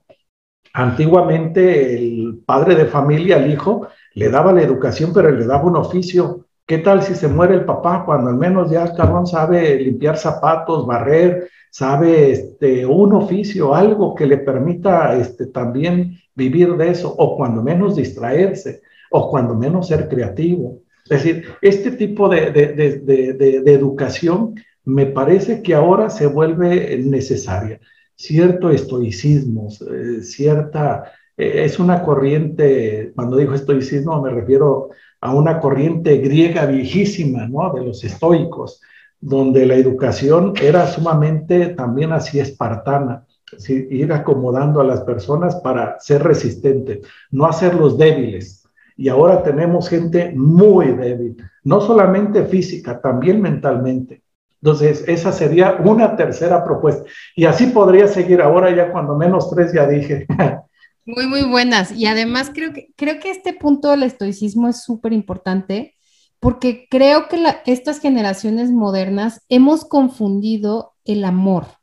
Antiguamente 0.73 1.97
el 1.97 2.43
padre 2.45 2.75
de 2.75 2.87
familia 2.87 3.37
al 3.37 3.51
hijo 3.51 3.89
le 4.15 4.29
daba 4.29 4.53
la 4.53 4.63
educación, 4.63 5.13
pero 5.15 5.31
le 5.31 5.47
daba 5.47 5.65
un 5.65 5.77
oficio. 5.77 6.47
¿Qué 6.67 6.79
tal 6.79 7.03
si 7.03 7.15
se 7.15 7.29
muere 7.29 7.55
el 7.55 7.65
papá 7.65 8.05
cuando 8.05 8.31
al 8.31 8.37
menos 8.37 8.71
ya 8.71 8.85
el 8.85 8.93
cabrón 8.95 9.27
sabe 9.27 9.77
limpiar 9.77 10.19
zapatos, 10.19 10.87
barrer, 10.87 11.49
sabe 11.71 12.33
este, 12.33 12.85
un 12.85 13.15
oficio, 13.15 13.75
algo 13.75 14.15
que 14.15 14.27
le 14.27 14.39
permita 14.39 15.17
este, 15.17 15.47
también 15.47 16.19
vivir 16.43 16.69
de 16.77 16.87
eso, 16.95 17.09
o 17.17 17.37
cuando 17.37 17.61
menos 17.63 17.97
distraerse, 17.97 18.81
o 19.11 19.31
cuando 19.31 19.55
menos 19.55 19.89
ser 19.89 20.09
creativo? 20.09 20.81
Es 21.05 21.23
decir, 21.23 21.45
este 21.61 21.91
tipo 21.93 22.29
de, 22.29 22.51
de 22.53 23.73
educación 23.73 24.55
me 24.89 25.05
parece 25.05 25.63
que 25.63 25.75
ahora 25.75 26.09
se 26.09 26.27
vuelve 26.27 26.99
necesaria. 26.99 27.79
Cierto 28.17 28.71
estoicismo, 28.71 29.69
eh, 29.69 30.23
cierta, 30.23 31.13
eh, 31.37 31.65
es 31.65 31.79
una 31.79 32.03
corriente, 32.03 33.13
cuando 33.15 33.37
digo 33.37 33.55
estoicismo 33.55 34.21
me 34.23 34.31
refiero 34.31 34.89
a 35.21 35.35
una 35.35 35.61
corriente 35.61 36.17
griega 36.17 36.65
viejísima, 36.65 37.47
¿no? 37.47 37.71
De 37.75 37.85
los 37.85 38.03
estoicos, 38.03 38.81
donde 39.21 39.67
la 39.67 39.75
educación 39.75 40.55
era 40.61 40.87
sumamente 40.87 41.69
también 41.69 42.13
así 42.13 42.41
espartana, 42.41 43.27
ir 43.69 44.13
acomodando 44.13 44.81
a 44.81 44.85
las 44.85 45.01
personas 45.03 45.57
para 45.57 45.99
ser 46.01 46.23
resistentes, 46.23 47.07
no 47.31 47.47
hacerlos 47.47 47.99
débiles. 47.99 48.67
Y 48.97 49.09
ahora 49.09 49.43
tenemos 49.43 49.89
gente 49.89 50.33
muy 50.35 50.93
débil, 50.93 51.37
no 51.65 51.81
solamente 51.81 52.45
física, 52.45 53.01
también 53.01 53.41
mentalmente. 53.41 54.23
Entonces, 54.61 55.05
esa 55.07 55.31
sería 55.31 55.77
una 55.85 56.17
tercera 56.17 56.65
propuesta. 56.65 57.05
Y 57.37 57.45
así 57.45 57.67
podría 57.67 58.09
seguir 58.09 58.43
ahora 58.43 58.75
ya 58.75 58.91
cuando 58.91 59.17
menos 59.17 59.51
tres 59.51 59.73
ya 59.73 59.87
dije. 59.87 60.27
Muy, 61.07 61.27
muy 61.27 61.45
buenas. 61.45 61.91
Y 61.93 62.05
además 62.05 62.51
creo 62.53 62.75
que, 62.75 62.91
creo 62.95 63.19
que 63.19 63.31
este 63.31 63.55
punto 63.55 63.91
del 63.91 64.03
estoicismo 64.03 64.69
es 64.69 64.83
súper 64.83 65.15
importante 65.15 65.95
porque 66.39 66.87
creo 66.91 67.29
que 67.29 67.43
estas 67.65 68.01
generaciones 68.01 68.71
modernas 68.71 69.43
hemos 69.49 69.87
confundido 69.87 70.93
el 71.07 71.25
amor. 71.25 71.78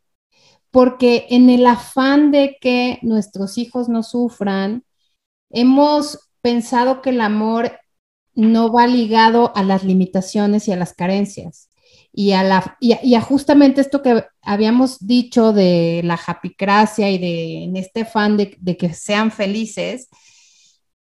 Porque 0.76 1.28
en 1.30 1.50
el 1.50 1.66
afán 1.68 2.32
de 2.32 2.58
que 2.60 3.00
nuestros 3.02 3.58
hijos 3.58 3.88
no 3.88 4.04
sufran, 4.04 4.84
hemos 5.50 6.20
pensado 6.42 7.02
que 7.02 7.12
el 7.12 7.22
amor 7.22 7.80
no 8.34 8.74
va 8.74 8.86
ligado 8.86 9.56
a 9.56 9.64
las 9.64 9.86
limitaciones 9.86 10.68
y 10.68 10.74
a 10.74 10.76
las 10.76 10.94
carencias. 10.94 11.70
Y 12.12 12.34
a, 12.34 12.76
justamente 13.22 13.80
esto 13.80 14.02
que 14.02 14.26
habíamos 14.42 15.00
dicho 15.00 15.54
de 15.54 16.02
la 16.04 16.18
japicracia 16.18 17.10
y 17.10 17.20
de 17.20 17.64
en 17.64 17.78
este 17.78 18.04
de, 18.04 18.58
de, 18.60 18.76
que 18.76 18.94
sean 18.94 19.32
felices, 19.32 20.10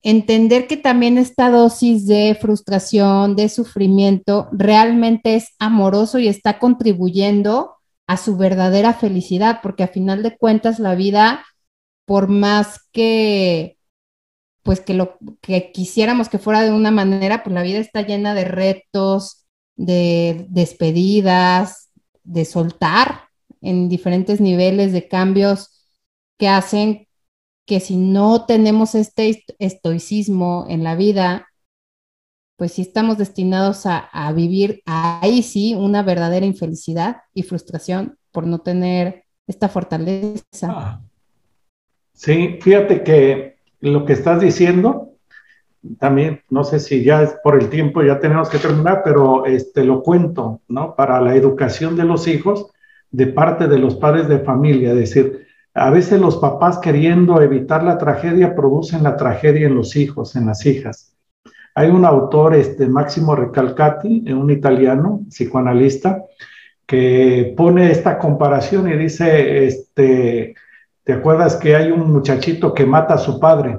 entender 0.03 0.69
que 0.69 0.77
también 0.77 1.19
esta 1.19 1.51
dosis 1.51 2.07
de 2.07 2.39
frustración, 2.41 3.35
de 3.35 3.49
sufrimiento, 3.49 4.49
realmente 4.53 5.35
es 5.35 5.49
amoroso 5.59 6.21
y 6.21 6.29
está 6.29 6.61
contribuyendo 6.61 7.78
a 8.09 8.17
su 8.17 8.37
verdadera 8.37 8.95
felicidad, 8.95 9.61
porque 9.63 9.85
a 9.85 9.89
final 9.89 10.23
de 10.25 10.37
cuentas 10.37 10.81
la 10.81 10.97
vida, 10.97 11.45
por 12.07 12.29
más 12.29 12.81
que 12.91 13.77
pues 14.63 14.81
que 14.81 14.93
lo 14.93 15.17
que 15.41 15.73
quisiéramos 15.73 16.29
que 16.29 16.39
fuera 16.39 16.63
de 16.63 16.73
una 16.73 16.91
manera, 16.91 17.43
pues 17.43 17.55
la 17.55 17.63
vida 17.63 17.79
está 17.79 18.03
llena 18.03 18.35
de 18.35 18.45
retos, 18.45 19.47
de 19.77 20.47
despedidas, 20.51 21.91
de 22.23 22.45
soltar 22.45 23.29
en 23.63 23.89
diferentes 23.89 24.41
niveles 24.43 24.93
de 24.93 25.09
cambios 25.09 25.71
que 26.39 26.49
hacen 26.49 27.09
que 27.67 27.81
si 27.81 27.97
no 27.97 28.45
tenemos 28.45 28.95
este 28.95 29.45
estoicismo 29.59 30.67
en 30.69 30.85
la 30.85 30.97
vida, 30.97 31.48
pues 32.59 32.73
sí 32.73 32.83
estamos 32.83 33.19
destinados 33.19 33.87
a, 33.87 34.33
vivir 34.33 34.83
ahí 34.85 35.45
sí 35.45 35.77
una 35.77 36.03
verdadera 36.03 36.45
infelicidad 36.45 37.19
y 37.33 37.45
frustración 37.45 38.19
por 38.33 38.49
no 38.49 38.59
tener 38.59 39.23
esta 39.47 39.69
fortaleza. 39.69 40.43
Ah. 40.69 41.01
Sí, 42.13 42.59
fíjate 42.61 43.05
que 43.05 43.59
lo 43.79 44.05
que 44.05 44.13
estás 44.13 44.41
diciendo 44.41 45.13
también, 46.01 46.43
no 46.51 46.65
sé 46.65 46.81
si 46.81 47.05
ya 47.05 47.23
es 47.23 47.37
por 47.45 47.63
el 47.63 47.71
tiempo, 47.71 48.03
ya 48.03 48.19
tenemos 48.19 48.49
que 48.49 48.59
terminar, 48.59 49.03
pero 49.05 49.47
este, 49.47 49.85
lo 49.85 50.03
cuento, 50.03 50.61
¿no? 50.67 50.97
Para 50.97 51.21
la 51.21 51.37
educación 51.37 51.95
de 51.95 52.05
los 52.05 52.27
hijos 52.27 52.73
de 53.13 53.29
parte 53.29 53.69
de 53.69 53.79
los 53.79 53.95
padres 53.95 54.27
de 54.27 54.41
familia, 54.41 54.91
es 54.91 54.97
decir, 54.97 55.47
a 55.75 55.91
veces 55.91 56.21
los 56.21 56.39
papás 56.39 56.79
queriendo 56.79 57.41
evitar 57.41 57.85
la 57.85 57.99
tragedia 57.99 58.57
producen 58.57 59.05
la 59.05 59.17
tragedia 59.17 59.69
en 59.69 59.77
los 59.77 59.95
hijos, 59.95 60.35
en 60.35 60.47
las 60.47 60.67
hijas. 60.67 61.15
Hay 61.79 61.91
un 61.91 62.05
autor, 62.05 62.57
este, 62.57 62.89
Máximo 62.89 63.37
Recalcati, 63.37 64.33
un 64.33 64.51
italiano, 64.51 65.21
psicoanalista, 65.29 66.25
que 66.85 67.55
pone 67.57 67.93
esta 67.93 68.19
comparación 68.19 68.91
y 68.91 68.97
dice, 68.97 69.65
este, 69.65 70.57
¿te 71.05 71.13
acuerdas 71.13 71.55
que 71.55 71.77
hay 71.77 71.93
un 71.93 72.11
muchachito 72.11 72.75
que 72.75 72.85
mata 72.85 73.15
a 73.15 73.19
su 73.19 73.39
padre? 73.39 73.79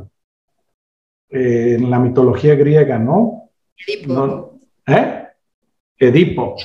Eh, 1.30 1.76
en 1.78 1.91
la 1.91 2.00
mitología 2.00 2.56
griega, 2.56 2.97
¿no? 2.97 3.50
Edipo. 3.86 4.60
¿Eh? 4.88 5.24
Edipo. 5.97 6.56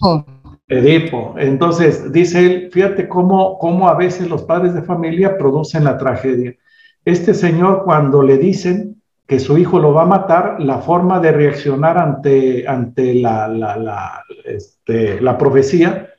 Oh. 0.00 0.24
Edipo. 0.68 1.34
Entonces, 1.36 2.12
dice 2.12 2.46
él, 2.46 2.70
fíjate 2.70 3.08
cómo, 3.08 3.58
cómo 3.58 3.88
a 3.88 3.96
veces 3.96 4.28
los 4.28 4.44
padres 4.44 4.74
de 4.74 4.82
familia 4.82 5.36
producen 5.36 5.82
la 5.82 5.98
tragedia. 5.98 6.54
Este 7.04 7.34
señor, 7.34 7.82
cuando 7.82 8.22
le 8.22 8.38
dicen 8.38 9.02
que 9.26 9.38
su 9.38 9.56
hijo 9.56 9.78
lo 9.78 9.94
va 9.94 10.02
a 10.02 10.06
matar, 10.06 10.60
la 10.60 10.78
forma 10.78 11.18
de 11.18 11.32
reaccionar 11.32 11.96
ante, 11.96 12.68
ante 12.68 13.14
la, 13.14 13.48
la, 13.48 13.76
la, 13.76 14.22
este, 14.44 15.20
la 15.20 15.38
profecía 15.38 16.10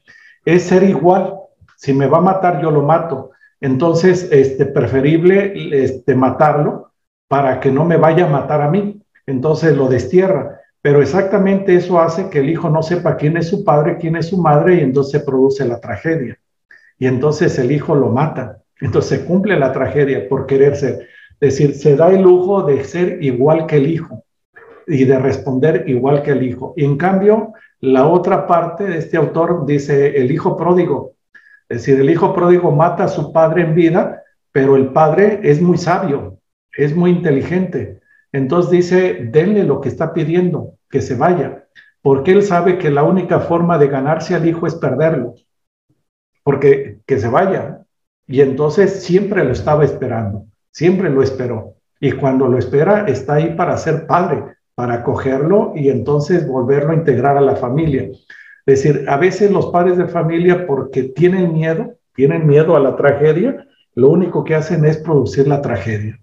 es 0.44 0.64
ser 0.64 0.84
igual. 0.84 1.36
Si 1.78 1.94
me 1.94 2.08
va 2.08 2.18
a 2.18 2.22
matar, 2.22 2.62
yo 2.62 2.72
lo 2.72 2.82
mato. 2.82 3.32
Entonces, 3.62 4.30
este, 4.32 4.66
preferible 4.66 5.54
este, 5.84 6.16
matarlo 6.16 6.94
para 7.28 7.60
que 7.60 7.72
no 7.72 7.86
me 7.86 7.98
vaya 7.98 8.26
a 8.26 8.30
matar 8.30 8.62
a 8.62 8.70
mí. 8.70 9.02
Entonces 9.28 9.76
lo 9.76 9.88
destierra. 9.88 10.62
Pero 10.82 11.02
exactamente 11.02 11.76
eso 11.76 12.00
hace 12.00 12.30
que 12.30 12.40
el 12.40 12.50
hijo 12.50 12.70
no 12.70 12.84
sepa 12.84 13.18
quién 13.18 13.38
es 13.38 13.48
su 13.48 13.64
padre, 13.64 13.98
quién 13.98 14.16
es 14.16 14.28
su 14.28 14.38
madre, 14.38 14.76
y 14.76 14.80
entonces 14.82 15.12
se 15.14 15.26
produce 15.26 15.66
la 15.66 15.80
tragedia. 15.80 16.38
Y 17.00 17.08
entonces 17.08 17.58
el 17.58 17.72
hijo 17.72 17.96
lo 17.96 18.10
mata. 18.10 18.62
Entonces 18.80 19.20
se 19.20 19.26
cumple 19.26 19.58
la 19.58 19.72
tragedia 19.72 20.28
por 20.30 20.46
querer 20.46 20.76
ser. 20.76 21.08
Es 21.46 21.60
decir, 21.60 21.76
se 21.76 21.96
da 21.96 22.10
el 22.10 22.24
lujo 22.24 22.64
de 22.64 22.84
ser 22.84 23.24
igual 23.24 23.68
que 23.68 23.78
el 23.78 23.88
hijo 23.88 24.26
y 24.88 25.06
de 25.06 25.20
responder 25.20 25.88
igual 25.88 26.24
que 26.24 26.32
el 26.32 26.42
hijo. 26.42 26.74
Y 26.76 26.86
en 26.86 26.98
cambio, 26.98 27.54
la 27.82 28.08
otra 28.08 28.48
parte 28.48 28.86
de 28.86 28.98
este 28.98 29.16
autor 29.16 29.64
dice, 29.68 30.18
el 30.18 30.32
hijo 30.32 30.58
pródigo, 30.58 31.14
Es 31.70 31.78
decir, 31.78 32.00
el 32.00 32.10
hijo 32.10 32.34
pródigo 32.34 32.72
mata 32.72 33.04
a 33.04 33.08
su 33.10 33.32
padre 33.32 33.62
en 33.62 33.76
vida, 33.76 34.24
pero 34.52 34.76
el 34.76 34.88
padre 34.88 35.40
es 35.44 35.62
muy 35.62 35.78
sabio, 35.78 36.40
es 36.76 36.96
muy 36.96 37.12
inteligente. 37.12 38.00
Entonces 38.32 38.72
dice, 38.72 39.30
denle 39.32 39.66
lo 39.66 39.82
que 39.82 39.90
está 39.90 40.14
pidiendo, 40.14 40.80
que 40.90 41.02
se 41.02 41.16
vaya, 41.16 41.68
porque 42.02 42.32
él 42.32 42.42
sabe 42.42 42.80
que 42.80 42.90
la 42.90 43.04
única 43.04 43.40
forma 43.40 43.78
de 43.78 43.88
ganarse 43.88 44.34
al 44.34 44.48
hijo 44.48 44.66
es 44.66 44.74
perderlo, 44.74 45.36
porque 46.42 47.02
que 47.06 47.20
se 47.20 47.28
vaya. 47.28 47.86
Y 48.26 48.42
entonces 48.42 49.04
siempre 49.04 49.44
lo 49.44 49.52
estaba 49.52 49.86
esperando, 49.86 50.48
siempre 50.76 51.10
lo 51.10 51.24
esperó. 51.24 51.76
Y 52.02 52.12
cuando 52.12 52.50
lo 52.50 52.58
espera, 52.58 53.06
está 53.08 53.36
ahí 53.36 53.56
para 53.56 53.78
ser 53.78 54.06
padre, 54.06 54.44
para 54.76 54.96
acogerlo 54.96 55.72
y 55.74 55.90
entonces 55.90 56.46
volverlo 56.46 56.92
a 56.92 56.96
integrar 56.96 57.38
a 57.38 57.42
la 57.42 57.56
familia. 57.56 58.10
Es 58.66 58.84
decir, 58.84 59.06
a 59.08 59.16
veces 59.16 59.52
los 59.52 59.68
padres 59.68 59.98
de 59.98 60.10
familia, 60.10 60.68
porque 60.68 61.04
tienen 61.04 61.54
miedo, 61.54 61.94
tienen 62.14 62.46
miedo 62.46 62.76
a 62.76 62.82
la 62.82 62.98
tragedia, 62.98 63.66
lo 63.94 64.10
único 64.10 64.44
que 64.44 64.56
hacen 64.56 64.84
es 64.84 64.98
producir 64.98 65.48
la 65.48 65.62
tragedia, 65.62 66.20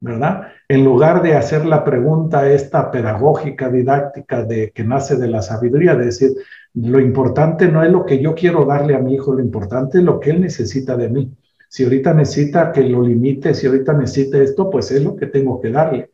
¿verdad? 0.00 0.48
En 0.66 0.84
lugar 0.84 1.22
de 1.22 1.36
hacer 1.36 1.64
la 1.64 1.84
pregunta 1.84 2.50
esta 2.50 2.90
pedagógica, 2.90 3.68
didáctica, 3.68 4.42
de 4.42 4.72
que 4.72 4.82
nace 4.82 5.14
de 5.14 5.28
la 5.28 5.42
sabiduría, 5.42 5.94
de 5.94 6.06
decir, 6.06 6.32
lo 6.74 6.98
importante 6.98 7.68
no 7.68 7.84
es 7.84 7.92
lo 7.92 8.04
que 8.04 8.20
yo 8.20 8.34
quiero 8.34 8.64
darle 8.64 8.96
a 8.96 8.98
mi 8.98 9.14
hijo, 9.14 9.32
lo 9.32 9.40
importante 9.40 9.98
es 9.98 10.04
lo 10.04 10.18
que 10.18 10.30
él 10.30 10.40
necesita 10.40 10.96
de 10.96 11.08
mí. 11.08 11.32
Si 11.72 11.84
ahorita 11.84 12.12
necesita 12.12 12.70
que 12.70 12.82
lo 12.82 13.00
limite, 13.00 13.54
si 13.54 13.66
ahorita 13.66 13.94
necesita 13.94 14.36
esto, 14.38 14.68
pues 14.68 14.90
es 14.90 15.02
lo 15.02 15.16
que 15.16 15.26
tengo 15.26 15.58
que 15.60 15.70
darle 15.70 16.10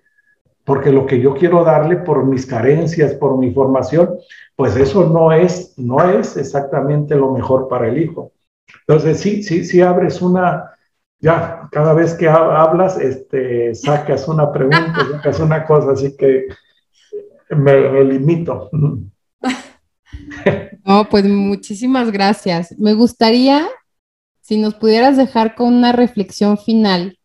porque 0.68 0.92
lo 0.92 1.06
que 1.06 1.18
yo 1.18 1.32
quiero 1.32 1.64
darle 1.64 1.96
por 1.96 2.26
mis 2.26 2.44
carencias, 2.44 3.14
por 3.14 3.38
mi 3.38 3.54
formación, 3.54 4.18
pues 4.54 4.76
eso 4.76 5.08
no 5.08 5.32
es, 5.32 5.72
no 5.78 5.98
es 6.10 6.36
exactamente 6.36 7.16
lo 7.16 7.32
mejor 7.32 7.68
para 7.68 7.88
el 7.88 7.96
hijo. 7.96 8.32
Entonces, 8.86 9.18
sí, 9.18 9.42
sí, 9.42 9.64
sí 9.64 9.80
abres 9.80 10.20
una, 10.20 10.70
ya, 11.20 11.66
cada 11.72 11.94
vez 11.94 12.12
que 12.12 12.28
hablas, 12.28 13.00
este, 13.00 13.74
sacas 13.74 14.28
una 14.28 14.52
pregunta, 14.52 14.92
sacas 15.12 15.40
una 15.40 15.64
cosa, 15.64 15.92
así 15.92 16.14
que 16.18 16.48
me, 17.48 17.88
me 17.88 18.04
limito. 18.04 18.70
No, 20.84 21.06
pues 21.06 21.24
muchísimas 21.26 22.10
gracias. 22.10 22.74
Me 22.78 22.94
gustaría, 22.94 23.68
si 24.48 24.56
nos 24.56 24.74
pudieras 24.76 25.18
dejar 25.18 25.54
con 25.54 25.74
una 25.74 25.92
reflexión 25.92 26.56
final 26.56 27.18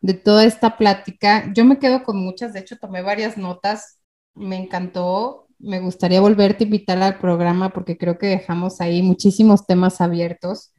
de 0.00 0.14
toda 0.14 0.44
esta 0.44 0.76
plática. 0.76 1.52
Yo 1.52 1.64
me 1.64 1.80
quedo 1.80 2.04
con 2.04 2.18
muchas, 2.18 2.52
de 2.52 2.60
hecho 2.60 2.76
tomé 2.76 3.02
varias 3.02 3.36
notas, 3.36 3.98
me 4.32 4.56
encantó, 4.56 5.48
me 5.58 5.80
gustaría 5.80 6.20
volverte 6.20 6.62
a 6.62 6.66
invitar 6.66 7.02
al 7.02 7.18
programa 7.18 7.70
porque 7.70 7.98
creo 7.98 8.16
que 8.16 8.28
dejamos 8.28 8.80
ahí 8.80 9.02
muchísimos 9.02 9.66
temas 9.66 10.00
abiertos. 10.00 10.72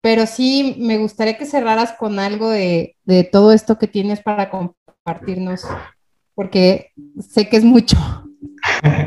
Pero 0.00 0.24
sí, 0.24 0.76
me 0.78 0.98
gustaría 0.98 1.36
que 1.36 1.46
cerraras 1.46 1.94
con 1.98 2.20
algo 2.20 2.48
de, 2.48 2.96
de 3.02 3.24
todo 3.24 3.50
esto 3.50 3.76
que 3.76 3.88
tienes 3.88 4.22
para 4.22 4.50
compartirnos, 4.50 5.62
porque 6.36 6.92
sé 7.18 7.48
que 7.48 7.56
es 7.56 7.64
mucho. 7.64 7.96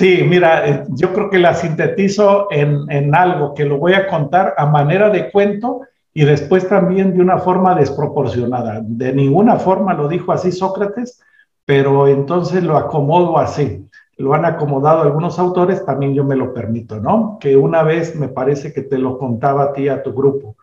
Sí, 0.00 0.24
mira, 0.26 0.66
eh, 0.66 0.84
yo 0.92 1.12
creo 1.12 1.28
que 1.28 1.38
la 1.38 1.52
sintetizo 1.52 2.48
en, 2.50 2.90
en, 2.90 3.14
algo 3.14 3.52
que 3.52 3.66
lo 3.66 3.76
voy 3.76 3.92
a 3.92 4.06
contar 4.06 4.54
a 4.56 4.64
manera 4.64 5.10
de 5.10 5.30
cuento 5.30 5.82
y 6.14 6.24
después 6.24 6.66
también 6.66 7.12
de 7.12 7.20
una 7.20 7.36
forma 7.36 7.74
desproporcionada. 7.74 8.80
De 8.82 9.12
ninguna 9.12 9.56
forma 9.56 9.92
lo 9.92 10.08
dijo 10.08 10.32
así 10.32 10.52
Sócrates, 10.52 11.20
pero 11.66 12.08
entonces 12.08 12.62
lo 12.62 12.78
acomodo 12.78 13.36
así. 13.36 13.86
Lo 14.16 14.32
han 14.32 14.46
acomodado 14.46 15.02
algunos 15.02 15.38
autores, 15.38 15.84
también 15.84 16.14
yo 16.14 16.24
me 16.24 16.34
lo 16.34 16.54
permito, 16.54 16.98
¿no? 16.98 17.36
Que 17.38 17.54
una 17.58 17.82
vez 17.82 18.16
me 18.16 18.28
parece 18.28 18.72
que 18.72 18.80
te 18.80 18.96
lo 18.96 19.18
contaba 19.18 19.64
a 19.64 19.72
ti, 19.74 19.90
a 19.90 20.02
tu 20.02 20.14
grupo, 20.14 20.56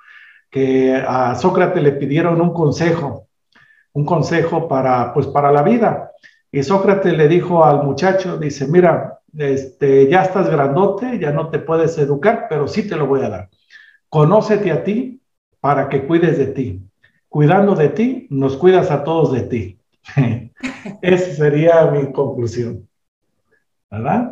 que 0.49 0.95
a 0.95 1.35
Sócrates 1.35 1.83
le 1.83 1.91
pidieron 1.91 2.41
un 2.41 2.53
consejo, 2.53 3.27
un 3.93 4.03
consejo 4.03 4.67
para, 4.67 5.13
pues, 5.13 5.27
para 5.27 5.51
la 5.51 5.61
vida. 5.61 6.11
Y 6.51 6.63
Sócrates 6.63 7.15
le 7.15 7.27
dijo 7.27 7.63
al 7.63 7.83
muchacho, 7.83 8.39
dice, 8.39 8.67
mira, 8.67 9.16
este, 9.35 10.09
ya 10.09 10.23
estás 10.23 10.49
grandote, 10.49 11.19
ya 11.19 11.31
no 11.31 11.49
te 11.49 11.59
puedes 11.59 11.97
educar, 11.97 12.47
pero 12.49 12.67
sí 12.67 12.87
te 12.87 12.95
lo 12.95 13.07
voy 13.07 13.21
a 13.21 13.29
dar. 13.29 13.49
Conócete 14.09 14.71
a 14.71 14.83
ti 14.83 15.21
para 15.59 15.89
que 15.89 16.05
cuides 16.05 16.37
de 16.37 16.47
ti. 16.47 16.81
Cuidando 17.29 17.75
de 17.75 17.89
ti, 17.89 18.27
nos 18.29 18.57
cuidas 18.57 18.89
a 18.89 19.03
todos 19.03 19.31
de 19.33 19.41
ti. 19.41 19.79
Esa 21.01 21.35
sería 21.35 21.85
mi 21.91 22.11
conclusión. 22.11 22.87
¿Verdad? 23.91 24.31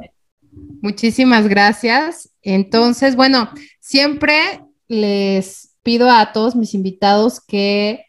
Muchísimas 0.82 1.48
gracias. 1.48 2.30
Entonces, 2.42 3.16
bueno, 3.16 3.50
siempre 3.80 4.62
les 4.88 5.76
pido 5.84 6.10
a 6.10 6.32
todos 6.32 6.56
mis 6.56 6.74
invitados 6.74 7.42
que 7.42 8.05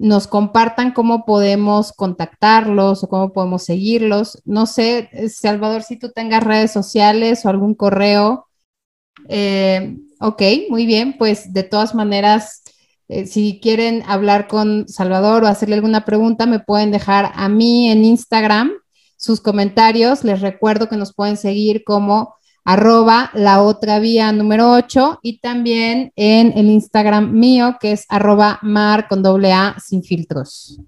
nos 0.00 0.26
compartan 0.26 0.92
cómo 0.92 1.26
podemos 1.26 1.92
contactarlos 1.92 3.04
o 3.04 3.08
cómo 3.08 3.34
podemos 3.34 3.64
seguirlos. 3.64 4.40
No 4.46 4.64
sé, 4.64 5.10
Salvador, 5.28 5.82
si 5.82 5.98
tú 5.98 6.10
tengas 6.10 6.42
redes 6.42 6.72
sociales 6.72 7.44
o 7.44 7.50
algún 7.50 7.74
correo. 7.74 8.46
Eh, 9.28 9.98
ok, 10.18 10.42
muy 10.70 10.86
bien, 10.86 11.18
pues 11.18 11.52
de 11.52 11.64
todas 11.64 11.94
maneras 11.94 12.62
eh, 13.08 13.26
si 13.26 13.60
quieren 13.60 14.02
hablar 14.06 14.48
con 14.48 14.88
Salvador 14.88 15.44
o 15.44 15.48
hacerle 15.48 15.74
alguna 15.74 16.06
pregunta, 16.06 16.46
me 16.46 16.60
pueden 16.60 16.92
dejar 16.92 17.32
a 17.34 17.50
mí 17.50 17.90
en 17.90 18.02
Instagram 18.02 18.72
sus 19.18 19.42
comentarios. 19.42 20.24
Les 20.24 20.40
recuerdo 20.40 20.88
que 20.88 20.96
nos 20.96 21.12
pueden 21.12 21.36
seguir 21.36 21.84
como 21.84 22.36
arroba 22.72 23.30
la 23.34 23.62
otra 23.62 23.98
vía 23.98 24.32
número 24.32 24.70
8 24.72 25.20
y 25.22 25.40
también 25.40 26.12
en 26.16 26.52
el 26.56 26.66
Instagram 26.66 27.32
mío 27.32 27.76
que 27.80 27.92
es 27.92 28.06
arroba 28.08 28.58
mar 28.62 29.08
con 29.08 29.22
doble 29.22 29.52
A 29.52 29.76
sin 29.78 30.02
filtros. 30.02 30.80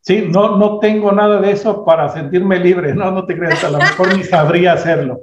Sí, 0.00 0.26
no, 0.28 0.56
no 0.56 0.78
tengo 0.78 1.12
nada 1.12 1.40
de 1.40 1.52
eso 1.52 1.84
para 1.84 2.08
sentirme 2.08 2.58
libre, 2.58 2.94
no, 2.94 3.10
no 3.10 3.26
te 3.26 3.36
creas, 3.36 3.62
a 3.62 3.70
lo 3.70 3.78
mejor 3.78 4.16
ni 4.16 4.24
sabría 4.24 4.72
hacerlo 4.72 5.20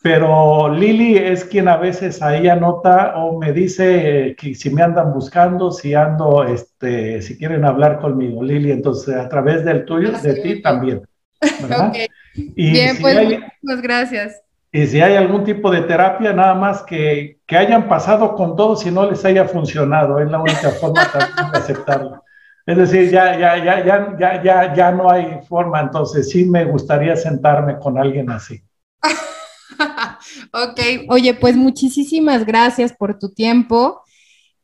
pero 0.00 0.72
Lili 0.72 1.16
es 1.16 1.44
quien 1.44 1.66
a 1.66 1.76
veces 1.76 2.22
ahí 2.22 2.48
anota 2.48 3.16
o 3.16 3.38
me 3.38 3.52
dice 3.52 4.36
que 4.38 4.54
si 4.54 4.70
me 4.70 4.82
andan 4.82 5.12
buscando, 5.12 5.72
si 5.72 5.92
ando, 5.94 6.44
este, 6.44 7.20
si 7.20 7.36
quieren 7.36 7.64
hablar 7.64 7.98
conmigo, 7.98 8.42
Lili, 8.42 8.70
entonces 8.70 9.16
a 9.16 9.28
través 9.28 9.64
del 9.64 9.84
tuyo, 9.84 10.12
de 10.12 10.34
ti 10.34 10.62
también. 10.62 11.02
¿verdad? 11.40 11.92
Y 12.34 12.70
Bien, 12.70 12.96
pues 13.00 13.40
muchas 13.60 13.82
gracias. 13.82 14.42
Y 14.70 14.86
si 14.86 15.00
hay 15.00 15.16
algún 15.16 15.44
tipo 15.44 15.70
de 15.70 15.82
terapia, 15.82 16.32
nada 16.32 16.54
más 16.54 16.82
que, 16.82 17.38
que 17.46 17.56
hayan 17.56 17.88
pasado 17.88 18.34
con 18.34 18.54
todo, 18.54 18.76
si 18.76 18.90
no 18.90 19.10
les 19.10 19.24
haya 19.24 19.46
funcionado, 19.46 20.18
es 20.18 20.30
la 20.30 20.40
única 20.40 20.70
forma 20.70 21.02
de 21.02 21.58
aceptarlo. 21.58 22.22
Es 22.66 22.76
decir, 22.76 23.10
ya, 23.10 23.38
ya, 23.38 23.56
ya, 23.64 23.82
ya, 23.82 24.18
ya, 24.18 24.42
ya, 24.42 24.74
ya 24.74 24.92
no 24.92 25.10
hay 25.10 25.40
forma, 25.48 25.80
entonces 25.80 26.28
sí 26.28 26.44
me 26.44 26.66
gustaría 26.66 27.16
sentarme 27.16 27.78
con 27.78 27.96
alguien 27.96 28.28
así. 28.30 28.62
ok, 30.52 30.80
oye, 31.08 31.32
pues 31.32 31.56
muchísimas 31.56 32.44
gracias 32.44 32.92
por 32.92 33.18
tu 33.18 33.30
tiempo. 33.30 34.02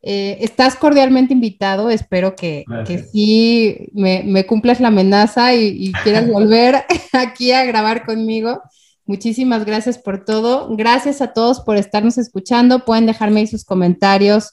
Eh, 0.02 0.36
estás 0.42 0.76
cordialmente 0.76 1.32
invitado, 1.32 1.88
espero 1.88 2.36
que, 2.36 2.66
que 2.86 2.98
sí 2.98 3.88
me, 3.94 4.22
me, 4.22 4.44
cumplas 4.44 4.80
la 4.80 4.88
amenaza 4.88 5.54
y, 5.54 5.68
y 5.68 5.92
quieras 5.92 6.28
volver 6.30 6.84
aquí 7.14 7.52
a 7.52 7.64
grabar 7.64 8.04
conmigo. 8.04 8.60
Muchísimas 9.06 9.64
gracias 9.64 9.98
por 9.98 10.24
todo. 10.24 10.74
Gracias 10.76 11.20
a 11.20 11.32
todos 11.32 11.60
por 11.60 11.76
estarnos 11.76 12.16
escuchando. 12.16 12.84
Pueden 12.84 13.06
dejarme 13.06 13.40
ahí 13.40 13.46
sus 13.46 13.64
comentarios, 13.64 14.52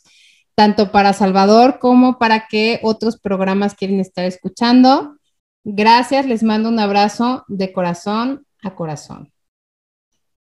tanto 0.55 0.91
para 0.91 1.13
Salvador 1.13 1.79
como 1.79 2.19
para 2.19 2.47
que 2.47 2.79
otros 2.83 3.17
programas 3.17 3.75
quieren 3.75 3.99
estar 3.99 4.25
escuchando. 4.25 5.15
Gracias, 5.63 6.25
les 6.25 6.43
mando 6.43 6.69
un 6.69 6.79
abrazo 6.79 7.45
de 7.47 7.71
corazón 7.71 8.45
a 8.61 8.75
corazón. 8.75 9.30